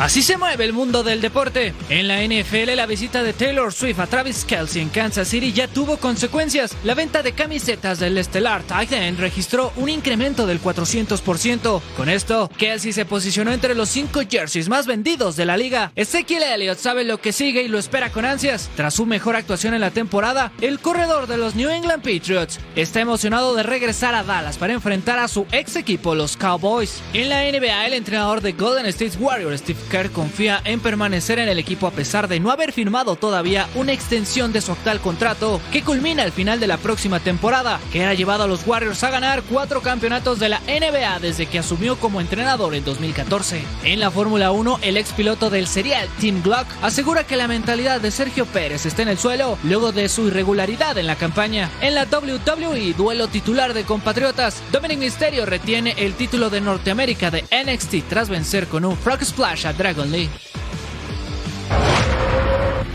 Así 0.00 0.22
se 0.22 0.38
mueve 0.38 0.64
el 0.64 0.72
mundo 0.72 1.02
del 1.02 1.20
deporte. 1.20 1.74
En 1.90 2.08
la 2.08 2.22
NFL, 2.22 2.74
la 2.74 2.86
visita 2.86 3.22
de 3.22 3.34
Taylor 3.34 3.70
Swift 3.70 4.00
a 4.00 4.06
Travis 4.06 4.46
Kelsey 4.46 4.80
en 4.80 4.88
Kansas 4.88 5.28
City 5.28 5.52
ya 5.52 5.68
tuvo 5.68 5.98
consecuencias. 5.98 6.74
La 6.84 6.94
venta 6.94 7.22
de 7.22 7.34
camisetas 7.34 7.98
del 7.98 8.16
estelar 8.16 8.62
tight 8.62 8.92
end 8.92 9.20
registró 9.20 9.74
un 9.76 9.90
incremento 9.90 10.46
del 10.46 10.58
400%. 10.58 11.82
Con 11.98 12.08
esto, 12.08 12.50
Kelsey 12.56 12.94
se 12.94 13.04
posicionó 13.04 13.52
entre 13.52 13.74
los 13.74 13.90
cinco 13.90 14.22
jerseys 14.26 14.70
más 14.70 14.86
vendidos 14.86 15.36
de 15.36 15.44
la 15.44 15.58
liga. 15.58 15.92
Ezekiel 15.94 16.44
Elliott 16.44 16.78
sabe 16.78 17.04
lo 17.04 17.20
que 17.20 17.34
sigue 17.34 17.62
y 17.62 17.68
lo 17.68 17.78
espera 17.78 18.10
con 18.10 18.24
ansias. 18.24 18.70
Tras 18.76 18.94
su 18.94 19.04
mejor 19.04 19.36
actuación 19.36 19.74
en 19.74 19.82
la 19.82 19.90
temporada, 19.90 20.50
el 20.62 20.78
corredor 20.78 21.26
de 21.26 21.36
los 21.36 21.56
New 21.56 21.68
England 21.68 22.02
Patriots 22.02 22.58
está 22.74 23.00
emocionado 23.00 23.54
de 23.54 23.64
regresar 23.64 24.14
a 24.14 24.22
Dallas 24.22 24.56
para 24.56 24.72
enfrentar 24.72 25.18
a 25.18 25.28
su 25.28 25.46
ex 25.52 25.76
equipo, 25.76 26.14
los 26.14 26.38
Cowboys. 26.38 27.02
En 27.12 27.28
la 27.28 27.42
NBA, 27.42 27.86
el 27.86 27.92
entrenador 27.92 28.40
de 28.40 28.52
Golden 28.52 28.86
State 28.86 29.18
Warriors, 29.18 29.60
Steve 29.60 29.89
Kerr 29.90 30.10
confía 30.10 30.62
en 30.64 30.80
permanecer 30.80 31.38
en 31.38 31.48
el 31.48 31.58
equipo 31.58 31.86
a 31.86 31.90
pesar 31.90 32.28
de 32.28 32.40
no 32.40 32.50
haber 32.50 32.72
firmado 32.72 33.16
todavía 33.16 33.68
una 33.74 33.92
extensión 33.92 34.52
de 34.52 34.60
su 34.60 34.72
actual 34.72 35.00
contrato 35.00 35.60
que 35.72 35.82
culmina 35.82 36.22
al 36.22 36.32
final 36.32 36.60
de 36.60 36.68
la 36.68 36.78
próxima 36.78 37.20
temporada, 37.20 37.80
que 37.92 38.06
ha 38.06 38.14
llevado 38.14 38.44
a 38.44 38.46
los 38.46 38.66
Warriors 38.66 39.02
a 39.04 39.10
ganar 39.10 39.42
cuatro 39.42 39.82
campeonatos 39.82 40.38
de 40.38 40.48
la 40.48 40.60
NBA 40.60 41.18
desde 41.20 41.46
que 41.46 41.58
asumió 41.58 41.98
como 41.98 42.20
entrenador 42.20 42.74
en 42.74 42.84
2014. 42.84 43.62
En 43.84 44.00
la 44.00 44.10
Fórmula 44.10 44.52
1, 44.52 44.78
el 44.82 44.96
ex 44.96 45.12
piloto 45.12 45.50
del 45.50 45.66
serial 45.66 46.08
Tim 46.18 46.42
Glock 46.42 46.66
asegura 46.80 47.24
que 47.24 47.36
la 47.36 47.48
mentalidad 47.48 48.00
de 48.00 48.12
Sergio 48.12 48.46
Pérez 48.46 48.86
está 48.86 49.02
en 49.02 49.08
el 49.08 49.18
suelo 49.18 49.58
luego 49.64 49.92
de 49.92 50.08
su 50.08 50.28
irregularidad 50.28 50.96
en 50.96 51.08
la 51.08 51.16
campaña. 51.16 51.68
En 51.80 51.94
la 51.96 52.04
WWE, 52.04 52.94
duelo 52.96 53.26
titular 53.26 53.74
de 53.74 53.82
compatriotas, 53.82 54.62
Dominic 54.70 55.00
Mysterio 55.00 55.46
retiene 55.46 55.94
el 55.98 56.14
título 56.14 56.48
de 56.48 56.60
Norteamérica 56.60 57.30
de 57.30 57.44
NXT 57.50 58.08
tras 58.08 58.28
vencer 58.28 58.68
con 58.68 58.84
un 58.84 58.96
Frog 58.96 59.24
Splash 59.24 59.66
a 59.66 59.72
Dragon 59.80 60.12
Lee. 60.12 60.28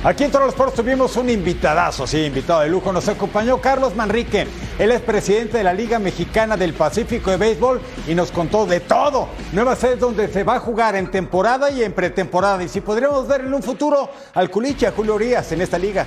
Aquí 0.03 0.23
en 0.23 0.29
Toros 0.29 0.49
Sports 0.49 0.75
tuvimos 0.75 1.17
un 1.17 1.31
invitadazo, 1.31 2.05
sí, 2.05 2.25
invitado 2.25 2.59
de 2.61 2.69
lujo. 2.69 2.93
Nos 2.93 3.07
acompañó 3.07 3.59
Carlos 3.59 3.95
Manrique. 3.95 4.45
Él 4.77 4.91
es 4.91 5.01
presidente 5.01 5.57
de 5.57 5.63
la 5.63 5.73
Liga 5.73 5.97
Mexicana 5.97 6.55
del 6.55 6.75
Pacífico 6.75 7.31
de 7.31 7.37
Béisbol 7.37 7.81
y 8.07 8.13
nos 8.13 8.31
contó 8.31 8.67
de 8.67 8.81
todo. 8.81 9.29
Nueva 9.51 9.75
sede 9.75 9.95
donde 9.95 10.27
se 10.27 10.43
va 10.43 10.57
a 10.57 10.59
jugar 10.59 10.95
en 10.95 11.09
temporada 11.09 11.71
y 11.71 11.81
en 11.81 11.91
pretemporada. 11.91 12.63
Y 12.63 12.69
si 12.69 12.81
podríamos 12.81 13.27
ver 13.27 13.41
en 13.41 13.55
un 13.55 13.63
futuro 13.63 14.11
al 14.35 14.51
Culiche, 14.51 14.85
a 14.85 14.91
Julio 14.91 15.15
Urias 15.15 15.51
en 15.53 15.61
esta 15.61 15.79
liga. 15.79 16.05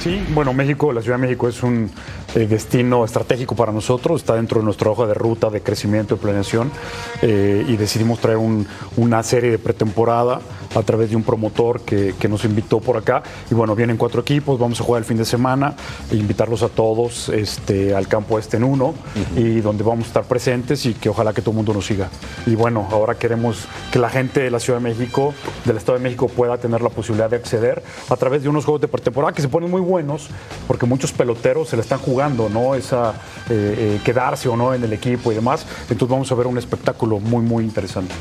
Sí, 0.00 0.26
bueno, 0.30 0.52
México, 0.52 0.92
la 0.92 1.02
Ciudad 1.02 1.18
de 1.18 1.22
México 1.22 1.48
es 1.48 1.62
un 1.62 1.88
eh, 2.34 2.46
destino 2.46 3.04
estratégico 3.04 3.54
para 3.54 3.72
nosotros, 3.72 4.20
está 4.22 4.34
dentro 4.34 4.60
de 4.60 4.64
nuestra 4.64 4.90
hoja 4.90 5.06
de 5.06 5.14
ruta 5.14 5.50
de 5.50 5.60
crecimiento 5.60 6.14
y 6.14 6.18
planeación 6.18 6.70
eh, 7.22 7.64
y 7.68 7.76
decidimos 7.76 8.18
traer 8.20 8.38
un- 8.38 8.66
una 8.96 9.22
serie 9.22 9.50
de 9.50 9.58
pretemporada 9.58 10.40
a 10.74 10.82
través 10.82 11.10
de 11.10 11.16
un 11.16 11.22
promotor 11.22 11.80
que, 11.82 12.14
que 12.18 12.28
nos 12.28 12.44
invitó 12.44 12.80
por 12.80 12.96
acá 12.96 13.22
y 13.50 13.54
bueno, 13.54 13.74
vienen 13.74 13.96
cuatro 13.96 14.20
equipos, 14.22 14.58
vamos 14.58 14.80
a 14.80 14.84
jugar 14.84 15.00
el 15.00 15.04
fin 15.04 15.18
de 15.18 15.24
semana 15.24 15.74
e 16.10 16.16
invitarlos 16.16 16.62
a 16.62 16.68
todos 16.68 17.28
este, 17.28 17.94
al 17.94 18.08
campo 18.08 18.38
este 18.38 18.56
en 18.56 18.64
uno 18.64 18.94
y 19.36 19.60
donde 19.60 19.84
vamos 19.84 20.04
a 20.04 20.08
estar 20.08 20.24
presentes 20.24 20.86
y 20.86 20.94
que 20.94 21.08
ojalá 21.10 21.32
que 21.34 21.42
todo 21.42 21.50
el 21.50 21.56
mundo 21.56 21.74
nos 21.74 21.86
siga. 21.86 22.08
Y 22.46 22.54
bueno, 22.54 22.88
ahora 22.90 23.14
queremos 23.16 23.66
que 23.90 23.98
la 23.98 24.08
gente 24.08 24.40
de 24.40 24.50
la 24.50 24.60
Ciudad 24.60 24.78
de 24.80 24.84
México, 24.88 25.34
del 25.64 25.76
Estado 25.76 25.98
de 25.98 26.04
México 26.04 26.28
pueda 26.28 26.56
tener 26.58 26.80
la 26.80 26.88
posibilidad 26.88 27.28
de 27.28 27.36
acceder 27.36 27.82
a 28.08 28.16
través 28.16 28.42
de 28.42 28.48
unos 28.48 28.64
juegos 28.64 28.80
de 28.80 28.88
pretemporada 28.88 29.32
que 29.34 29.42
se 29.42 29.48
ponen 29.48 29.70
muy 29.70 29.80
buenos 29.82 30.28
porque 30.66 30.86
muchos 30.86 31.12
peloteros 31.12 31.68
se 31.68 31.76
le 31.76 31.82
están 31.82 31.98
jugando, 31.98 32.21
¿no? 32.30 32.74
Esa 32.74 33.10
eh, 33.50 33.96
eh, 33.98 34.00
quedarse 34.04 34.48
o 34.48 34.56
no 34.56 34.72
en 34.74 34.84
el 34.84 34.92
equipo 34.92 35.32
y 35.32 35.34
demás. 35.34 35.66
Entonces 35.82 36.08
vamos 36.08 36.30
a 36.32 36.34
ver 36.34 36.46
un 36.46 36.58
espectáculo 36.58 37.18
muy, 37.20 37.42
muy 37.42 37.64
interesante. 37.64 38.14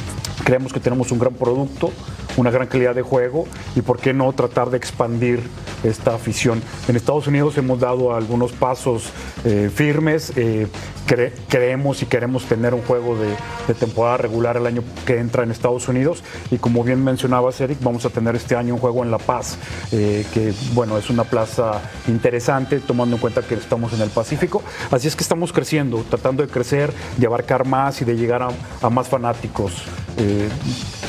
Creemos 0.44 0.74
que 0.74 0.80
tenemos 0.80 1.12
un 1.12 1.20
gran 1.20 1.34
producto, 1.34 1.92
una 2.38 2.50
gran 2.50 2.68
calidad 2.68 2.96
de 2.96 3.04
juego 3.04 3.46
y 3.76 3.82
por 3.82 4.00
qué 4.00 4.14
no 4.14 4.32
tratar 4.34 4.70
de 4.72 4.78
expandir 4.78 5.42
esta 5.84 6.16
afición. 6.16 6.62
En 6.88 6.96
Estados 6.96 7.28
Unidos 7.28 7.58
hemos 7.58 7.80
dado 7.80 8.16
algunos 8.16 8.52
pasos 8.52 9.12
eh, 9.46 9.70
firmes. 9.74 10.34
cre- 10.36 11.32
creemos 11.50 12.02
y 12.02 12.06
queremos 12.06 12.46
tener 12.46 12.74
un 12.74 12.82
juego 12.84 13.18
de, 13.18 13.30
de 13.68 13.74
temporada 13.74 14.18
regular 14.18 14.58
el 14.58 14.66
año 14.66 14.84
que 15.06 15.18
entra 15.20 15.44
en 15.44 15.52
Estados 15.52 15.88
Unidos 15.88 16.24
y 16.52 16.58
como 16.58 16.84
bien 16.84 17.04
mencionabas 17.04 17.60
Eric, 17.60 17.80
vamos 17.82 18.06
a 18.06 18.10
tener 18.10 18.36
este 18.36 18.56
año 18.56 18.76
un 18.76 18.80
juego 18.80 19.04
en 19.04 19.12
La 19.12 19.18
Paz, 19.18 19.58
que 19.90 20.54
bueno, 20.74 20.98
es 20.98 21.10
una 21.10 21.24
plaza 21.26 21.82
interesante 22.08 22.80
tomando 22.80 23.16
en 23.18 23.22
cuenta 23.22 23.42
que 23.42 23.56
estamos 23.56 23.91
en 23.94 24.02
el 24.02 24.10
Pacífico. 24.10 24.62
Así 24.90 25.08
es 25.08 25.16
que 25.16 25.24
estamos 25.24 25.52
creciendo, 25.54 26.04
tratando 26.10 26.44
de 26.44 26.50
crecer, 26.50 26.94
de 27.18 27.26
abarcar 27.26 27.66
más 27.66 28.02
y 28.02 28.06
de 28.06 28.16
llegar 28.16 28.48
a, 28.82 28.90
más 28.90 29.08
fanáticos 29.08 29.84
eh, 30.18 30.50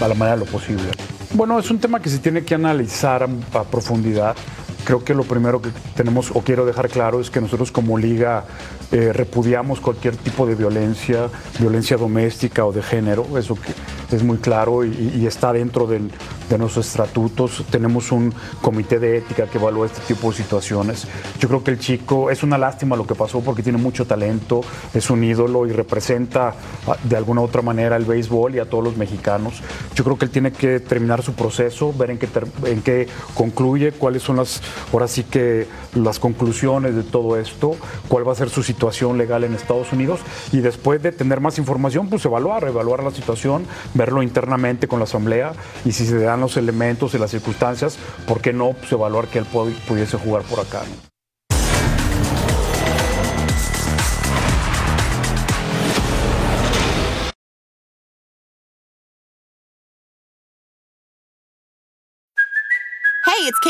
a 0.00 0.08
la 0.08 0.14
manera 0.14 0.36
de 0.36 0.44
lo 0.44 0.50
posible. 0.50 0.84
Bueno, 1.34 1.58
es 1.58 1.70
un 1.70 1.78
tema 1.78 2.00
que 2.00 2.10
se 2.10 2.18
tiene 2.18 2.44
que 2.44 2.54
analizar 2.54 3.26
a 3.54 3.62
profundidad. 3.64 4.36
Creo 4.84 5.04
que 5.04 5.14
lo 5.14 5.24
primero 5.24 5.62
que 5.62 5.70
tenemos 5.94 6.30
o 6.34 6.40
quiero 6.40 6.66
dejar 6.66 6.88
claro 6.88 7.20
es 7.20 7.30
que 7.30 7.40
nosotros 7.40 7.70
como 7.70 7.98
liga 7.98 8.44
eh, 8.90 9.12
repudiamos 9.12 9.80
cualquier 9.80 10.16
tipo 10.16 10.46
de 10.46 10.54
violencia, 10.54 11.28
violencia 11.58 11.96
doméstica 11.96 12.64
o 12.64 12.72
de 12.72 12.82
género, 12.82 13.26
eso 13.38 13.56
es 14.10 14.22
muy 14.22 14.38
claro 14.38 14.84
y, 14.84 15.26
está 15.26 15.52
dentro 15.52 15.86
de 15.86 16.10
nuestros 16.58 16.86
estatutos. 16.86 17.64
Tenemos 17.70 18.12
un 18.12 18.34
comité 18.60 18.98
de 18.98 19.18
ética 19.18 19.46
que 19.46 19.58
evalúa 19.58 19.86
este 19.86 20.00
tipo 20.02 20.30
de 20.30 20.36
situaciones. 20.36 21.06
Yo 21.38 21.48
creo 21.48 21.64
que 21.64 21.70
el 21.70 21.78
chico 21.78 22.30
es 22.30 22.42
una 22.42 22.58
lástima 22.58 22.96
lo 22.96 23.06
que 23.06 23.14
pasó 23.14 23.40
porque 23.40 23.62
tiene 23.62 23.78
mucho 23.78 24.06
talento, 24.06 24.60
es 24.92 25.08
un 25.10 25.24
ídolo 25.24 25.66
y 25.66 25.72
representa 25.72 26.54
ah, 26.86 26.96
de 27.02 27.16
alguna 27.16 27.40
otra 27.40 27.62
manera 27.62 27.96
el 27.96 28.04
béisbol 28.04 28.56
y 28.56 28.58
a 28.58 28.68
todos 28.68 28.84
los 28.84 28.96
mexicanos. 28.96 29.62
Yo 29.94 30.04
creo 30.04 30.18
que 30.18 30.26
él 30.26 30.30
tiene 30.30 30.52
que 30.52 30.80
terminar 30.80 31.22
su 31.22 31.32
proceso, 31.32 31.92
ver 31.92 32.10
en 32.10 32.18
qué, 32.18 32.28
en 32.64 32.82
qué 32.82 33.08
concluye, 33.34 33.92
cuáles 33.92 34.22
son 34.22 34.36
las, 34.36 34.60
ahora 34.92 35.08
sí 35.08 35.24
que 35.24 35.66
las 35.94 36.18
conclusiones 36.18 36.94
de 36.94 37.02
todo 37.02 37.36
esto, 37.38 37.76
cuál 38.08 38.26
va 38.26 38.32
a 38.32 38.36
ser 38.36 38.50
su 38.50 38.62
situación 38.62 39.18
legal 39.18 39.44
en 39.44 39.54
Estados 39.54 39.92
Unidos 39.92 40.20
y 40.52 40.60
después 40.60 41.02
de 41.02 41.12
tener 41.12 41.40
más 41.40 41.58
información, 41.58 42.08
pues 42.08 42.24
evaluar, 42.24 42.64
evaluar 42.64 43.02
la 43.02 43.10
situación, 43.10 43.64
verlo 43.94 44.22
internamente 44.22 44.88
con 44.88 44.98
la 44.98 45.04
asamblea 45.04 45.52
y 45.84 45.92
si 45.92 46.06
se 46.06 46.18
dan 46.18 46.40
los 46.40 46.56
elementos 46.56 47.14
y 47.14 47.18
las 47.18 47.30
circunstancias, 47.30 47.96
¿por 48.26 48.40
qué 48.40 48.52
no 48.52 48.72
pues, 48.72 48.90
evaluar 48.92 49.26
que 49.26 49.38
él 49.38 49.46
pu- 49.52 49.74
pudiese 49.86 50.16
jugar 50.18 50.42
por 50.42 50.60
acá? 50.60 50.82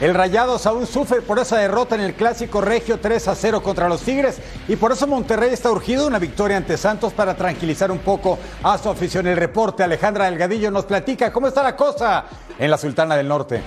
El 0.00 0.14
Rayado 0.14 0.58
Saúl 0.60 0.86
sufre 0.86 1.22
por 1.22 1.40
esa 1.40 1.58
derrota 1.58 1.96
en 1.96 2.02
el 2.02 2.14
clásico 2.14 2.60
regio 2.60 3.00
3 3.00 3.26
a 3.26 3.34
0 3.34 3.62
contra 3.64 3.88
los 3.88 4.02
Tigres 4.02 4.38
y 4.68 4.76
por 4.76 4.92
eso 4.92 5.08
Monterrey 5.08 5.52
está 5.52 5.72
urgido 5.72 6.06
una 6.06 6.20
victoria 6.20 6.56
ante 6.56 6.76
Santos 6.76 7.12
para 7.12 7.34
tranquilizar 7.34 7.90
un 7.90 7.98
poco 7.98 8.38
a 8.62 8.78
su 8.78 8.88
afición. 8.88 9.26
El 9.26 9.36
reporte 9.36 9.82
Alejandra 9.82 10.26
Delgadillo 10.26 10.70
nos 10.70 10.84
platica 10.84 11.32
cómo 11.32 11.48
está 11.48 11.64
la 11.64 11.74
cosa 11.74 12.26
en 12.56 12.70
la 12.70 12.78
Sultana 12.78 13.16
del 13.16 13.26
Norte. 13.26 13.60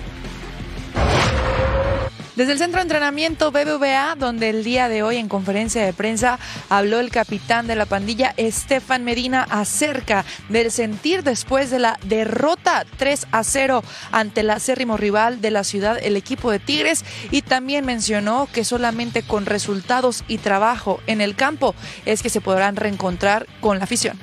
Desde 2.34 2.52
el 2.52 2.58
centro 2.58 2.78
de 2.78 2.84
entrenamiento 2.84 3.50
BBVA, 3.50 4.14
donde 4.18 4.48
el 4.48 4.64
día 4.64 4.88
de 4.88 5.02
hoy 5.02 5.18
en 5.18 5.28
conferencia 5.28 5.84
de 5.84 5.92
prensa 5.92 6.38
habló 6.70 6.98
el 6.98 7.10
capitán 7.10 7.66
de 7.66 7.76
la 7.76 7.84
pandilla, 7.84 8.32
Estefan 8.38 9.04
Medina, 9.04 9.46
acerca 9.50 10.24
del 10.48 10.70
sentir 10.70 11.24
después 11.24 11.70
de 11.70 11.78
la 11.78 11.98
derrota 12.04 12.86
3 12.96 13.26
a 13.32 13.44
0 13.44 13.84
ante 14.12 14.40
el 14.40 14.48
acérrimo 14.48 14.96
rival 14.96 15.42
de 15.42 15.50
la 15.50 15.62
ciudad, 15.62 15.98
el 16.02 16.16
equipo 16.16 16.50
de 16.50 16.58
Tigres, 16.58 17.04
y 17.30 17.42
también 17.42 17.84
mencionó 17.84 18.48
que 18.50 18.64
solamente 18.64 19.22
con 19.22 19.44
resultados 19.44 20.24
y 20.26 20.38
trabajo 20.38 21.00
en 21.06 21.20
el 21.20 21.36
campo 21.36 21.74
es 22.06 22.22
que 22.22 22.30
se 22.30 22.40
podrán 22.40 22.76
reencontrar 22.76 23.46
con 23.60 23.76
la 23.76 23.84
afición. 23.84 24.18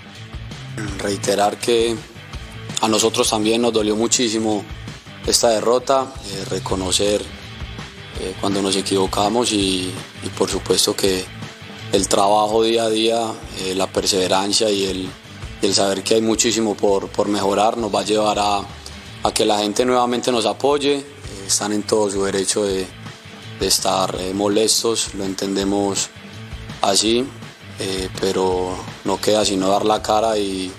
reiterar 0.98 1.58
que 1.58 1.96
a 2.82 2.88
nosotros 2.88 3.30
también 3.30 3.62
nos 3.62 3.72
dolió 3.72 3.96
muchísimo 3.96 4.64
esta 5.28 5.50
derrota, 5.50 6.08
eh, 6.26 6.46
reconocer 6.50 7.22
eh, 8.20 8.36
cuando 8.42 8.62
nos 8.62 8.76
equivocamos 8.76 9.54
y, 9.54 9.94
por 10.38 10.50
supuesto 10.50 10.96
que 10.96 11.24
el 11.94 12.08
trabajo 12.08 12.64
día 12.64 12.84
a 12.84 12.90
día, 12.90 13.34
eh, 13.60 13.76
la 13.76 13.88
perseverancia 13.88 14.70
y 14.70 14.86
el, 14.86 15.10
el 15.62 15.74
saber 15.74 16.04
que 16.04 16.16
hay 16.16 16.22
muchísimo 16.22 16.76
por, 16.76 17.08
por 17.10 17.30
mejorar 17.30 17.78
nos 17.78 17.94
va 17.94 18.02
a 18.02 18.04
llevar 18.04 18.38
a, 18.40 18.62
a 19.24 19.32
que 19.34 19.46
la 19.46 19.60
gente 19.60 19.86
nuevamente 19.86 20.32
nos 20.32 20.46
apoye, 20.46 20.98
eh, 20.98 21.06
están 21.48 21.72
en 21.72 21.84
todo 21.84 22.10
su 22.10 22.24
derecho 22.24 22.66
de, 22.66 22.86
de 23.60 23.68
estar 23.68 24.14
molestos, 24.34 25.14
lo 25.16 25.24
entendemos 25.24 26.10
así, 26.82 27.26
pero 28.20 28.76
no 29.06 29.20
queda 29.20 29.46
sino 29.46 29.70
dar 29.70 29.86
la 29.86 30.02
cara 30.02 30.38
y, 30.38 30.72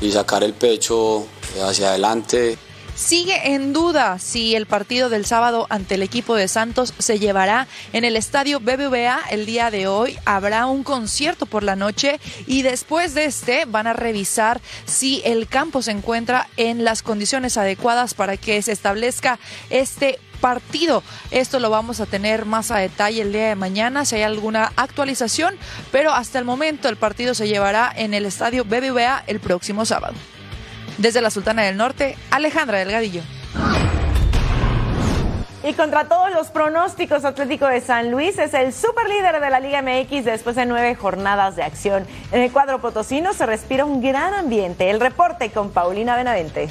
y 0.00 0.12
sacar 0.12 0.42
el 0.42 0.54
pecho 0.54 1.26
hacia 1.62 1.90
adelante. 1.90 2.58
Sigue 2.96 3.54
en 3.54 3.72
duda 3.72 4.20
si 4.20 4.54
el 4.54 4.66
partido 4.66 5.08
del 5.08 5.26
sábado 5.26 5.66
ante 5.68 5.96
el 5.96 6.02
equipo 6.02 6.36
de 6.36 6.46
Santos 6.46 6.94
se 6.96 7.18
llevará 7.18 7.66
en 7.92 8.04
el 8.04 8.14
estadio 8.14 8.60
BBVA 8.60 9.20
el 9.30 9.46
día 9.46 9.72
de 9.72 9.88
hoy. 9.88 10.16
Habrá 10.24 10.66
un 10.66 10.84
concierto 10.84 11.46
por 11.46 11.64
la 11.64 11.74
noche 11.74 12.20
y 12.46 12.62
después 12.62 13.14
de 13.14 13.24
este 13.24 13.64
van 13.64 13.88
a 13.88 13.94
revisar 13.94 14.60
si 14.84 15.22
el 15.24 15.48
campo 15.48 15.82
se 15.82 15.90
encuentra 15.90 16.48
en 16.56 16.84
las 16.84 17.02
condiciones 17.02 17.56
adecuadas 17.56 18.14
para 18.14 18.36
que 18.36 18.62
se 18.62 18.70
establezca 18.70 19.40
este 19.70 20.20
partido. 20.40 21.02
Esto 21.32 21.58
lo 21.58 21.70
vamos 21.70 21.98
a 21.98 22.06
tener 22.06 22.44
más 22.44 22.70
a 22.70 22.78
detalle 22.78 23.22
el 23.22 23.32
día 23.32 23.48
de 23.48 23.56
mañana 23.56 24.04
si 24.04 24.16
hay 24.16 24.22
alguna 24.22 24.72
actualización, 24.76 25.56
pero 25.90 26.12
hasta 26.12 26.38
el 26.38 26.44
momento 26.44 26.88
el 26.88 26.96
partido 26.96 27.34
se 27.34 27.48
llevará 27.48 27.92
en 27.96 28.14
el 28.14 28.24
estadio 28.24 28.64
BBVA 28.64 29.24
el 29.26 29.40
próximo 29.40 29.84
sábado. 29.84 30.14
Desde 30.98 31.20
la 31.20 31.30
Sultana 31.30 31.62
del 31.62 31.76
Norte, 31.76 32.16
Alejandra 32.30 32.78
Delgadillo. 32.78 33.22
Y 35.66 35.72
contra 35.72 36.04
todos 36.04 36.30
los 36.30 36.48
pronósticos, 36.48 37.24
Atlético 37.24 37.66
de 37.66 37.80
San 37.80 38.10
Luis 38.10 38.38
es 38.38 38.52
el 38.52 38.72
superlíder 38.72 39.40
de 39.40 39.50
la 39.50 39.60
Liga 39.60 39.80
MX 39.80 40.26
después 40.26 40.56
de 40.56 40.66
nueve 40.66 40.94
jornadas 40.94 41.56
de 41.56 41.62
acción. 41.62 42.06
En 42.32 42.42
el 42.42 42.52
cuadro 42.52 42.80
potosino 42.82 43.32
se 43.32 43.46
respira 43.46 43.86
un 43.86 44.02
gran 44.02 44.34
ambiente. 44.34 44.90
El 44.90 45.00
reporte 45.00 45.50
con 45.50 45.70
Paulina 45.70 46.16
Benavente. 46.16 46.68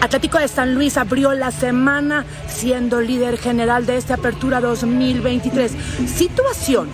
Atlético 0.00 0.38
de 0.38 0.48
San 0.48 0.74
Luis 0.74 0.96
abrió 0.96 1.32
la 1.32 1.52
semana 1.52 2.24
siendo 2.48 3.00
líder 3.00 3.38
general 3.38 3.86
de 3.86 3.96
esta 3.96 4.14
apertura 4.14 4.60
2023. 4.60 5.72
Situación 6.06 6.88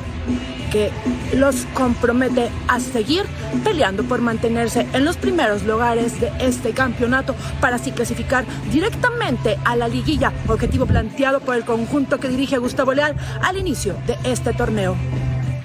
que 0.74 0.90
los 1.36 1.66
compromete 1.72 2.50
a 2.66 2.80
seguir 2.80 3.22
peleando 3.62 4.02
por 4.02 4.20
mantenerse 4.20 4.88
en 4.92 5.04
los 5.04 5.16
primeros 5.16 5.62
lugares 5.62 6.20
de 6.20 6.32
este 6.40 6.72
campeonato 6.72 7.36
para 7.60 7.76
así 7.76 7.92
clasificar 7.92 8.44
directamente 8.72 9.56
a 9.64 9.76
la 9.76 9.86
liguilla, 9.86 10.32
objetivo 10.48 10.84
planteado 10.84 11.38
por 11.38 11.54
el 11.54 11.64
conjunto 11.64 12.18
que 12.18 12.28
dirige 12.28 12.58
Gustavo 12.58 12.92
Leal 12.92 13.14
al 13.40 13.56
inicio 13.56 13.94
de 14.08 14.18
este 14.24 14.52
torneo. 14.52 14.96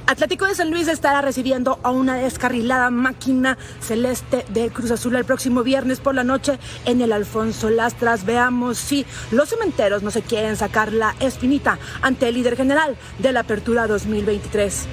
Atlético 0.10 0.47
de 0.47 0.55
San 0.55 0.72
Luis 0.72 0.88
estará 0.88 1.22
recibiendo 1.22 1.80
a 1.84 1.91
una 1.91 2.16
descarrilada 2.16 2.89
máquina 2.89 3.60
celeste 3.80 4.43
de 4.49 4.72
Cruz 4.72 4.89
Azul 4.89 5.16
el 5.16 5.24
próximo 5.24 5.62
viernes 5.62 5.99
por 5.99 6.16
la 6.16 6.24
noche 6.24 6.57
en 6.86 7.01
el 7.01 7.12
Alfonso 7.12 7.70
Lastras. 7.70 8.26
Veamos 8.26 8.80
si 8.80 9.05
los 9.30 9.49
cementeros 9.49 10.01
no 10.01 10.10
se 10.10 10.24
quieren 10.24 10.55
sacar 10.55 10.93
la 10.93 11.14
espinita 11.20 11.78
ante 12.01 12.28
el 12.28 12.34
líder 12.34 12.57
general 12.57 12.97
de 13.20 13.32
la 13.34 13.41
Apertura 13.41 13.86
2023. 13.86 14.88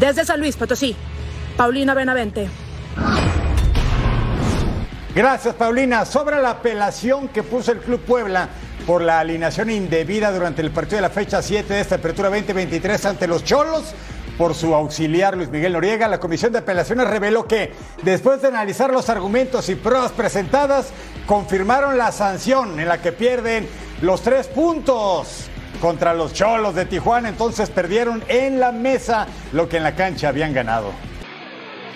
Desde 0.00 0.24
San 0.24 0.40
Luis 0.40 0.56
Potosí, 0.56 0.96
Paulina 1.58 1.92
Benavente. 1.92 2.48
Gracias, 5.14 5.54
Paulina. 5.54 6.06
Sobre 6.06 6.40
la 6.40 6.48
apelación 6.48 7.28
que 7.28 7.42
puso 7.42 7.72
el 7.72 7.80
Club 7.80 8.00
Puebla 8.00 8.48
por 8.86 9.02
la 9.02 9.20
alineación 9.20 9.70
indebida 9.70 10.32
durante 10.32 10.62
el 10.62 10.70
partido 10.70 10.96
de 10.96 11.02
la 11.02 11.10
fecha 11.10 11.42
7 11.42 11.74
de 11.74 11.80
esta 11.80 11.96
apertura 11.96 12.30
2023 12.30 13.04
ante 13.06 13.26
los 13.26 13.44
Cholos, 13.44 13.94
por 14.42 14.56
su 14.56 14.74
auxiliar 14.74 15.36
Luis 15.36 15.50
Miguel 15.50 15.72
Noriega, 15.72 16.08
la 16.08 16.18
Comisión 16.18 16.50
de 16.50 16.58
Apelaciones 16.58 17.06
reveló 17.06 17.46
que, 17.46 17.72
después 18.02 18.42
de 18.42 18.48
analizar 18.48 18.92
los 18.92 19.08
argumentos 19.08 19.68
y 19.68 19.76
pruebas 19.76 20.10
presentadas, 20.10 20.88
confirmaron 21.26 21.96
la 21.96 22.10
sanción 22.10 22.80
en 22.80 22.88
la 22.88 23.00
que 23.00 23.12
pierden 23.12 23.68
los 24.00 24.20
tres 24.22 24.48
puntos 24.48 25.46
contra 25.80 26.12
los 26.12 26.32
Cholos 26.32 26.74
de 26.74 26.86
Tijuana. 26.86 27.28
Entonces 27.28 27.70
perdieron 27.70 28.24
en 28.26 28.58
la 28.58 28.72
mesa 28.72 29.28
lo 29.52 29.68
que 29.68 29.76
en 29.76 29.84
la 29.84 29.94
cancha 29.94 30.30
habían 30.30 30.52
ganado. 30.52 30.90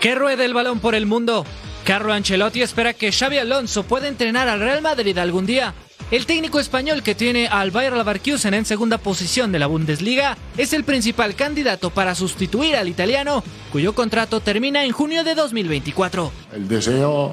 Que 0.01 0.14
ruede 0.14 0.44
el 0.44 0.55
balón 0.55 0.78
por 0.78 0.94
el 0.94 1.07
mundo. 1.07 1.44
Carlo 1.84 2.12
Ancelotti 2.12 2.62
espera 2.62 2.92
que 2.94 3.11
Xavi 3.11 3.38
Alonso 3.38 3.82
pueda 3.82 4.07
entrenar 4.07 4.47
al 4.47 4.61
Real 4.61 4.82
Madrid 4.82 5.18
algún 5.18 5.47
día. 5.47 5.74
El 6.09 6.24
técnico 6.24 6.61
español 6.61 7.02
que 7.02 7.16
tiene 7.16 7.48
al 7.48 7.72
Bayer 7.72 7.92
Leverkusen 7.92 8.54
en 8.54 8.64
segunda 8.64 8.96
posición 8.96 9.50
de 9.50 9.59
la 9.59 9.66
Bundesliga 9.66 10.36
es 10.57 10.72
el 10.72 10.84
principal 10.84 11.34
candidato 11.34 11.90
para 11.90 12.14
sustituir 12.14 12.76
al 12.76 12.86
italiano, 12.86 13.42
cuyo 13.72 13.92
contrato 13.92 14.38
termina 14.38 14.84
en 14.84 14.92
junio 14.92 15.24
de 15.24 15.34
2024. 15.34 16.30
El 16.54 16.68
deseo 16.68 17.32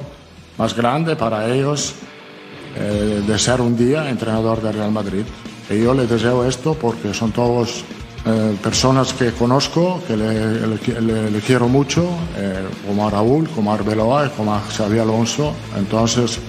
más 0.57 0.75
grande 0.75 1.15
para 1.15 1.53
ellos 1.53 1.93
eh, 2.75 3.21
de 3.27 3.37
ser 3.37 3.61
un 3.61 3.77
día 3.77 4.09
entrenador 4.09 4.59
del 4.59 4.73
Real 4.73 4.91
Madrid. 4.91 5.23
Y 5.69 5.83
yo 5.83 5.93
les 5.93 6.09
deseo 6.09 6.43
esto 6.43 6.73
porque 6.73 7.13
son 7.13 7.31
todos 7.31 7.83
eh, 8.25 8.57
personas 8.63 9.13
que 9.13 9.33
conozco, 9.33 10.01
que 10.07 10.17
le, 10.17 11.39
quiero 11.45 11.67
mucho, 11.67 12.09
eh, 12.35 12.65
como 12.87 13.07
a 13.07 13.11
Raúl, 13.11 13.47
como 13.49 13.71
a 13.71 13.75
Arbeloa 13.75 14.31
como 14.31 14.51
a 14.55 14.63
Alonso. 14.79 15.53
Entonces, 15.77 16.39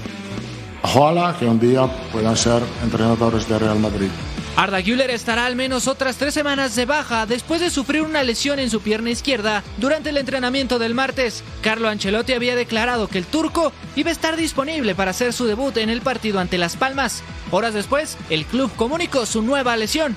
ojalá 0.85 1.35
que 1.39 1.47
un 1.47 1.59
día 1.59 1.87
puedan 2.13 2.37
ser 2.37 2.63
entrenadores 2.83 3.49
del 3.49 3.61
Real 3.61 3.79
Madrid. 3.79 4.11
Arda 4.57 4.81
Güler 4.81 5.11
estará 5.11 5.47
al 5.47 5.57
menos 5.57 5.89
otras 5.89 6.17
tres 6.17 6.33
semanas 6.33 6.77
de 6.77 6.87
baja 6.87 7.27
después 7.27 7.61
de 7.61 7.71
sufrir 7.71 8.03
una 8.03 8.23
lesión 8.23 8.61
en 8.61 8.71
su 8.71 8.81
pierna 8.81 9.11
izquierda 9.11 9.65
durante 9.79 10.11
el 10.11 10.17
entrenamiento 10.17 10.79
del 10.79 10.95
martes. 10.95 11.43
Carlo 11.61 11.89
Ancelotti 11.89 12.35
había 12.35 12.55
declarado 12.55 13.09
que 13.09 13.19
el 13.19 13.25
turco 13.25 13.73
iba 13.97 14.11
a 14.11 14.13
estar 14.13 14.37
disponible 14.37 14.95
para 14.95 15.11
hacer 15.11 15.33
su 15.33 15.47
debut 15.47 15.77
en 15.79 15.91
el 15.91 16.03
partido 16.03 16.39
ante 16.39 16.59
Las 16.59 16.77
Palmas. 16.77 17.25
Horas 17.51 17.75
después, 17.75 18.17
el 18.31 18.45
club 18.45 18.71
comunicó 18.77 19.27
su 19.27 19.43
nueva 19.43 19.77
lesión. 19.77 20.17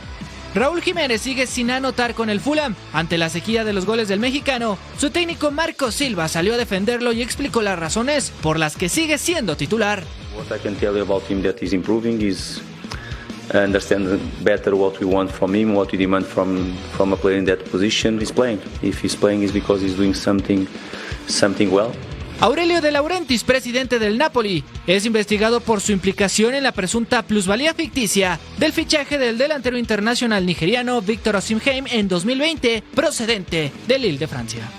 Raúl 0.56 0.82
Jiménez 0.82 1.22
sigue 1.22 1.46
sin 1.48 1.70
anotar 1.72 2.16
con 2.16 2.30
el 2.30 2.40
Fulham. 2.40 2.76
Ante 2.94 3.18
la 3.18 3.30
sequía 3.30 3.64
de 3.64 3.74
los 3.74 3.86
goles 3.86 4.08
del 4.08 4.20
mexicano, 4.20 4.78
su 4.98 5.12
técnico 5.12 5.52
Marco 5.52 5.92
Silva 5.92 6.28
salió 6.28 6.56
a 6.56 6.58
defenderlo 6.58 7.12
y 7.12 7.22
explicó 7.22 7.62
las 7.62 7.78
razones 7.78 8.32
por 8.42 8.58
las 8.58 8.76
que 8.76 8.90
sigue 8.90 9.18
siendo 9.18 9.56
titular. 9.56 10.04
What 10.36 10.56
I 10.56 10.60
can 10.60 10.76
tell 10.76 10.96
you 10.96 11.02
about 11.02 11.24
him 11.30 11.42
that 11.44 11.58
he's 11.62 11.74
improving 11.74 12.22
is 12.22 12.62
understand 13.54 14.20
better 14.44 14.76
what 14.76 15.00
we 15.00 15.06
want 15.06 15.32
from 15.32 15.56
him, 15.56 15.74
what 15.74 15.92
we 15.92 15.98
demand 15.98 16.26
from 16.26 16.76
from 16.96 17.14
a 17.14 17.16
player 17.16 17.38
in 17.38 17.46
that 17.46 17.64
position. 17.72 18.20
He's 18.20 18.32
playing. 18.32 18.60
If 18.82 19.02
he's 19.02 19.16
playing, 19.16 19.44
it's 19.44 19.54
because 19.54 19.82
he's 19.82 19.96
doing 19.96 20.14
something 20.14 20.68
something 21.28 21.72
well. 21.72 21.92
Aurelio 22.40 22.82
De 22.82 22.92
Laurentiis, 22.92 23.44
presidente 23.44 23.98
del 23.98 24.20
Napoli, 24.20 24.64
es 24.86 25.08
investigado 25.08 25.60
por 25.60 25.82
su 25.82 25.92
implicación 25.92 26.54
en 26.54 26.64
la 26.64 26.72
presunta 26.72 27.24
plusvalía 27.24 27.74
ficticia 27.74 28.40
del 28.60 28.74
fichaje 28.74 29.18
del 29.18 29.40
delantero 29.40 29.76
internacional 29.78 30.46
nigeriano 30.46 31.02
Víctor 31.02 31.38
Osimhen 31.38 31.88
en 31.90 32.08
2020, 32.08 32.84
procedente 32.94 33.72
del 33.88 34.04
Lille 34.04 34.20
de 34.20 34.28
Francia. 34.28 34.70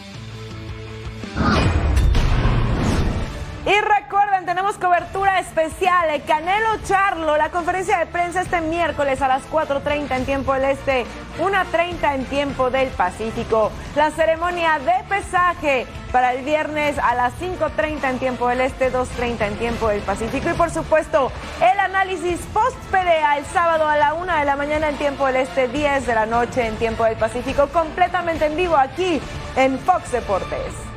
Y 3.68 3.80
recuerden, 3.82 4.46
tenemos 4.46 4.78
cobertura 4.78 5.40
especial. 5.40 6.08
El 6.08 6.22
Canelo 6.24 6.78
Charlo, 6.84 7.36
la 7.36 7.50
conferencia 7.50 7.98
de 7.98 8.06
prensa 8.06 8.40
este 8.40 8.62
miércoles 8.62 9.20
a 9.20 9.28
las 9.28 9.42
4.30 9.50 10.10
en 10.16 10.24
tiempo 10.24 10.54
del 10.54 10.64
Este, 10.64 11.04
1.30 11.38 12.14
en 12.14 12.24
tiempo 12.24 12.70
del 12.70 12.88
Pacífico. 12.88 13.70
La 13.94 14.10
ceremonia 14.10 14.78
de 14.78 15.04
pesaje 15.06 15.86
para 16.10 16.32
el 16.32 16.46
viernes 16.46 16.98
a 16.98 17.14
las 17.14 17.34
5.30 17.38 18.08
en 18.08 18.18
tiempo 18.18 18.48
del 18.48 18.62
Este, 18.62 18.90
2.30 18.90 19.48
en 19.48 19.58
tiempo 19.58 19.88
del 19.88 20.00
Pacífico. 20.00 20.48
Y 20.48 20.54
por 20.54 20.70
supuesto, 20.70 21.30
el 21.60 21.78
análisis 21.78 22.40
post-pelea 22.54 23.36
el 23.36 23.44
sábado 23.44 23.86
a 23.86 23.98
la 23.98 24.14
1 24.14 24.34
de 24.34 24.44
la 24.46 24.56
mañana 24.56 24.88
en 24.88 24.96
tiempo 24.96 25.26
del 25.26 25.36
Este, 25.36 25.68
10 25.68 26.06
de 26.06 26.14
la 26.14 26.24
noche 26.24 26.66
en 26.66 26.76
tiempo 26.76 27.04
del 27.04 27.16
Pacífico, 27.18 27.68
completamente 27.68 28.46
en 28.46 28.56
vivo 28.56 28.78
aquí 28.78 29.20
en 29.56 29.78
Fox 29.78 30.12
Deportes. 30.12 30.87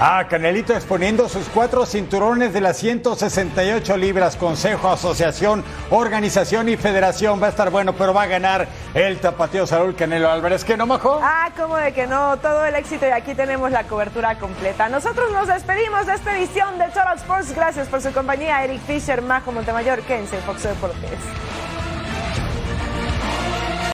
Ah, 0.00 0.26
Canelito 0.28 0.74
exponiendo 0.74 1.28
sus 1.28 1.48
cuatro 1.48 1.86
cinturones 1.86 2.52
de 2.52 2.60
las 2.60 2.78
168 2.78 3.96
libras, 3.96 4.34
Consejo, 4.34 4.90
Asociación, 4.90 5.62
Organización 5.90 6.68
y 6.68 6.76
Federación. 6.76 7.40
Va 7.40 7.46
a 7.46 7.50
estar 7.50 7.70
bueno, 7.70 7.92
pero 7.92 8.12
va 8.12 8.22
a 8.22 8.26
ganar 8.26 8.66
el 8.92 9.20
tapateo 9.20 9.68
Saúl 9.68 9.94
Canelo 9.94 10.28
Álvarez. 10.28 10.64
¿Qué 10.64 10.76
no, 10.76 10.86
Majo? 10.86 11.20
Ah, 11.22 11.50
como 11.56 11.76
de 11.76 11.92
que 11.92 12.08
no, 12.08 12.36
todo 12.38 12.64
el 12.64 12.74
éxito 12.74 13.06
y 13.06 13.10
aquí 13.10 13.36
tenemos 13.36 13.70
la 13.70 13.84
cobertura 13.84 14.36
completa. 14.36 14.88
Nosotros 14.88 15.30
nos 15.32 15.46
despedimos 15.46 16.06
de 16.06 16.14
esta 16.14 16.36
edición 16.36 16.76
de 16.76 16.86
Total 16.86 17.16
Sports. 17.16 17.54
Gracias 17.54 17.86
por 17.86 18.02
su 18.02 18.12
compañía, 18.12 18.64
Eric 18.64 18.80
Fisher, 18.80 19.22
Majo 19.22 19.52
Montemayor, 19.52 20.02
Kense, 20.02 20.38
Fox 20.38 20.64
Deportes. 20.64 21.20